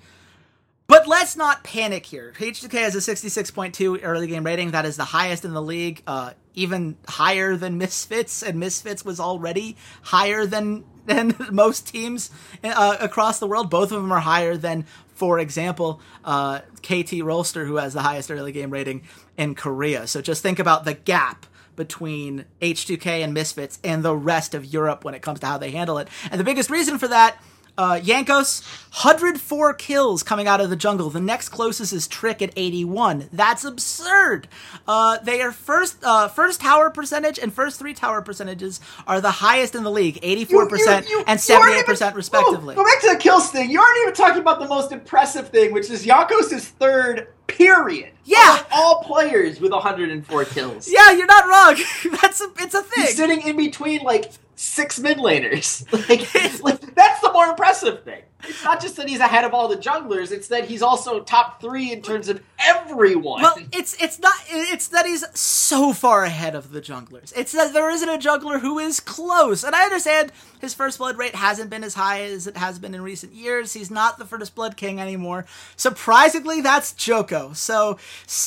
But 0.91 1.07
let's 1.07 1.37
not 1.37 1.63
panic 1.63 2.05
here. 2.05 2.35
H2K 2.37 2.73
has 2.73 2.97
a 2.97 2.99
66.2 2.99 4.01
early 4.03 4.27
game 4.27 4.45
rating. 4.45 4.73
That 4.73 4.85
is 4.85 4.97
the 4.97 5.05
highest 5.05 5.45
in 5.45 5.53
the 5.53 5.63
league, 5.63 6.03
uh, 6.05 6.33
even 6.55 6.97
higher 7.07 7.57
than 7.57 7.79
Misfits, 7.79 8.43
and 8.43 8.59
Misfits 8.59 9.05
was 9.05 9.21
already 9.21 9.77
higher 10.03 10.47
than 10.47 10.83
than 11.07 11.37
most 11.53 11.87
teams 11.87 12.33
uh, 12.65 12.97
across 12.99 13.39
the 13.39 13.47
world. 13.47 13.71
Both 13.71 13.93
of 13.93 14.03
them 14.03 14.11
are 14.11 14.19
higher 14.19 14.57
than, 14.57 14.85
for 15.15 15.39
example, 15.39 16.01
uh, 16.25 16.59
KT 16.83 17.23
Rolster, 17.23 17.69
who 17.69 17.77
has 17.77 17.95
the 17.95 18.03
highest 18.03 18.29
early 18.29 18.51
game 18.51 18.71
rating 18.71 19.03
in 19.37 19.55
Korea. 19.55 20.09
So 20.09 20.21
just 20.21 20.43
think 20.43 20.59
about 20.59 20.85
the 20.85 20.95
gap 20.95 21.47
between 21.77 22.47
H2K 22.61 23.23
and 23.23 23.33
Misfits 23.33 23.79
and 23.85 24.03
the 24.03 24.17
rest 24.17 24.55
of 24.55 24.65
Europe 24.65 25.05
when 25.05 25.15
it 25.15 25.23
comes 25.23 25.39
to 25.41 25.47
how 25.47 25.57
they 25.57 25.71
handle 25.71 25.99
it. 25.99 26.09
And 26.33 26.41
the 26.41 26.45
biggest 26.45 26.69
reason 26.69 26.99
for 26.99 27.07
that 27.07 27.41
uh, 27.81 27.99
Jankos, 27.99 28.63
104 28.93 29.73
kills 29.73 30.23
coming 30.23 30.47
out 30.47 30.61
of 30.61 30.69
the 30.69 30.77
jungle. 30.77 31.09
The 31.09 31.19
next 31.19 31.49
closest 31.49 31.95
is 31.95 32.07
Trick 32.07 32.43
at 32.43 32.53
81. 32.55 33.31
That's 33.33 33.65
absurd. 33.65 34.49
Uh, 34.87 35.17
they 35.23 35.41
are 35.41 35.51
first, 35.51 35.97
uh, 36.05 36.29
first 36.29 36.61
tower 36.61 36.91
percentage 36.91 37.39
and 37.39 37.55
first 37.55 37.79
three 37.79 37.95
tower 37.95 38.21
percentages 38.21 38.81
are 39.07 39.23
the 39.23 39.31
highest 39.31 39.75
in 39.75 39.83
the 39.83 39.91
league, 39.91 40.21
84% 40.21 41.07
and 41.27 41.41
78% 41.41 42.09
even, 42.09 42.15
respectively. 42.15 42.75
Go 42.75 42.85
back 42.85 43.01
to 43.01 43.13
the 43.15 43.17
kills 43.17 43.51
thing. 43.51 43.71
You 43.71 43.81
aren't 43.81 43.99
even 44.03 44.15
talking 44.15 44.43
about 44.43 44.61
the 44.61 44.69
most 44.69 44.93
impressive 44.93 45.49
thing, 45.49 45.73
which 45.73 45.89
is 45.89 46.05
Jankos 46.05 46.53
is 46.53 46.69
third. 46.69 47.29
Period. 47.47 48.13
Yeah, 48.25 48.63
all 48.71 49.03
players 49.03 49.61
with 49.61 49.73
104 49.73 50.45
kills. 50.45 50.89
Yeah, 50.89 51.11
you're 51.13 51.27
not 51.27 51.47
wrong. 51.47 51.77
That's 52.23 52.41
a, 52.41 52.47
it's 52.61 52.75
a 52.75 52.83
thing. 52.83 53.07
He's 53.07 53.17
sitting 53.17 53.41
in 53.41 53.57
between 53.57 54.03
like 54.03 54.31
six 54.61 54.99
mid 55.01 55.19
laners. 55.19 55.87
Like, 56.11 56.63
like, 56.63 56.95
that's 56.95 57.21
the 57.21 57.33
more 57.33 57.47
impressive 57.47 58.03
thing. 58.05 58.23
It's 58.43 58.65
not 58.65 58.81
just 58.81 58.97
that 58.97 59.09
he's 59.09 59.21
ahead 59.21 59.45
of 59.45 59.53
all 59.53 59.69
the 59.69 59.77
junglers; 59.77 60.33
it's 60.33 60.49
that 60.49 60.65
he's 60.65 60.83
also 60.83 61.21
top 61.21 61.61
three 61.61 61.93
in 61.93 62.03
terms 62.03 62.29
of 62.29 62.43
everyone. 62.59 63.43
Well, 63.43 63.57
it's 63.73 64.01
it's 64.03 64.19
not 64.19 64.35
it's 64.49 64.89
that 64.89 65.07
he's 65.07 65.25
so 65.39 65.93
far 65.93 66.25
ahead 66.25 66.55
of 66.55 66.73
the 66.73 66.81
junglers. 66.81 67.33
It's 67.37 67.53
that 67.53 67.73
there 67.73 67.91
isn't 67.91 68.09
a 68.09 68.19
jungler 68.19 68.61
who 68.61 68.79
is 68.79 68.99
close. 68.99 69.63
And 69.63 69.75
I 69.75 69.85
understand 69.85 70.33
his 70.61 70.75
first 70.75 70.99
blood 70.99 71.19
rate 71.19 71.35
hasn't 71.35 71.71
been 71.71 71.85
as 71.85 71.95
high 71.95 72.23
as 72.23 72.47
it 72.47 72.57
has 72.57 72.79
been 72.79 72.95
in 72.95 73.03
recent 73.03 73.33
years. 73.33 73.73
He's 73.75 73.91
not 73.91 74.19
the 74.19 74.25
first 74.25 74.55
blood 74.55 74.77
king 74.77 75.01
anymore. 75.01 75.47
Surprisingly, 75.77 76.61
that's 76.61 76.93
Joko. 76.93 77.53
So, 77.53 77.99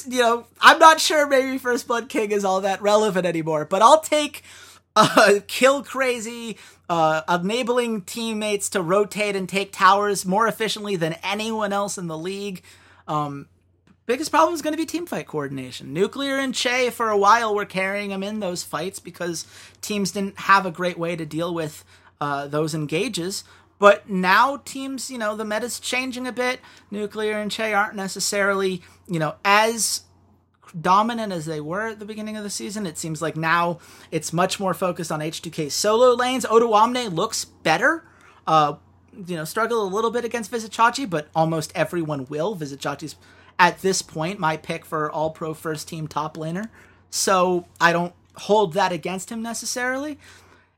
you 0.07 0.21
know, 0.21 0.47
I'm 0.59 0.79
not 0.79 0.99
sure 0.99 1.27
maybe 1.27 1.57
first 1.57 1.87
blood 1.87 2.09
king 2.09 2.31
is 2.31 2.43
all 2.43 2.61
that 2.61 2.81
relevant 2.81 3.25
anymore, 3.25 3.65
but 3.65 3.81
I'll 3.81 4.01
take 4.01 4.43
uh, 4.95 5.39
kill 5.47 5.83
crazy, 5.83 6.57
uh, 6.89 7.21
enabling 7.27 8.01
teammates 8.01 8.69
to 8.69 8.81
rotate 8.81 9.35
and 9.35 9.47
take 9.47 9.71
towers 9.71 10.25
more 10.25 10.47
efficiently 10.47 10.95
than 10.95 11.15
anyone 11.23 11.73
else 11.73 11.97
in 11.97 12.07
the 12.07 12.17
league. 12.17 12.63
Um, 13.07 13.47
biggest 14.05 14.31
problem 14.31 14.53
is 14.53 14.61
going 14.61 14.73
to 14.73 14.77
be 14.77 14.85
team 14.85 15.05
fight 15.05 15.27
coordination. 15.27 15.93
Nuclear 15.93 16.37
and 16.37 16.53
Chei 16.53 16.91
for 16.91 17.09
a 17.09 17.17
while 17.17 17.53
were 17.55 17.65
carrying 17.65 18.11
him 18.11 18.23
in 18.23 18.39
those 18.39 18.63
fights 18.63 18.99
because 18.99 19.45
teams 19.81 20.11
didn't 20.11 20.39
have 20.39 20.65
a 20.65 20.71
great 20.71 20.97
way 20.97 21.15
to 21.15 21.25
deal 21.25 21.53
with 21.53 21.83
uh, 22.21 22.47
those 22.47 22.73
engages. 22.73 23.43
But 23.79 24.07
now 24.09 24.61
teams, 24.63 25.11
you 25.11 25.17
know, 25.17 25.35
the 25.35 25.43
meta's 25.43 25.79
changing 25.79 26.25
a 26.25 26.31
bit. 26.31 26.61
Nuclear 26.89 27.37
and 27.37 27.51
Chei 27.51 27.77
aren't 27.77 27.95
necessarily, 27.95 28.81
you 29.07 29.19
know, 29.19 29.35
as 29.43 30.02
dominant 30.79 31.31
as 31.31 31.45
they 31.45 31.61
were 31.61 31.87
at 31.87 31.99
the 31.99 32.05
beginning 32.05 32.37
of 32.37 32.43
the 32.43 32.49
season. 32.49 32.85
It 32.85 32.97
seems 32.97 33.21
like 33.21 33.35
now 33.35 33.79
it's 34.11 34.33
much 34.33 34.59
more 34.59 34.73
focused 34.73 35.11
on 35.11 35.19
H2K 35.19 35.71
solo 35.71 36.13
lanes. 36.15 36.45
Odoamne 36.45 37.13
looks 37.13 37.45
better. 37.45 38.03
Uh, 38.47 38.75
you 39.27 39.35
know, 39.35 39.45
struggle 39.45 39.83
a 39.83 39.87
little 39.87 40.11
bit 40.11 40.25
against 40.25 40.51
Vizicsacsi, 40.51 41.09
but 41.09 41.27
almost 41.35 41.71
everyone 41.75 42.25
will. 42.25 42.55
Vizicsacsi's 42.55 43.15
at 43.59 43.81
this 43.81 44.01
point 44.01 44.39
my 44.39 44.57
pick 44.57 44.85
for 44.85 45.11
all 45.11 45.29
pro 45.29 45.53
first 45.53 45.87
team 45.87 46.07
top 46.07 46.37
laner. 46.37 46.69
So 47.09 47.65
I 47.79 47.93
don't 47.93 48.13
hold 48.35 48.73
that 48.73 48.91
against 48.91 49.31
him 49.31 49.41
necessarily. 49.41 50.17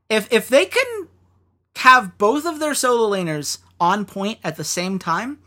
If 0.10 0.32
if 0.32 0.50
they 0.50 0.66
can 0.66 1.08
have 1.78 2.18
both 2.18 2.46
of 2.46 2.60
their 2.60 2.74
solo 2.74 3.10
laners 3.16 3.60
on 3.80 4.06
point 4.06 4.40
at 4.44 4.58
the 4.58 4.64
same 4.64 5.00
time, 5.00 5.40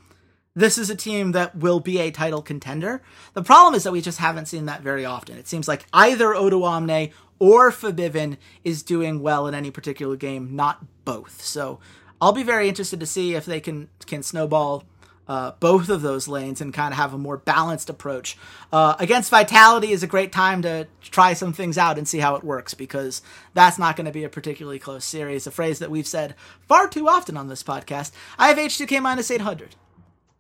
this 0.58 0.76
is 0.76 0.90
a 0.90 0.96
team 0.96 1.32
that 1.32 1.54
will 1.54 1.78
be 1.78 1.98
a 1.98 2.10
title 2.10 2.42
contender. 2.42 3.00
The 3.34 3.44
problem 3.44 3.74
is 3.74 3.84
that 3.84 3.92
we 3.92 4.00
just 4.00 4.18
haven't 4.18 4.46
seen 4.46 4.66
that 4.66 4.82
very 4.82 5.04
often. 5.04 5.38
It 5.38 5.46
seems 5.46 5.68
like 5.68 5.86
either 5.92 6.28
Odoamne 6.28 7.12
or 7.38 7.70
Febiven 7.70 8.38
is 8.64 8.82
doing 8.82 9.22
well 9.22 9.46
in 9.46 9.54
any 9.54 9.70
particular 9.70 10.16
game, 10.16 10.56
not 10.56 10.84
both. 11.04 11.42
So 11.42 11.78
I'll 12.20 12.32
be 12.32 12.42
very 12.42 12.68
interested 12.68 12.98
to 12.98 13.06
see 13.06 13.34
if 13.34 13.44
they 13.44 13.60
can 13.60 13.88
can 14.06 14.24
snowball 14.24 14.84
uh, 15.28 15.52
both 15.60 15.90
of 15.90 16.02
those 16.02 16.26
lanes 16.26 16.60
and 16.60 16.74
kind 16.74 16.92
of 16.92 16.98
have 16.98 17.14
a 17.14 17.18
more 17.18 17.36
balanced 17.36 17.88
approach. 17.88 18.36
Uh, 18.72 18.96
against 18.98 19.30
Vitality 19.30 19.92
is 19.92 20.02
a 20.02 20.08
great 20.08 20.32
time 20.32 20.62
to 20.62 20.88
try 21.02 21.34
some 21.34 21.52
things 21.52 21.78
out 21.78 21.98
and 21.98 22.08
see 22.08 22.18
how 22.18 22.34
it 22.34 22.42
works 22.42 22.74
because 22.74 23.22
that's 23.54 23.78
not 23.78 23.94
going 23.94 24.06
to 24.06 24.10
be 24.10 24.24
a 24.24 24.28
particularly 24.28 24.80
close 24.80 25.04
series. 25.04 25.46
A 25.46 25.52
phrase 25.52 25.78
that 25.78 25.90
we've 25.90 26.06
said 26.06 26.34
far 26.66 26.88
too 26.88 27.08
often 27.08 27.36
on 27.36 27.46
this 27.46 27.62
podcast. 27.62 28.10
I 28.38 28.48
have 28.48 28.58
H2K 28.58 29.00
minus 29.00 29.30
800. 29.30 29.76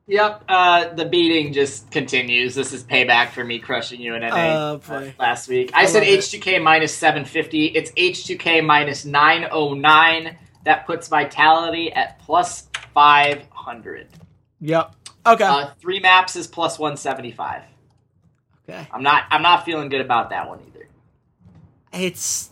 Yep, 0.08 0.44
uh, 0.48 0.94
the 0.94 1.04
beating 1.04 1.52
just 1.52 1.90
continues. 1.90 2.54
This 2.54 2.72
is 2.72 2.82
payback 2.82 3.28
for 3.28 3.44
me 3.44 3.58
crushing 3.58 4.00
you 4.00 4.14
in 4.14 4.22
NA 4.22 4.30
Oh, 4.34 4.80
uh, 4.88 5.10
last 5.18 5.48
week. 5.48 5.70
I, 5.74 5.82
I 5.82 5.84
said. 5.84 6.02
H2K 6.02 6.62
minus 6.62 6.94
750. 6.94 7.66
It's 7.66 7.90
H2K 7.92 8.64
minus 8.64 9.04
909. 9.04 10.36
That 10.64 10.86
puts 10.86 11.08
Vitality 11.08 11.92
at 11.92 12.18
plus 12.20 12.68
500. 12.94 14.08
Yep. 14.62 14.94
Okay. 15.26 15.44
Uh, 15.44 15.70
three 15.78 16.00
maps 16.00 16.36
is 16.36 16.46
plus 16.46 16.78
175. 16.78 17.62
okay. 18.66 18.88
I'm 18.90 19.02
not. 19.02 19.24
I'm 19.30 19.42
not 19.42 19.66
feeling 19.66 19.90
good 19.90 20.00
about 20.00 20.30
that 20.30 20.48
one 20.48 20.60
either. 20.66 20.88
It's 21.92 22.50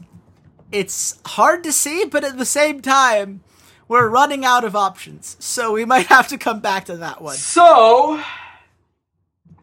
it's 0.70 1.18
hard 1.24 1.64
to 1.64 1.72
see, 1.72 2.04
but 2.04 2.22
at 2.22 2.36
the 2.36 2.44
same 2.44 2.82
time, 2.82 3.40
we're 3.89 4.09
running 4.09 4.45
out 4.45 4.64
of 4.64 4.74
options, 4.74 5.37
so 5.39 5.72
we 5.72 5.84
might 5.84 6.07
have 6.07 6.28
to 6.28 6.39
come 6.39 6.61
back 6.61 6.87
to 6.87 6.97
that 6.99 7.20
one. 7.20 7.37
So, 7.37 8.20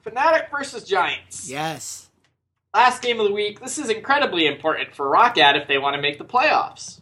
Fnatic 0.06 0.50
versus 0.52 0.84
Giants. 0.84 1.50
Yes. 1.50 2.10
Last 2.74 3.02
game 3.02 3.20
of 3.20 3.28
the 3.28 3.34
week. 3.34 3.60
This 3.60 3.78
is 3.78 3.90
incredibly 3.90 4.48
important 4.48 4.96
for 4.96 5.06
ROCCAT 5.06 5.62
if 5.62 5.68
they 5.68 5.78
want 5.78 5.96
to 5.96 6.02
make 6.02 6.18
the 6.18 6.26
playoffs. 6.26 7.00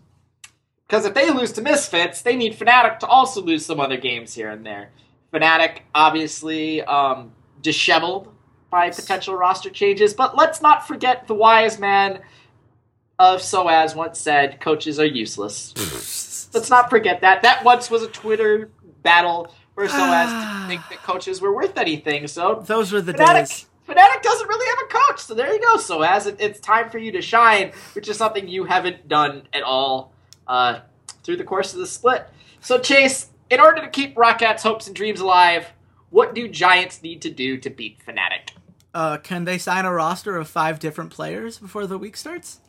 Because 0.88 1.06
if 1.06 1.14
they 1.14 1.30
lose 1.32 1.54
to 1.54 1.62
Misfits, 1.62 2.22
they 2.22 2.36
need 2.36 2.54
Fnatic 2.54 3.00
to 3.00 3.08
also 3.08 3.42
lose 3.42 3.66
some 3.66 3.80
other 3.80 3.96
games 3.96 4.34
here 4.34 4.50
and 4.50 4.66
there. 4.66 4.90
Fnatic, 5.34 5.80
obviously, 5.96 6.82
um, 6.82 7.32
disheveled 7.62 8.28
by 8.70 8.90
potential 8.90 9.36
roster 9.36 9.70
changes, 9.70 10.14
but 10.14 10.36
let's 10.36 10.62
not 10.62 10.86
forget 10.86 11.28
the 11.28 11.34
wise 11.34 11.80
man 11.80 12.20
of 13.22 13.40
Soaz 13.40 13.96
once 13.96 14.18
said, 14.20 14.60
coaches 14.60 15.00
are 15.00 15.06
useless. 15.06 16.50
let's 16.56 16.72
not 16.72 16.90
forget 16.90 17.22
that. 17.22 17.44
That 17.44 17.64
once 17.64 17.92
was 17.92 18.02
a 18.02 18.08
Twitter 18.08 18.72
battle 19.04 19.54
where 19.76 19.88
Soaz 19.88 20.26
didn't 20.28 20.68
think 20.68 20.82
that 20.90 21.04
coaches 21.04 21.40
were 21.40 21.54
worth 21.54 21.78
anything, 21.78 22.28
so 22.28 22.64
Those 22.66 22.92
were 22.92 23.00
the 23.00 23.14
Fnatic, 23.14 23.48
days. 23.48 23.66
Fnatic 23.88 24.24
doesn't 24.24 24.48
really 24.48 24.66
have 24.66 24.86
a 24.90 24.94
coach, 25.08 25.20
so 25.20 25.36
there 25.36 25.54
you 25.54 25.62
go. 25.62 25.78
So 25.78 26.02
as 26.02 26.26
it, 26.26 26.38
it's 26.40 26.60
time 26.60 26.90
for 26.90 26.98
you 26.98 27.12
to 27.12 27.22
shine, 27.22 27.74
which 27.94 28.10
is 28.10 28.18
something 28.18 28.48
you 28.48 28.64
haven't 28.64 29.08
done 29.08 29.44
at 29.54 29.62
all 29.62 30.14
uh, 30.48 30.80
through 31.24 31.38
the 31.38 31.44
course 31.44 31.74
of 31.74 31.80
the 31.80 31.88
split. 31.88 32.28
So 32.60 32.80
Chase, 32.80 33.30
in 33.52 33.60
order 33.60 33.82
to 33.82 33.88
keep 33.88 34.16
ROCCAT's 34.16 34.64
hopes 34.64 34.88
and 34.88 34.96
dreams 34.96 35.20
alive, 35.20 35.68
what 36.10 36.34
do 36.34 36.48
Giants 36.48 37.04
need 37.04 37.22
to 37.22 37.30
do 37.30 37.58
to 37.58 37.70
beat 37.70 38.00
Fnatic? 38.04 38.50
Uh, 38.96 39.18
can 39.18 39.46
they 39.46 39.60
sign 39.60 39.86
a 39.86 39.94
roster 39.94 40.38
of 40.38 40.48
five 40.48 40.80
different 40.80 41.12
players 41.12 41.60
before 41.60 41.86
the 41.86 42.00
week 42.00 42.18
starts? 42.18 42.61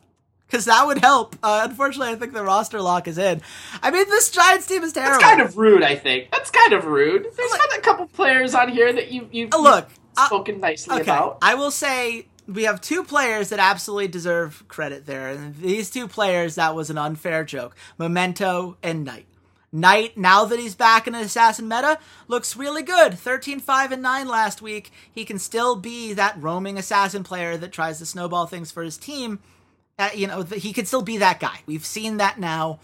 Because 0.53 0.65
that 0.65 0.85
would 0.85 0.99
help. 0.99 1.35
Uh, 1.41 1.65
unfortunately, 1.67 2.13
I 2.13 2.15
think 2.15 2.33
the 2.33 2.43
roster 2.43 2.79
lock 2.79 3.07
is 3.07 3.17
in. 3.17 3.41
I 3.81 3.89
mean, 3.89 4.07
this 4.07 4.29
Giants 4.29 4.67
team 4.67 4.83
is 4.83 4.93
terrible. 4.93 5.13
That's 5.19 5.23
kind 5.23 5.41
of 5.41 5.57
rude, 5.57 5.81
I 5.81 5.95
think. 5.95 6.29
That's 6.29 6.51
kind 6.51 6.73
of 6.73 6.85
rude. 6.85 7.23
There's 7.23 7.51
been 7.51 7.79
a 7.79 7.81
couple 7.81 8.05
players 8.05 8.53
on 8.53 8.69
here 8.69 8.93
that 8.93 9.11
you 9.11 9.27
you've, 9.31 9.51
Uh, 9.51 9.57
Look, 9.57 9.89
you've 9.89 10.27
spoken 10.27 10.59
nicely 10.59 10.93
Okay, 10.93 11.01
about. 11.01 11.39
I 11.41 11.55
will 11.55 11.71
say 11.71 12.27
we 12.47 12.65
have 12.65 12.81
two 12.81 13.03
players 13.03 13.49
that 13.49 13.57
absolutely 13.57 14.09
deserve 14.09 14.63
credit 14.67 15.07
there, 15.07 15.29
and 15.29 15.55
these 15.55 15.89
two 15.89 16.07
players 16.07 16.53
that 16.53 16.75
was 16.75 16.91
an 16.91 16.99
unfair 16.99 17.43
joke: 17.43 17.75
Memento 17.97 18.77
and 18.83 19.03
Knight. 19.03 19.25
Knight, 19.71 20.15
now 20.19 20.45
that 20.45 20.59
he's 20.59 20.75
back 20.75 21.07
in 21.07 21.15
an 21.15 21.23
assassin 21.23 21.67
meta, 21.67 21.97
looks 22.27 22.55
really 22.55 22.83
good. 22.83 23.17
13, 23.17 23.59
5, 23.59 23.91
and 23.91 24.03
9 24.03 24.27
last 24.27 24.61
week. 24.61 24.91
He 25.11 25.25
can 25.25 25.39
still 25.39 25.75
be 25.75 26.13
that 26.13 26.39
roaming 26.39 26.77
assassin 26.77 27.23
player 27.23 27.57
that 27.57 27.71
tries 27.71 27.97
to 27.97 28.05
snowball 28.05 28.45
things 28.45 28.69
for 28.69 28.83
his 28.83 28.99
team. 28.99 29.39
Uh, 29.99 30.09
you 30.13 30.27
know, 30.27 30.43
th- 30.43 30.61
he 30.63 30.73
could 30.73 30.87
still 30.87 31.03
be 31.03 31.17
that 31.17 31.39
guy. 31.39 31.59
We've 31.65 31.85
seen 31.85 32.17
that 32.17 32.39
now. 32.39 32.79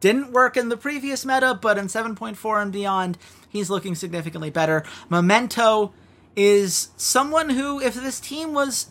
didn't 0.00 0.32
work 0.32 0.56
in 0.56 0.68
the 0.68 0.76
previous 0.76 1.24
meta, 1.24 1.58
but 1.60 1.78
in 1.78 1.86
7.4 1.86 2.62
and 2.62 2.72
beyond, 2.72 3.18
he's 3.48 3.70
looking 3.70 3.94
significantly 3.94 4.50
better. 4.50 4.84
Memento 5.08 5.92
is 6.36 6.90
someone 6.96 7.50
who, 7.50 7.80
if 7.80 7.94
this 7.94 8.20
team 8.20 8.52
was, 8.52 8.88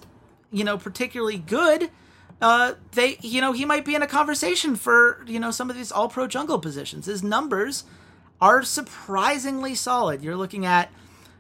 you 0.52 0.64
know, 0.64 0.78
particularly 0.78 1.38
good, 1.38 1.92
uh, 2.42 2.74
they, 2.94 3.18
you 3.22 3.40
know, 3.42 3.54
he 3.54 3.66
might 3.66 3.86
be 3.86 3.96
in 3.96 4.02
a 4.02 4.08
conversation 4.08 4.76
for, 4.76 5.24
you 5.28 5.40
know, 5.40 5.52
some 5.52 5.70
of 5.70 5.76
these 5.76 5.92
all 5.92 6.10
pro 6.10 6.28
jungle 6.28 6.60
positions. 6.60 7.06
His 7.06 7.24
numbers 7.24 7.84
are 8.42 8.64
surprisingly 8.64 9.76
solid. 9.76 10.24
You're 10.24 10.36
looking 10.36 10.66
at, 10.66 10.92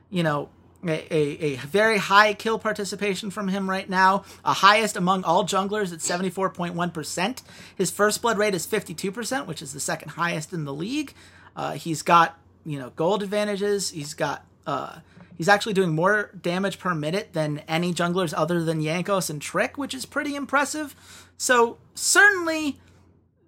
you 0.09 0.23
know, 0.23 0.49
a, 0.89 1.13
a, 1.13 1.53
a, 1.53 1.57
very 1.57 1.97
high 1.97 2.33
kill 2.33 2.59
participation 2.59 3.29
from 3.29 3.47
him 3.47 3.69
right 3.69 3.89
now, 3.89 4.23
a 4.43 4.53
highest 4.53 4.95
among 4.95 5.23
all 5.23 5.43
junglers 5.43 5.91
at 5.91 5.99
74.1%. 5.99 7.43
His 7.75 7.91
first 7.91 8.21
blood 8.21 8.37
rate 8.37 8.53
is 8.53 8.67
52%, 8.67 9.45
which 9.45 9.61
is 9.61 9.73
the 9.73 9.79
second 9.79 10.09
highest 10.09 10.53
in 10.53 10.65
the 10.65 10.73
league. 10.73 11.13
Uh, 11.55 11.73
he's 11.73 12.01
got, 12.01 12.37
you 12.65 12.79
know, 12.79 12.91
gold 12.91 13.23
advantages. 13.23 13.89
He's 13.91 14.13
got, 14.13 14.45
uh, 14.67 14.99
he's 15.37 15.49
actually 15.49 15.73
doing 15.73 15.93
more 15.93 16.31
damage 16.39 16.79
per 16.79 16.93
minute 16.93 17.33
than 17.33 17.59
any 17.67 17.93
junglers 17.93 18.33
other 18.35 18.63
than 18.63 18.81
Jankos 18.81 19.29
and 19.29 19.41
Trick, 19.41 19.77
which 19.77 19.93
is 19.93 20.05
pretty 20.05 20.35
impressive. 20.35 20.95
So, 21.37 21.77
certainly, 21.93 22.79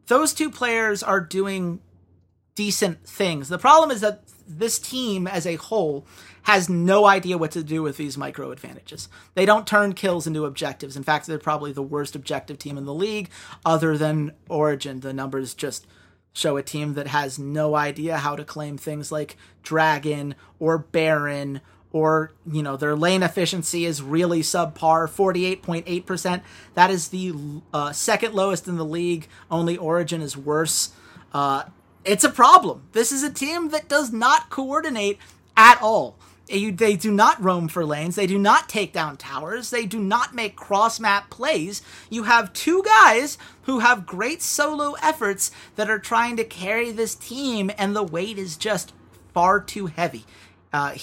those 0.08 0.34
two 0.34 0.50
players 0.50 1.04
are 1.04 1.20
doing 1.20 1.82
decent 2.56 3.06
things. 3.08 3.50
The 3.50 3.60
problem 3.60 3.92
is 3.92 4.02
that 4.02 4.24
this 4.48 4.80
team 4.80 5.28
as 5.28 5.46
a 5.46 5.56
whole 5.56 6.06
has 6.44 6.70
no 6.70 7.06
idea 7.06 7.38
what 7.38 7.52
to 7.52 7.64
do 7.64 7.84
with 7.84 7.98
these 7.98 8.18
micro 8.18 8.52
advantages. 8.52 9.10
They 9.34 9.46
don't 9.46 9.68
turn 9.68 9.94
kills 9.94 10.26
into 10.26 10.46
objectives. 10.46 10.96
In 10.96 11.04
fact, 11.04 11.28
they're 11.28 11.38
probably 11.38 11.74
the 11.74 11.82
worst 11.82 12.16
objective 12.16 12.58
team 12.58 12.78
in 12.78 12.86
the 12.86 12.94
league, 12.94 13.30
other 13.66 13.98
than 13.98 14.32
Origen. 14.48 15.02
The 15.02 15.14
numbers 15.14 15.54
just 15.54 15.86
show 16.32 16.56
a 16.56 16.64
team 16.64 16.94
that 16.94 17.08
has 17.08 17.38
no 17.40 17.76
idea 17.76 18.18
how 18.18 18.36
to 18.36 18.46
claim 18.46 18.78
things 18.78 19.12
like 19.12 19.36
Dragon 19.64 20.36
or 20.60 20.78
Baron 20.78 21.62
or 21.92 22.32
you 22.46 22.62
know 22.62 22.78
their 22.78 22.96
lane 22.96 23.24
efficiency 23.24 23.86
is 23.86 24.02
really 24.02 24.42
subpar 24.42 25.08
48.8% 25.08 26.42
that 26.74 26.92
is 26.92 27.08
the 27.08 27.34
uh, 27.74 27.92
second 27.92 28.34
lowest 28.34 28.68
in 28.68 28.76
the 28.76 28.86
league 28.86 29.28
only 29.50 29.78
Origen 29.78 30.22
is 30.22 30.36
worse 30.36 30.92
uh, 31.34 31.64
it's 32.08 32.24
a 32.24 32.30
problem 32.30 32.84
this 32.94 33.12
is 33.12 33.24
a 33.24 33.32
team 33.32 33.70
that 33.70 33.88
does 33.88 34.12
not 34.12 34.50
coordinate 34.50 35.20
at 35.56 35.80
all 35.82 36.18
they 36.48 36.96
do 36.96 37.12
not 37.12 37.44
roam 37.44 37.68
for 37.68 37.86
lanes. 37.86 38.16
They 38.16 38.28
do 38.28 38.40
not 38.40 38.70
take 38.70 38.94
down 38.94 39.18
towers. 39.18 39.70
They 39.70 39.86
do 39.86 40.00
not 40.00 40.34
make 40.34 40.56
cross 40.56 41.00
map 41.00 41.30
plays. 41.30 41.82
You 42.10 42.24
have 42.24 42.54
two 42.54 42.84
guys 42.84 43.38
who 43.64 43.80
have 43.80 44.06
great 44.06 44.42
solo 44.42 44.94
efforts 45.04 45.52
that 45.76 45.90
are 45.90 46.00
trying 46.00 46.38
to 46.38 46.44
carry 46.44 46.92
this 46.92 47.16
team, 47.16 47.70
and 47.78 47.96
the 47.96 48.04
weight 48.04 48.38
is 48.38 48.56
just 48.56 48.94
far 49.34 49.60
too 49.60 49.88
heavy. 49.88 50.26
Uh, 50.74 50.94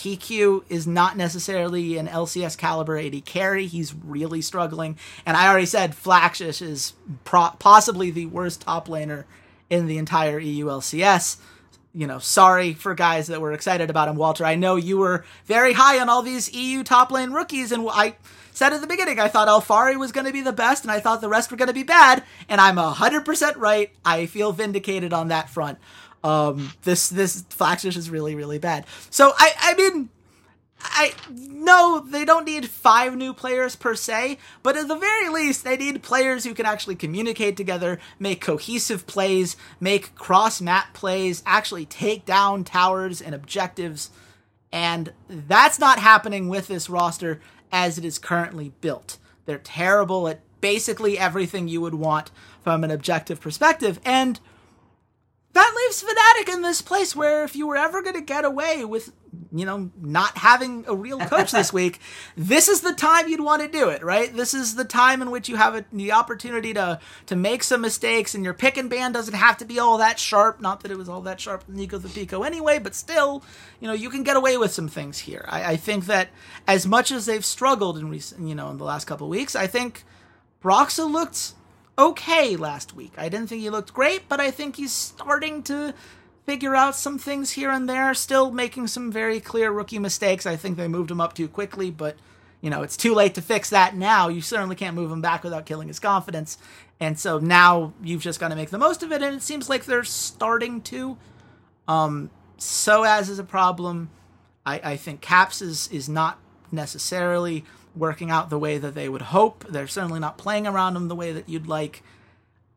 is 0.69 0.87
not 0.87 1.17
necessarily 1.17 1.97
an 1.97 2.07
LCS 2.07 2.57
caliber 2.57 2.99
AD 2.99 3.25
carry. 3.25 3.67
He's 3.67 3.95
really 3.95 4.43
struggling. 4.43 4.99
And 5.27 5.37
I 5.37 5.49
already 5.49 5.67
said 5.67 5.93
Flaxxish 5.93 6.63
is 6.63 6.93
pro- 7.25 7.55
possibly 7.59 8.11
the 8.11 8.27
worst 8.27 8.61
top 8.61 8.89
laner 8.89 9.25
in 9.71 9.87
the 9.87 9.99
entire 9.99 10.39
EU 10.39 10.67
LCS 10.67 11.39
you 11.95 12.09
know, 12.09 12.19
sorry 12.19 12.75
for 12.75 12.95
guys 12.95 13.29
that 13.29 13.41
were 13.41 13.53
excited 13.53 13.89
about 13.89 14.09
him, 14.09 14.17
Walter. 14.17 14.45
I 14.45 14.57
know 14.57 14.75
you 14.75 14.99
were 14.99 15.25
very 15.47 15.73
high 15.73 16.01
on 16.01 16.09
all 16.09 16.23
these 16.23 16.53
EU 16.53 16.83
top 16.83 17.13
lane 17.13 17.31
rookies, 17.31 17.71
and 17.71 17.89
I 17.89 18.17
said 18.53 18.73
at 18.73 18.81
the 18.81 18.89
beginning 18.89 19.21
I 19.21 19.29
thought 19.29 19.47
Alfari 19.47 19.97
was 19.97 20.11
going 20.11 20.27
to 20.27 20.33
be 20.33 20.41
the 20.41 20.53
best, 20.53 20.83
and 20.83 20.91
I 20.91 20.99
thought 20.99 21.21
the 21.21 21.29
rest 21.29 21.53
were 21.53 21.57
going 21.57 21.69
to 21.69 21.75
be 21.75 21.85
bad, 21.85 22.25
and 22.49 22.61
I'm 22.61 22.77
hundred 22.77 23.25
percent 23.25 23.57
right. 23.57 23.93
I 24.05 24.27
feel 24.27 24.51
vindicated 24.53 25.13
on 25.13 25.29
that 25.29 25.49
front. 25.49 25.79
Um, 26.25 26.73
this 26.83 27.09
this 27.09 27.43
Flaxxish 27.43 27.97
is 27.97 28.11
really 28.11 28.35
really 28.35 28.59
bad. 28.59 28.87
So 29.11 29.33
I 29.37 29.53
I 29.61 29.75
mean 29.75 30.11
I 30.85 31.13
no, 31.31 32.01
they 32.01 32.25
don't 32.25 32.45
need 32.45 32.69
five 32.69 33.17
new 33.17 33.33
players 33.33 33.75
per 33.75 33.95
se, 33.95 34.39
but 34.63 34.77
at 34.77 34.87
the 34.87 34.97
very 34.97 35.29
least, 35.29 35.65
they 35.65 35.77
need 35.77 36.03
players 36.03 36.45
who 36.45 36.55
can 36.55 36.67
actually 36.67 36.95
communicate 36.95 37.57
together, 37.57 37.99
make 38.19 38.41
cohesive 38.41 39.07
plays, 39.07 39.57
make 39.81 40.15
cross 40.15 40.61
map 40.61 40.93
plays, 40.93 41.43
actually 41.47 41.87
take 41.87 42.27
down 42.27 42.65
towers 42.65 43.23
and 43.23 43.35
objectives. 43.35 44.11
And 44.71 45.13
that's 45.29 45.79
not 45.79 45.99
happening 45.99 46.49
with 46.49 46.67
this 46.67 46.91
roster 46.91 47.41
as 47.73 47.97
it 47.97 48.05
is 48.05 48.19
currently 48.19 48.73
built. 48.81 49.19
They're 49.47 49.59
terrible 49.59 50.29
at 50.29 50.41
basically 50.61 51.19
everything 51.19 51.69
you 51.69 51.81
would 51.81 51.95
want 51.95 52.31
from 52.63 52.85
an 52.85 52.91
objective 52.91 53.41
perspective. 53.41 54.01
And 54.05 54.41
Fnatic 56.03 56.53
in 56.53 56.63
this 56.63 56.83
place 56.83 57.15
where 57.15 57.45
if 57.45 57.55
you 57.55 57.67
were 57.67 57.77
ever 57.77 58.03
going 58.03 58.15
to 58.15 58.21
get 58.21 58.45
away 58.45 58.85
with, 58.85 59.13
you 59.53 59.65
know, 59.65 59.91
not 60.01 60.39
having 60.39 60.85
a 60.87 60.95
real 60.95 61.19
coach 61.21 61.53
this 61.53 61.73
week, 61.73 62.01
this 62.37 62.69
is 62.69 62.81
the 62.81 62.93
time 62.93 63.29
you'd 63.29 63.41
want 63.41 63.63
to 63.63 63.69
do 63.69 63.89
it, 63.89 64.03
right? 64.03 64.35
This 64.35 64.55
is 64.55 64.75
the 64.75 64.85
time 64.85 65.23
in 65.23 65.31
which 65.31 65.49
you 65.49 65.57
have 65.57 65.75
a, 65.75 65.85
the 65.93 66.13
opportunity 66.13 66.75
to 66.75 67.01
to 67.27 67.37
make 67.37 67.63
some 67.63 67.81
mistakes, 67.81 68.35
and 68.35 68.45
your 68.45 68.55
pick 68.55 68.77
and 68.77 68.91
ban 68.91 69.13
doesn't 69.13 69.35
have 69.35 69.57
to 69.59 69.65
be 69.65 69.79
all 69.79 69.99
that 69.99 70.19
sharp. 70.19 70.61
Not 70.61 70.81
that 70.81 70.91
it 70.91 70.99
was 70.99 71.09
all 71.09 71.21
that 71.23 71.41
sharp 71.41 71.65
in 71.69 71.77
Nico 71.77 71.99
the 71.99 72.09
Pico 72.09 72.43
anyway, 72.43 72.79
but 72.79 72.95
still, 72.95 73.45
you 73.81 73.89
know, 73.89 73.95
you 73.95 74.11
can 74.11 74.23
get 74.23 74.37
away 74.37 74.57
with 74.57 74.73
some 74.73 74.89
things 74.89 75.19
here. 75.21 75.45
I, 75.49 75.73
I 75.73 75.77
think 75.77 76.07
that 76.07 76.29
as 76.67 76.87
much 76.87 77.11
as 77.11 77.27
they've 77.27 77.45
struggled 77.45 77.99
in 77.99 78.09
recent, 78.11 78.49
you 78.49 78.55
know, 78.55 78.71
in 78.71 78.79
the 78.79 78.85
last 78.85 79.07
couple 79.07 79.29
weeks, 79.29 79.55
I 79.55 79.67
think 79.67 80.05
Broxah 80.63 81.11
looked 81.11 81.53
okay 81.99 82.57
last 82.57 82.95
week. 82.95 83.13
I 83.17 83.29
didn't 83.29 83.49
think 83.49 83.63
he 83.63 83.71
looked 83.71 83.93
great, 83.93 84.29
but 84.29 84.41
I 84.41 84.51
think 84.51 84.77
he's 84.77 84.93
starting 84.93 85.63
to 85.65 85.95
figure 86.45 86.75
out 86.75 86.95
some 86.95 87.19
things 87.19 87.53
here 87.53 87.71
and 87.71 87.89
there. 87.89 88.13
Still 88.15 88.51
making 88.51 88.89
some 88.89 89.11
very 89.11 89.41
clear 89.41 89.71
rookie 89.71 89.99
mistakes. 89.99 90.47
I 90.47 90.57
think 90.57 90.77
they 90.77 90.89
moved 90.89 91.11
him 91.11 91.21
up 91.21 91.35
too 91.35 91.49
quickly, 91.49 91.91
but 91.91 92.17
you 92.61 92.71
know, 92.71 92.83
it's 92.83 92.97
too 92.97 93.15
late 93.15 93.35
to 93.35 93.43
fix 93.43 93.71
that 93.71 93.95
now. 93.95 94.29
You 94.29 94.41
certainly 94.41 94.75
can't 94.75 94.97
move 94.97 95.13
him 95.13 95.21
back 95.21 95.45
without 95.45 95.67
killing 95.67 95.89
his 95.89 96.01
confidence. 96.01 96.57
And 96.99 97.19
so 97.19 97.39
now 97.39 97.93
you've 98.03 98.23
just 98.23 98.41
got 98.41 98.49
to 98.49 98.57
make 98.57 98.71
the 98.71 98.79
most 98.79 99.03
of 99.03 99.13
it, 99.13 99.23
and 99.23 99.37
it 99.37 99.43
seems 99.43 99.69
like 99.69 99.85
they're 99.85 100.05
starting 100.05 100.81
to. 100.83 101.19
Um, 101.87 102.31
as 102.57 103.29
is 103.29 103.39
a 103.39 103.45
problem. 103.45 104.11
I, 104.65 104.81
I 104.83 104.97
think 104.97 105.21
Caps 105.21 105.61
is, 105.61 105.89
is 105.89 106.09
not 106.09 106.39
necessarily 106.73 107.65
working 107.97 108.31
out 108.31 108.51
the 108.51 108.59
way 108.59 108.79
that 108.79 108.95
they 108.95 109.09
would 109.09 109.23
hope. 109.23 109.65
They're 109.69 109.87
certainly 109.87 110.21
not 110.21 110.39
playing 110.39 110.67
around 110.67 110.95
them 110.95 111.09
the 111.09 111.15
way 111.15 111.33
that 111.33 111.49
you'd 111.49 111.67
like. 111.67 112.03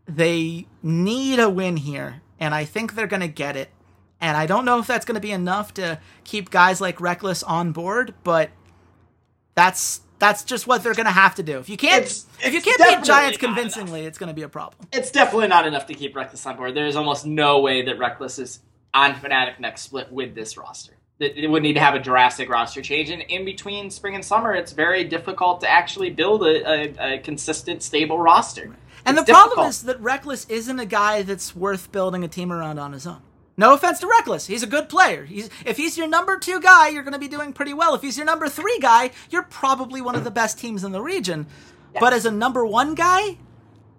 They 0.08 0.68
need 0.82 1.40
a 1.40 1.50
win 1.50 1.78
here, 1.78 2.22
and 2.40 2.54
I 2.56 2.66
think 2.66 2.96
they're 2.96 3.08
going 3.08 3.22
to 3.22 3.28
get 3.28 3.56
it. 3.56 3.70
And 4.20 4.36
I 4.36 4.46
don't 4.46 4.66
know 4.66 4.80
if 4.80 4.88
that's 4.88 5.06
going 5.06 5.16
to 5.16 5.22
be 5.22 5.32
enough 5.32 5.74
to 5.76 6.00
keep 6.24 6.50
guys 6.50 6.82
like 6.82 6.98
Rekkles 6.98 7.44
on 7.48 7.72
board, 7.72 8.14
but 8.24 8.50
that's 9.54 10.02
that's 10.20 10.44
just 10.44 10.66
what 10.66 10.82
they're 10.82 10.96
going 10.96 11.06
to 11.06 11.12
have 11.12 11.36
to 11.36 11.44
do. 11.44 11.60
If 11.60 11.70
you 11.70 11.78
can't 11.78 12.04
it's, 12.04 12.26
if 12.44 12.54
you 12.54 12.62
can't 12.62 12.80
beat 12.80 13.04
Giants 13.04 13.38
convincingly, 13.38 14.06
it's 14.06 14.18
going 14.18 14.30
to 14.30 14.34
be 14.34 14.42
a 14.42 14.50
problem. 14.50 14.88
It's 14.92 15.12
definitely 15.12 15.50
not 15.50 15.68
enough 15.68 15.86
to 15.88 15.94
keep 15.94 16.16
Rekkles 16.16 16.46
on 16.48 16.58
board. 16.58 16.74
There's 16.74 16.96
almost 16.96 17.26
no 17.26 17.60
way 17.60 17.84
that 17.84 18.00
Rekkles 18.00 18.40
is 18.40 18.60
on 18.94 19.14
Fnatic 19.14 19.60
next 19.60 19.82
split 19.82 20.12
with 20.12 20.34
this 20.34 20.58
roster 20.58 20.97
it 21.20 21.50
would 21.50 21.64
need 21.64 21.74
to 21.74 21.80
have 21.80 21.96
a 21.96 22.00
drastic 22.00 22.50
roster 22.50 22.82
change. 22.82 23.10
And 23.10 23.22
in 23.24 23.44
between 23.44 23.90
spring 23.90 24.16
and 24.16 24.24
summer, 24.24 24.54
it's 24.54 24.72
very 24.72 25.04
difficult 25.04 25.62
to 25.62 25.70
actually 25.70 26.12
build 26.12 26.44
a, 26.44 26.70
a, 26.70 27.16
a 27.16 27.20
consistent, 27.20 27.82
stable 27.82 28.20
roster. 28.20 28.76
And 29.06 29.18
it's 29.18 29.26
the 29.26 29.34
difficult. 29.34 29.54
problem 29.54 29.70
is 29.70 29.84
that 29.84 30.02
Rekkles 30.02 30.50
isn't 30.50 30.80
a 30.80 30.86
guy 30.86 31.24
that's 31.24 31.56
worth 31.56 31.92
building 31.92 32.24
a 32.24 32.28
team 32.28 32.52
around 32.52 32.78
on 32.78 32.94
his 32.94 33.08
own. 33.08 33.22
No 33.60 33.74
offense 33.74 34.00
to 34.02 34.08
Rekkles, 34.08 34.46
he's 34.46 34.62
a 34.62 34.68
good 34.68 34.88
player. 34.88 35.26
He's 35.26 35.50
if 35.66 35.78
he's 35.78 35.98
your 35.98 36.08
number 36.08 36.38
two 36.38 36.60
guy, 36.60 36.90
you're 36.90 37.02
going 37.02 37.14
to 37.14 37.20
be 37.20 37.28
doing 37.28 37.54
pretty 37.54 37.74
well. 37.74 37.96
If 37.96 38.04
he's 38.04 38.16
your 38.16 38.26
number 38.26 38.50
three 38.50 38.78
guy, 38.80 39.10
you're 39.32 39.44
probably 39.44 40.00
one 40.00 40.14
of 40.14 40.24
the 40.24 40.30
best 40.30 40.60
teams 40.60 40.84
in 40.84 40.92
the 40.92 41.02
region. 41.02 41.48
Yeah. 41.96 42.02
But 42.02 42.14
as 42.14 42.26
a 42.26 42.32
number 42.32 42.64
one 42.64 42.94
guy, 42.94 43.38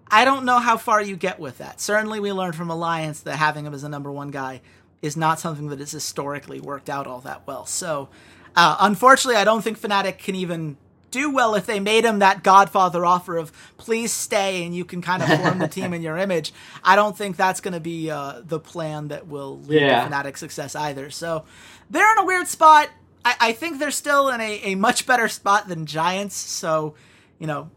I 0.09 0.23
don't 0.23 0.45
know 0.45 0.59
how 0.59 0.77
far 0.77 1.01
you 1.01 1.17
get 1.17 1.39
with 1.39 1.57
that. 1.57 1.81
Certainly, 1.81 2.21
we 2.21 2.31
learned 2.31 2.55
from 2.55 2.69
Alliance 2.69 3.19
that 3.21 3.35
having 3.35 3.65
him 3.65 3.73
as 3.73 3.83
a 3.83 3.89
number 3.89 4.11
one 4.11 4.31
guy 4.31 4.61
is 5.01 5.15
not 5.15 5.39
something 5.39 5.67
that 5.69 5.79
has 5.79 5.91
historically 5.91 6.59
worked 6.59 6.89
out 6.89 7.07
all 7.07 7.21
that 7.21 7.47
well. 7.47 7.65
So, 7.65 8.09
uh, 8.55 8.77
unfortunately, 8.79 9.39
I 9.39 9.43
don't 9.43 9.61
think 9.61 9.79
Fnatic 9.79 10.17
can 10.17 10.35
even 10.35 10.77
do 11.11 11.31
well 11.31 11.55
if 11.55 11.65
they 11.65 11.79
made 11.79 12.05
him 12.05 12.19
that 12.19 12.43
Godfather 12.43 13.03
offer 13.03 13.37
of 13.37 13.51
please 13.77 14.13
stay 14.13 14.63
and 14.63 14.75
you 14.75 14.85
can 14.85 15.01
kind 15.01 15.23
of 15.23 15.29
form 15.39 15.57
the 15.57 15.67
team 15.67 15.93
in 15.93 16.01
your 16.01 16.17
image. 16.25 16.53
I 16.83 16.95
don't 16.95 17.17
think 17.17 17.35
that's 17.35 17.61
going 17.61 17.73
to 17.73 17.79
be 17.79 18.11
uh, 18.11 18.41
the 18.43 18.59
plan 18.59 19.07
that 19.07 19.27
will 19.27 19.59
lead 19.61 19.81
yeah. 19.81 20.07
to 20.07 20.09
Fnatic 20.09 20.37
success 20.37 20.75
either. 20.75 21.09
So, 21.09 21.45
they're 21.89 22.11
in 22.11 22.19
a 22.19 22.25
weird 22.25 22.47
spot. 22.47 22.89
I, 23.25 23.35
I 23.39 23.51
think 23.53 23.79
they're 23.79 23.91
still 23.91 24.29
in 24.29 24.41
a, 24.41 24.61
a 24.63 24.75
much 24.75 25.05
better 25.05 25.27
spot 25.27 25.67
than 25.67 25.85
Giants. 25.85 26.35
So, 26.35 26.95
you 27.37 27.47
know, 27.47 27.69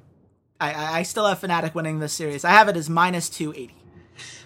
I, 0.61 1.01
I 1.01 1.03
still 1.03 1.27
have 1.27 1.41
Fnatic 1.41 1.75
winning 1.75 1.99
this 1.99 2.13
series. 2.13 2.45
I 2.45 2.51
have 2.51 2.69
it 2.69 2.77
as 2.77 2.89
minus 2.89 3.29
280. 3.29 3.75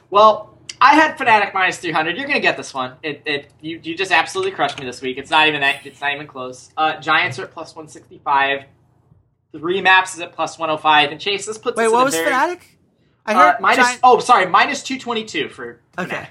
Well, 0.08 0.55
I 0.80 0.94
had 0.94 1.16
Fnatic 1.16 1.54
minus 1.54 1.78
300. 1.78 2.16
You're 2.16 2.26
going 2.26 2.36
to 2.36 2.42
get 2.42 2.56
this 2.56 2.74
one. 2.74 2.94
It, 3.02 3.22
it 3.24 3.50
you, 3.60 3.80
you 3.82 3.96
just 3.96 4.12
absolutely 4.12 4.52
crushed 4.52 4.78
me 4.78 4.84
this 4.86 5.00
week. 5.00 5.16
It's 5.18 5.30
not 5.30 5.48
even 5.48 5.60
that. 5.60 5.84
It's 5.86 6.00
not 6.00 6.14
even 6.14 6.26
close. 6.26 6.70
Uh, 6.76 7.00
Giants 7.00 7.38
are 7.38 7.44
at 7.44 7.52
plus 7.52 7.74
165. 7.74 8.64
Three 9.52 9.80
maps 9.80 10.14
is 10.14 10.20
at 10.20 10.32
plus 10.32 10.58
105. 10.58 11.10
And 11.12 11.20
Chase, 11.20 11.46
this 11.46 11.58
puts 11.58 11.76
Wait, 11.76 11.90
what 11.90 12.04
was 12.04 12.14
very, 12.14 12.30
Fnatic? 12.30 12.60
I 13.24 13.34
heard 13.34 13.54
Uh, 13.56 13.56
minus, 13.60 13.86
Giant- 13.86 14.00
oh, 14.02 14.18
sorry, 14.18 14.46
minus 14.46 14.82
222 14.82 15.48
for 15.48 15.80
Okay. 15.98 16.16
Fnatic. 16.16 16.28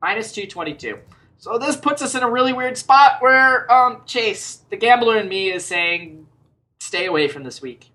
Minus 0.00 0.32
222. 0.32 0.98
So 1.38 1.58
this 1.58 1.76
puts 1.76 2.00
us 2.02 2.14
in 2.14 2.22
a 2.22 2.30
really 2.30 2.52
weird 2.52 2.78
spot 2.78 3.20
where 3.20 3.70
um, 3.72 4.02
Chase, 4.06 4.60
the 4.70 4.76
gambler 4.76 5.18
in 5.18 5.28
me, 5.28 5.52
is 5.52 5.64
saying, 5.64 6.26
stay 6.80 7.06
away 7.06 7.28
from 7.28 7.42
this 7.44 7.60
week. 7.60 7.90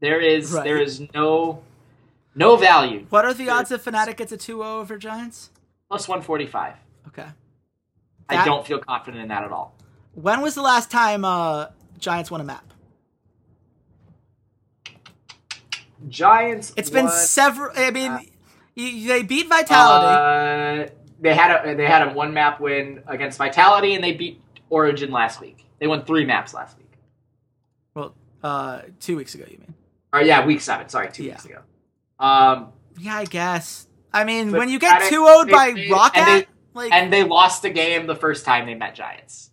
There 0.00 0.20
is 0.20 0.52
Right. 0.52 0.64
there 0.64 0.78
is 0.78 1.00
no 1.14 1.62
no 2.34 2.56
value. 2.56 3.06
What 3.10 3.24
are 3.24 3.34
the 3.34 3.48
odds 3.50 3.70
if 3.70 3.84
Fnatic 3.84 4.16
gets 4.16 4.32
a 4.32 4.36
2-0 4.36 4.64
over 4.64 4.98
Giants? 4.98 5.50
Plus 5.88 6.08
145. 6.08 6.74
Okay. 7.08 7.26
I 8.28 8.44
don't 8.44 8.66
feel 8.66 8.78
confident 8.78 9.22
in 9.22 9.28
that 9.28 9.44
at 9.44 9.52
all. 9.52 9.76
When 10.14 10.40
was 10.40 10.54
the 10.54 10.62
last 10.62 10.90
time 10.90 11.24
uh, 11.24 11.66
Giants 11.98 12.30
won 12.30 12.40
a 12.40 12.44
map? 12.44 12.72
Giants. 16.08 16.72
It's 16.76 16.90
been 16.90 17.08
several. 17.08 17.70
I 17.76 17.90
mean, 17.90 18.12
Uh, 18.12 18.20
they 18.76 19.22
beat 19.22 19.48
Vitality. 19.48 20.90
Uh, 20.90 20.94
they 21.20 21.34
had 21.34 21.64
a 21.64 21.74
they 21.74 21.86
had 21.86 22.06
a 22.08 22.12
one 22.12 22.34
map 22.34 22.60
win 22.60 23.02
against 23.06 23.38
Vitality, 23.38 23.94
and 23.94 24.02
they 24.04 24.12
beat 24.12 24.40
Origen 24.68 25.10
last 25.10 25.40
week. 25.40 25.64
They 25.78 25.86
won 25.86 26.04
three 26.04 26.24
maps 26.26 26.52
last 26.54 26.76
week. 26.76 26.90
well, 27.94 28.14
uh, 28.42 28.82
two 29.00 29.16
weeks 29.16 29.34
ago, 29.34 29.44
you 29.50 29.58
mean? 29.58 29.74
Or 30.12 30.20
yeah, 30.22 30.44
week 30.44 30.60
seven. 30.60 30.88
Sorry, 30.88 31.10
two 31.10 31.24
Yeah. 31.24 31.32
weeks 31.32 31.44
ago. 31.46 31.60
Um, 32.24 32.72
Yeah, 32.98 33.16
I 33.16 33.24
guess. 33.24 33.86
I 34.12 34.24
mean, 34.24 34.52
when 34.52 34.68
you 34.68 34.78
get 34.78 35.02
2 35.02 35.26
0 35.26 35.44
by 35.50 35.72
they- 35.72 35.88
ROCCAT, 35.88 36.16
and 36.16 36.26
they- 36.42 36.46
like, 36.72 36.92
and 36.92 37.12
they 37.12 37.24
lost 37.24 37.62
the 37.62 37.70
game 37.70 38.06
the 38.06 38.14
first 38.16 38.44
time 38.44 38.66
they 38.66 38.74
met 38.74 38.94
Giants. 38.94 39.50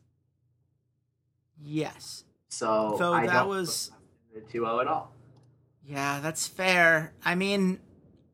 yes. 1.62 2.24
So 2.50 2.96
So 2.98 3.14
I 3.14 3.28
that 3.28 3.48
was- 3.48 3.92
put 4.34 4.46
the 4.46 4.52
2-0 4.60 4.82
at 4.82 4.88
all. 4.88 5.14
Yeah, 5.86 6.20
that's 6.22 6.48
fair. 6.48 7.14
I 7.26 7.36
mean, 7.36 7.80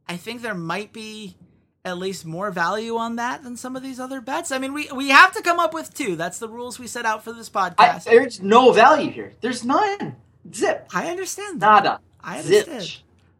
I 0.07 0.17
think 0.17 0.41
there 0.41 0.53
might 0.55 0.91
be 0.93 1.37
at 1.85 1.97
least 1.97 2.25
more 2.25 2.51
value 2.51 2.97
on 2.97 3.15
that 3.15 3.43
than 3.43 3.55
some 3.55 3.75
of 3.75 3.83
these 3.83 3.99
other 3.99 4.19
bets. 4.19 4.51
I 4.51 4.57
mean, 4.57 4.73
we 4.73 4.89
we 4.91 5.09
have 5.09 5.31
to 5.33 5.41
come 5.41 5.59
up 5.59 5.73
with 5.73 5.93
two. 5.93 6.15
That's 6.15 6.39
the 6.39 6.49
rules 6.49 6.77
we 6.79 6.87
set 6.87 7.05
out 7.05 7.23
for 7.23 7.31
this 7.31 7.49
podcast. 7.49 8.07
I, 8.07 8.11
there's 8.11 8.41
no 8.41 8.71
value 8.73 9.09
here. 9.11 9.33
There's 9.41 9.63
none. 9.63 10.17
Zip. 10.53 10.87
I 10.93 11.07
understand 11.09 11.61
that. 11.61 11.83
Nada. 11.83 12.01
I 12.21 12.39
understand. 12.39 12.97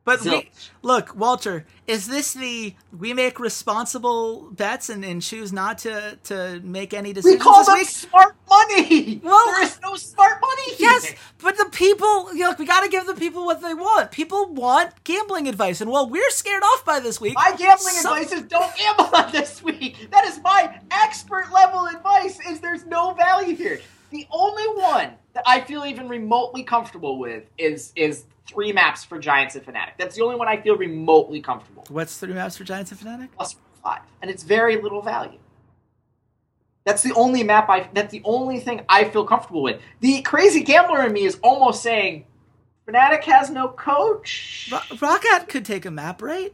But 0.08 0.22
we, 0.22 0.50
look, 0.84 1.14
Walter, 1.18 1.66
is 1.86 2.08
this 2.08 2.34
the 2.34 2.74
we 2.98 3.14
make 3.14 3.42
responsible 3.42 4.50
bets 4.52 4.88
and, 4.88 5.04
and 5.04 5.22
choose 5.22 5.52
not 5.52 5.80
to 5.80 6.18
to 6.24 6.62
make 6.64 6.94
any 6.94 7.12
decisions? 7.12 7.34
We 7.34 7.38
decisions 7.38 7.44
call 7.44 7.58
this 7.58 7.68
them 7.68 7.78
week? 7.78 7.88
smart 7.90 8.36
money. 8.50 9.22
Well- 9.22 9.46
there 9.48 9.64
is 9.64 9.80
no 9.82 9.96
smart 9.98 10.40
money 10.40 10.76
here. 10.76 10.90
Yes, 10.92 11.14
but 11.40 11.58
the 11.58 11.66
people, 11.66 12.34
you 12.34 12.40
know, 12.40 12.56
we 12.58 12.66
got 12.66 12.84
to 12.86 12.90
give 12.90 13.06
the 13.06 13.16
people 13.16 13.46
what 13.46 13.62
they 13.62 13.74
want. 13.74 14.12
People 14.12 14.46
want 14.54 14.92
gambling 15.04 15.50
advice, 15.50 15.82
and 15.82 15.92
while 15.92 16.08
we're 16.10 16.30
scared 16.30 16.64
off 16.64 16.86
by 16.86 17.02
this 17.02 17.20
week, 17.20 17.36
My 17.36 17.54
gambling 17.58 17.96
some- 17.96 18.16
advice 18.18 18.32
is 18.32 18.44
don't 18.44 18.74
gamble 18.78 19.10
on 19.14 19.30
this 19.34 19.62
week. 19.62 20.08
That 20.12 20.24
is 20.26 20.40
my 20.42 20.80
expert 20.90 21.52
level 21.54 21.86
advice. 21.88 22.40
Is 22.48 22.62
there's 22.62 22.86
no 22.86 23.14
value 23.14 23.58
here. 23.58 23.82
The 24.12 24.26
only 24.32 24.68
one 24.82 25.10
that 25.34 25.44
I 25.46 25.60
feel 25.60 25.84
even 25.86 26.08
remotely 26.08 26.64
comfortable 26.64 27.20
with 27.20 27.44
is 27.58 27.92
is 27.98 28.24
three 28.48 28.72
maps 28.72 29.04
for 29.04 29.20
Giants 29.20 29.56
and 29.56 29.66
Fnatic. 29.66 29.92
That's 29.98 30.16
the 30.16 30.24
only 30.24 30.36
one 30.36 30.48
I 30.48 30.62
feel 30.62 30.76
remotely 30.78 31.42
comfortable. 31.42 31.86
What's 31.90 32.18
three 32.18 32.34
maps 32.34 32.58
for 32.58 32.64
Giants 32.64 32.92
and 32.92 33.00
Fnatic? 33.00 33.30
Plus 33.36 33.56
five, 33.84 34.02
and 34.22 34.32
it's 34.32 34.44
very 34.44 34.82
little 34.82 35.02
value. 35.02 35.40
That's 36.86 37.04
the 37.04 37.14
only 37.16 37.44
map 37.44 37.70
I. 37.70 37.90
That's 37.94 38.12
the 38.12 38.22
only 38.24 38.60
thing 38.60 38.82
I 38.88 39.04
feel 39.06 39.26
comfortable 39.26 39.62
with. 39.62 39.82
The 40.00 40.22
crazy 40.22 40.64
gambler 40.64 41.06
in 41.06 41.12
me 41.14 41.26
is 41.26 41.38
almost 41.44 41.84
saying, 41.84 42.26
Fnatic 42.88 43.24
has 43.26 43.50
no 43.50 43.68
coach 43.68 44.70
Ro- 44.72 44.80
ROCCAT 44.98 45.50
could 45.50 45.66
take 45.66 45.86
a 45.86 45.92
map, 45.92 46.22
right? 46.22 46.54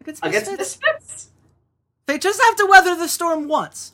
Against 0.00 0.24
against 0.24 0.50
Misfits. 0.50 0.78
Misfits. 0.82 1.30
They 2.06 2.18
just 2.18 2.40
have 2.42 2.56
to 2.56 2.66
weather 2.66 2.94
the 2.94 3.08
storm 3.08 3.48
once. 3.48 3.92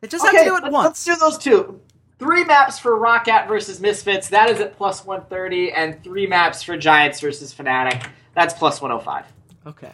They 0.00 0.08
just 0.08 0.24
have 0.24 0.34
to 0.34 0.44
do 0.44 0.56
it 0.56 0.62
let- 0.64 0.72
once. 0.72 0.86
Let's 0.86 1.04
do 1.04 1.16
those 1.16 1.38
two. 1.38 1.80
Three 2.20 2.44
maps 2.44 2.78
for 2.78 2.96
ROCCAT 2.98 3.48
versus 3.48 3.80
Misfits. 3.80 4.28
That 4.28 4.48
is 4.50 4.60
at 4.60 4.76
plus 4.76 5.04
130, 5.04 5.72
and 5.72 6.04
three 6.04 6.26
maps 6.26 6.62
for 6.62 6.76
Giants 6.76 7.18
versus 7.20 7.52
Fnatic. 7.52 8.06
That's 8.34 8.54
plus 8.54 8.80
105. 8.80 9.24
Okay. 9.66 9.92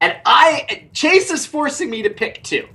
And 0.00 0.16
I 0.26 0.88
Chase 0.92 1.30
is 1.30 1.46
forcing 1.46 1.88
me 1.88 2.02
to 2.02 2.10
pick 2.10 2.42
two. 2.42 2.68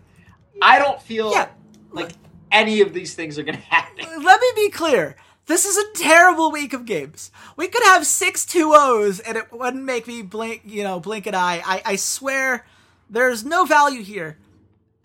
I 0.61 0.79
don't 0.79 1.01
feel 1.01 1.31
Yeah. 1.31 1.49
like 1.91 2.11
any 2.51 2.79
of 2.81 2.93
these 2.93 3.13
things 3.13 3.37
are 3.37 3.43
going 3.43 3.57
to 3.59 3.61
happen. 3.65 4.05
Let 4.23 4.39
me 4.39 4.47
be 4.55 4.69
clear. 4.69 5.17
This 5.47 5.65
is 5.65 5.77
a 5.77 5.93
terrible 6.03 6.51
week 6.51 6.71
of 6.73 6.85
games. 6.85 7.29
We 7.57 7.67
could 7.67 7.83
have 7.83 8.05
six 8.05 8.45
2-0s 8.45 9.21
and 9.25 9.37
it 9.37 9.51
wouldn't 9.51 9.83
make 9.83 10.07
me 10.07 10.21
blink, 10.21 10.61
you 10.65 10.83
know, 10.83 10.99
blink 10.99 11.25
an 11.27 11.35
eye. 11.35 11.61
I, 11.65 11.81
I 11.85 11.95
swear 11.97 12.65
there's 13.09 13.43
no 13.45 13.65
value 13.65 14.03
here. 14.03 14.37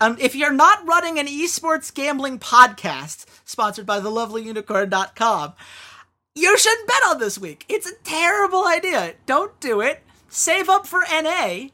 Um, 0.03 0.17
if 0.19 0.35
you're 0.35 0.51
not 0.51 0.85
running 0.85 1.17
an 1.17 1.27
esports 1.27 1.93
gambling 1.93 2.37
podcast 2.37 3.25
sponsored 3.45 3.85
by 3.85 4.01
the 4.01 4.09
lovelyunicorn.com, 4.09 5.53
you 6.35 6.57
shouldn't 6.57 6.87
bet 6.89 7.03
on 7.05 7.19
this 7.19 7.39
week. 7.39 7.63
It's 7.69 7.89
a 7.89 7.95
terrible 8.03 8.67
idea. 8.67 9.13
Don't 9.25 9.57
do 9.61 9.79
it. 9.79 10.03
Save 10.27 10.67
up 10.67 10.85
for 10.85 11.05
NA 11.09 11.67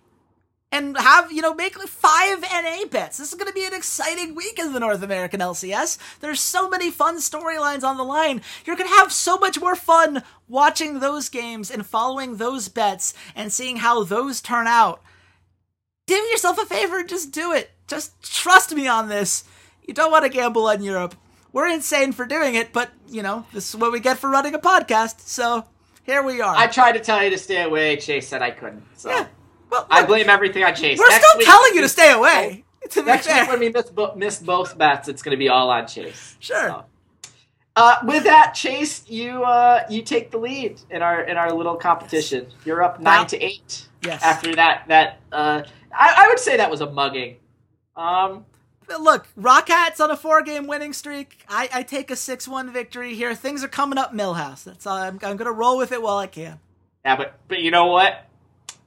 and 0.72 0.96
have, 0.96 1.32
you 1.32 1.42
know, 1.42 1.56
make 1.56 1.76
like 1.76 1.88
five 1.88 2.42
NA 2.42 2.86
bets. 2.92 3.18
This 3.18 3.30
is 3.30 3.34
going 3.34 3.48
to 3.48 3.54
be 3.54 3.66
an 3.66 3.74
exciting 3.74 4.36
week 4.36 4.60
in 4.60 4.74
the 4.74 4.80
North 4.80 5.02
American 5.02 5.40
LCS. 5.40 5.98
There's 6.20 6.40
so 6.40 6.70
many 6.70 6.92
fun 6.92 7.18
storylines 7.18 7.84
on 7.84 7.98
the 7.98 8.04
line. 8.04 8.44
You're 8.64 8.76
going 8.76 8.92
to 8.92 8.98
have 8.98 9.12
so 9.12 9.40
much 9.40 9.60
more 9.60 9.76
fun 9.76 10.22
watching 10.48 11.00
those 11.00 11.30
games 11.30 11.72
and 11.72 11.84
following 11.84 12.38
those 12.38 12.70
bets 12.70 13.16
and 13.36 13.52
seeing 13.52 13.78
how 13.78 14.04
those 14.04 14.40
turn 14.40 14.68
out. 14.68 15.02
Do 16.06 16.14
yourself 16.14 16.60
a 16.60 16.68
favor, 16.68 17.02
just 17.02 17.32
do 17.32 17.54
it. 17.54 17.72
Just 17.90 18.14
trust 18.34 18.74
me 18.74 18.88
on 18.88 19.10
this. 19.10 19.44
You 19.86 19.94
don't 19.94 20.12
want 20.12 20.24
to 20.24 20.30
gamble 20.30 20.68
on 20.68 20.84
Europe. 20.84 21.16
We're 21.52 21.68
insane 21.68 22.12
for 22.12 22.26
doing 22.26 22.54
it, 22.56 22.72
but, 22.72 22.92
you 23.08 23.24
know, 23.24 23.46
this 23.54 23.70
is 23.70 23.76
what 23.76 23.92
we 23.92 24.00
get 24.00 24.20
for 24.20 24.30
running 24.30 24.54
a 24.54 24.60
podcast. 24.60 25.22
So, 25.22 25.66
here 26.04 26.22
we 26.22 26.42
are. 26.42 26.56
I 26.56 26.68
tried 26.68 26.92
to 26.94 27.00
tell 27.00 27.24
you 27.24 27.32
to 27.32 27.38
stay 27.40 27.64
away. 27.64 27.98
Chase 27.98 28.28
said 28.28 28.42
I 28.44 28.52
couldn't. 28.52 28.84
So 28.96 29.10
yeah. 29.10 29.28
Well, 29.72 29.88
I 29.90 30.06
blame 30.06 30.30
everything 30.30 30.64
on 30.64 30.76
Chase. 30.76 31.00
we're 31.00 31.10
Next 31.10 31.26
still 31.28 31.38
week- 31.40 31.48
telling 31.48 31.74
you 31.76 31.82
to 31.82 31.90
stay 31.90 32.12
away. 32.12 32.64
To 32.92 33.04
Next 33.04 33.28
fair. 33.28 33.42
week 33.44 33.50
when 33.52 33.60
we 33.60 33.70
miss, 33.70 33.90
bo- 33.90 34.16
miss 34.16 34.40
both 34.40 34.78
bets, 34.78 35.08
it's 35.10 35.22
going 35.22 35.32
to 35.34 35.38
be 35.38 35.50
all 35.50 35.70
on 35.70 35.86
Chase. 35.88 36.38
Sure. 36.40 36.68
So. 36.70 36.86
Uh, 37.76 37.96
with 38.04 38.24
that, 38.24 38.54
Chase, 38.54 39.04
you 39.08 39.44
uh, 39.44 39.84
you 39.90 40.02
take 40.02 40.32
the 40.32 40.38
lead 40.38 40.80
in 40.90 41.02
our 41.02 41.22
in 41.22 41.38
our 41.38 41.52
little 41.54 41.76
competition. 41.76 42.48
You're 42.66 42.82
up 42.82 43.00
nine 43.00 43.20
Wow. 43.20 43.24
to 43.26 43.44
eight. 43.44 43.88
Yes. 44.04 44.24
After 44.24 44.56
that, 44.56 44.86
that 44.88 45.20
uh, 45.32 45.64
I, 45.94 46.14
I 46.18 46.28
would 46.30 46.40
say 46.40 46.58
that 46.58 46.72
was 46.72 46.82
a 46.82 46.90
mugging. 46.90 47.38
Um, 48.00 48.46
Look, 49.00 49.28
ROCCAT's 49.40 50.00
on 50.00 50.10
a 50.10 50.18
four-game 50.18 50.66
winning 50.66 50.94
streak. 50.94 51.44
I, 51.48 51.70
I 51.72 51.84
take 51.84 52.10
a 52.10 52.16
six-one 52.16 52.74
victory 52.74 53.14
here. 53.14 53.36
Things 53.36 53.64
are 53.64 53.68
coming 53.68 54.00
up, 54.00 54.14
Millhouse. 54.14 54.64
That's 54.64 54.88
all. 54.88 54.98
I'm, 54.98 55.20
I'm 55.22 55.38
gonna 55.38 55.52
roll 55.52 55.78
with 55.78 55.92
it 55.92 56.02
while 56.02 56.18
I 56.18 56.26
can. 56.26 56.60
yeah, 57.06 57.16
but 57.16 57.36
but 57.48 57.60
you 57.60 57.70
know 57.70 57.86
what? 57.88 58.26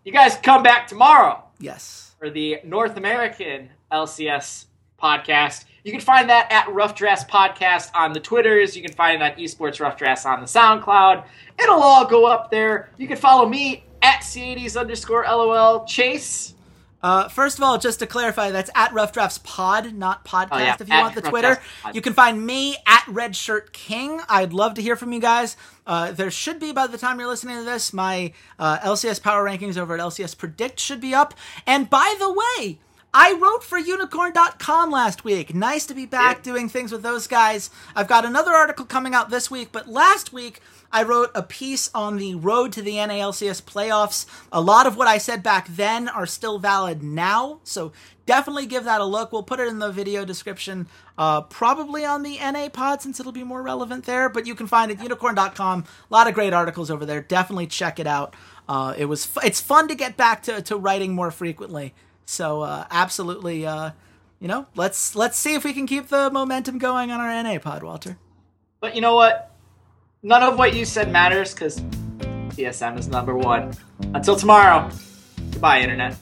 You 0.05 0.11
guys 0.13 0.37
come 0.43 0.65
back 0.65 0.89
tomorrow 0.89 1.45
Yes. 1.61 2.17
for 2.19 2.31
the 2.31 2.59
North 2.65 2.97
American 2.97 3.69
LCS 3.93 4.65
podcast. 5.01 5.67
You 5.85 5.93
can 5.93 6.01
find 6.01 6.29
that 6.31 6.51
at 6.51 6.73
Rough 6.73 6.97
Drafts 6.97 7.25
Podcast 7.25 7.91
on 7.95 8.13
the 8.13 8.19
Twitters. 8.21 8.77
You 8.77 8.83
can 8.83 8.93
find 8.93 9.23
it 9.23 9.25
on 9.25 9.39
Esports 9.39 9.81
Rough 9.81 9.97
Drafts 9.97 10.27
on 10.27 10.41
the 10.41 10.47
SoundCloud. 10.47 11.25
It'll 11.61 11.81
all 11.83 12.07
go 12.07 12.25
up 12.27 12.51
there. 12.51 12.91
You 12.99 13.07
can 13.07 13.17
follow 13.17 13.49
me 13.49 13.85
at 14.03 14.21
Ceades 14.25 14.77
underscore 14.77 15.23
LOL. 15.29 15.85
Chase. 15.85 16.55
Uh, 17.03 17.29
first 17.29 17.59
of 17.59 17.65
all, 17.65 17.79
just 17.79 17.99
to 17.99 18.07
clarify, 18.07 18.51
that's 18.51 18.71
at 18.75 18.93
Rough 18.93 19.13
Drafts 19.13 19.39
Pod, 19.39 19.93
not 19.95 20.25
podcast. 20.25 20.49
Oh, 20.53 20.59
yeah, 20.59 20.77
if 20.79 20.89
you 20.89 20.95
at 20.95 21.01
want 21.01 21.15
the 21.15 21.23
Rough 21.23 21.31
Twitter, 21.31 21.61
you 21.93 22.01
can 22.01 22.13
find 22.13 22.45
me 22.45 22.77
at 22.87 23.05
Red 23.09 23.35
Shirt 23.35 23.73
King. 23.73 24.21
I'd 24.29 24.53
love 24.53 24.75
to 24.75 24.83
hear 24.83 24.95
from 24.95 25.13
you 25.13 25.21
guys. 25.21 25.57
Uh, 25.87 26.13
there 26.13 26.31
should 26.31 26.61
be 26.61 26.73
by 26.73 26.87
the 26.87 26.99
time 26.99 27.19
you're 27.19 27.29
listening 27.29 27.57
to 27.57 27.65
this, 27.65 27.93
my 27.93 28.33
uh, 28.59 28.79
LCS 28.79 29.21
power 29.23 29.45
rankings 29.45 29.77
over 29.77 29.95
at 29.95 30.01
LCS 30.01 30.39
Predict 30.39 30.79
should 30.79 31.01
be 31.01 31.15
up. 31.15 31.35
And 31.67 31.91
by 31.91 32.15
the 32.19 32.33
way. 32.33 32.79
I 33.15 33.35
wrote 33.35 33.63
for 33.63 33.79
Unikrn.com 33.79 34.91
last 34.91 35.23
week. 35.23 35.55
Nice 35.55 35.85
to 35.87 35.95
be 35.95 36.07
back 36.07 36.39
Yeah. 36.39 36.43
doing 36.43 36.69
things 36.71 36.93
with 36.93 37.03
those 37.03 37.27
guys. 37.27 37.69
I've 37.95 38.09
got 38.09 38.25
another 38.25 38.53
article 38.53 38.87
coming 38.87 39.15
out 39.15 39.29
this 39.29 39.51
week, 39.51 39.69
but 39.71 39.87
last 39.87 40.33
week 40.33 40.61
I 40.91 41.03
wrote 41.03 41.31
a 41.35 41.43
piece 41.43 41.91
on 41.95 42.17
the 42.17 42.35
road 42.37 42.73
to 42.73 42.81
the 42.83 42.97
NALCS 42.97 43.61
playoffs. 43.61 44.25
A 44.51 44.63
lot 44.63 44.87
of 44.87 44.97
what 44.97 45.09
I 45.09 45.19
said 45.19 45.43
back 45.43 45.67
then 45.69 46.09
are 46.09 46.25
still 46.25 46.59
valid 46.59 47.03
now, 47.03 47.61
so 47.65 47.93
definitely 48.25 48.65
give 48.65 48.85
that 48.85 49.03
a 49.03 49.05
look. 49.05 49.31
We'll 49.31 49.43
put 49.43 49.61
it 49.61 49.69
in 49.69 49.79
the 49.79 49.93
video 49.93 50.25
description, 50.25 50.89
uh, 51.19 51.43
probably 51.43 52.07
on 52.07 52.23
the 52.23 52.39
NA 52.39 52.71
pod 52.71 53.03
since 53.03 53.21
it'll 53.21 53.31
be 53.33 53.45
more 53.45 53.61
relevant 53.63 54.07
there, 54.07 54.31
but 54.31 54.47
you 54.47 54.55
can 54.55 54.67
find 54.67 54.91
it 54.91 54.99
Unikrn.com. 54.99 55.85
A 56.11 56.15
lot 56.15 56.29
of 56.29 56.35
great 56.35 56.55
articles 56.55 56.91
over 56.91 57.05
there. 57.05 57.21
Definitely 57.21 57.67
check 57.67 57.99
it 58.01 58.07
out. 58.07 58.35
Uh, 58.67 58.95
it 58.97 59.05
was 59.05 59.27
fu- 59.27 59.41
it's 59.45 59.61
fun 59.61 59.87
to 59.89 59.95
get 59.95 60.17
back 60.17 60.43
to, 60.45 60.63
to 60.63 60.77
writing 60.77 61.15
more 61.15 61.31
frequently. 61.31 61.93
So 62.33 62.63
uh, 62.63 62.87
absolutely, 62.91 63.67
uh, 63.67 63.91
you 64.41 64.49
know, 64.49 64.67
let's 64.75 65.15
let's 65.15 65.39
see 65.39 65.53
if 65.55 65.65
we 65.65 65.75
can 65.75 65.87
keep 65.87 66.09
the 66.09 66.31
momentum 66.31 66.79
going 66.79 67.11
on 67.11 67.21
our 67.21 67.43
NA 67.43 67.59
pod, 67.59 67.83
Walter. 67.83 68.17
But 68.81 68.95
you 68.95 69.03
know 69.03 69.15
what? 69.15 69.55
None 70.23 70.43
of 70.43 70.57
what 70.57 70.75
you 70.75 70.87
said 70.87 71.13
matters 71.13 71.53
because 71.53 71.79
TSM 72.57 72.99
is 72.99 73.09
number 73.09 73.37
one. 73.37 73.75
Until 74.15 74.35
tomorrow, 74.35 74.89
Goodbye, 75.51 75.81
Internet. 75.81 76.17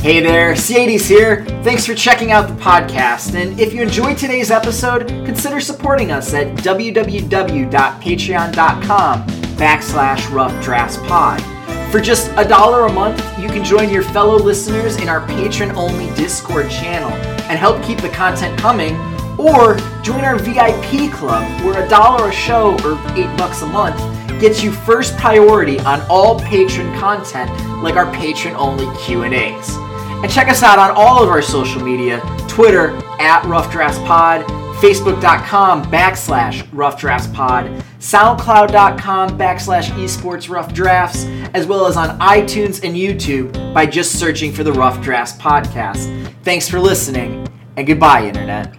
Hey 0.00 0.20
there, 0.20 0.54
Ceades 0.54 1.08
here. 1.08 1.44
Thanks 1.64 1.84
for 1.84 1.94
checking 1.94 2.30
out 2.30 2.46
the 2.46 2.54
podcast. 2.62 3.34
And 3.34 3.58
if 3.58 3.74
you 3.74 3.82
enjoyed 3.82 4.16
today's 4.16 4.52
episode, 4.52 5.08
consider 5.26 5.60
supporting 5.60 6.12
us 6.12 6.32
at 6.32 6.46
www.patreon.com 6.58 9.26
backslash 9.26 10.32
rough 10.32 10.64
drafts 10.64 10.98
pod. 10.98 11.57
For 11.90 12.00
just 12.00 12.30
a 12.36 12.44
dollar 12.44 12.84
a 12.84 12.92
month, 12.92 13.18
you 13.38 13.48
can 13.48 13.64
join 13.64 13.88
your 13.88 14.02
fellow 14.02 14.36
listeners 14.36 14.96
in 14.96 15.08
our 15.08 15.26
patron 15.26 15.70
only 15.74 16.14
Discord 16.16 16.68
channel 16.70 17.10
and 17.48 17.58
help 17.58 17.82
keep 17.82 18.02
the 18.02 18.10
content 18.10 18.58
coming. 18.60 18.94
Or 19.38 19.78
join 20.02 20.22
our 20.22 20.36
VIP 20.36 21.10
club, 21.10 21.64
where 21.64 21.82
a 21.82 21.88
dollar 21.88 22.28
a 22.28 22.32
show 22.32 22.72
or 22.84 23.00
eight 23.16 23.34
bucks 23.38 23.62
a 23.62 23.66
month 23.66 23.98
gets 24.38 24.62
you 24.62 24.70
first 24.70 25.16
priority 25.16 25.80
on 25.80 26.02
all 26.10 26.38
patron 26.40 26.92
content 26.98 27.50
like 27.82 27.96
our 27.96 28.12
patron 28.12 28.54
only 28.56 28.84
Q&As. 28.98 29.76
And 30.22 30.30
check 30.30 30.48
us 30.48 30.62
out 30.62 30.78
on 30.78 30.90
all 30.90 31.22
of 31.22 31.30
our 31.30 31.40
social 31.40 31.82
media, 31.82 32.20
Twitter 32.48 32.90
at 33.18 33.44
Rough 33.46 33.72
Drafts 33.72 33.98
Pod, 34.00 34.42
Facebook.com 34.80 35.84
backslash 35.86 36.66
Rough 36.72 37.00
Drafts 37.00 37.26
Pod, 37.28 37.66
SoundCloud.com 37.98 39.36
backslash 39.36 39.90
Esports 39.90 40.48
Rough 40.48 40.72
Drafts, 40.72 41.24
as 41.52 41.66
well 41.66 41.86
as 41.86 41.96
on 41.96 42.16
iTunes 42.20 42.84
and 42.84 42.94
YouTube 42.96 43.74
by 43.74 43.86
just 43.86 44.18
searching 44.18 44.52
for 44.52 44.62
the 44.62 44.72
Rough 44.72 45.00
Drafts 45.00 45.32
Podcast. 45.32 46.32
Thanks 46.44 46.68
for 46.68 46.78
listening, 46.78 47.46
and 47.76 47.86
goodbye, 47.86 48.26
Internet. 48.26 48.76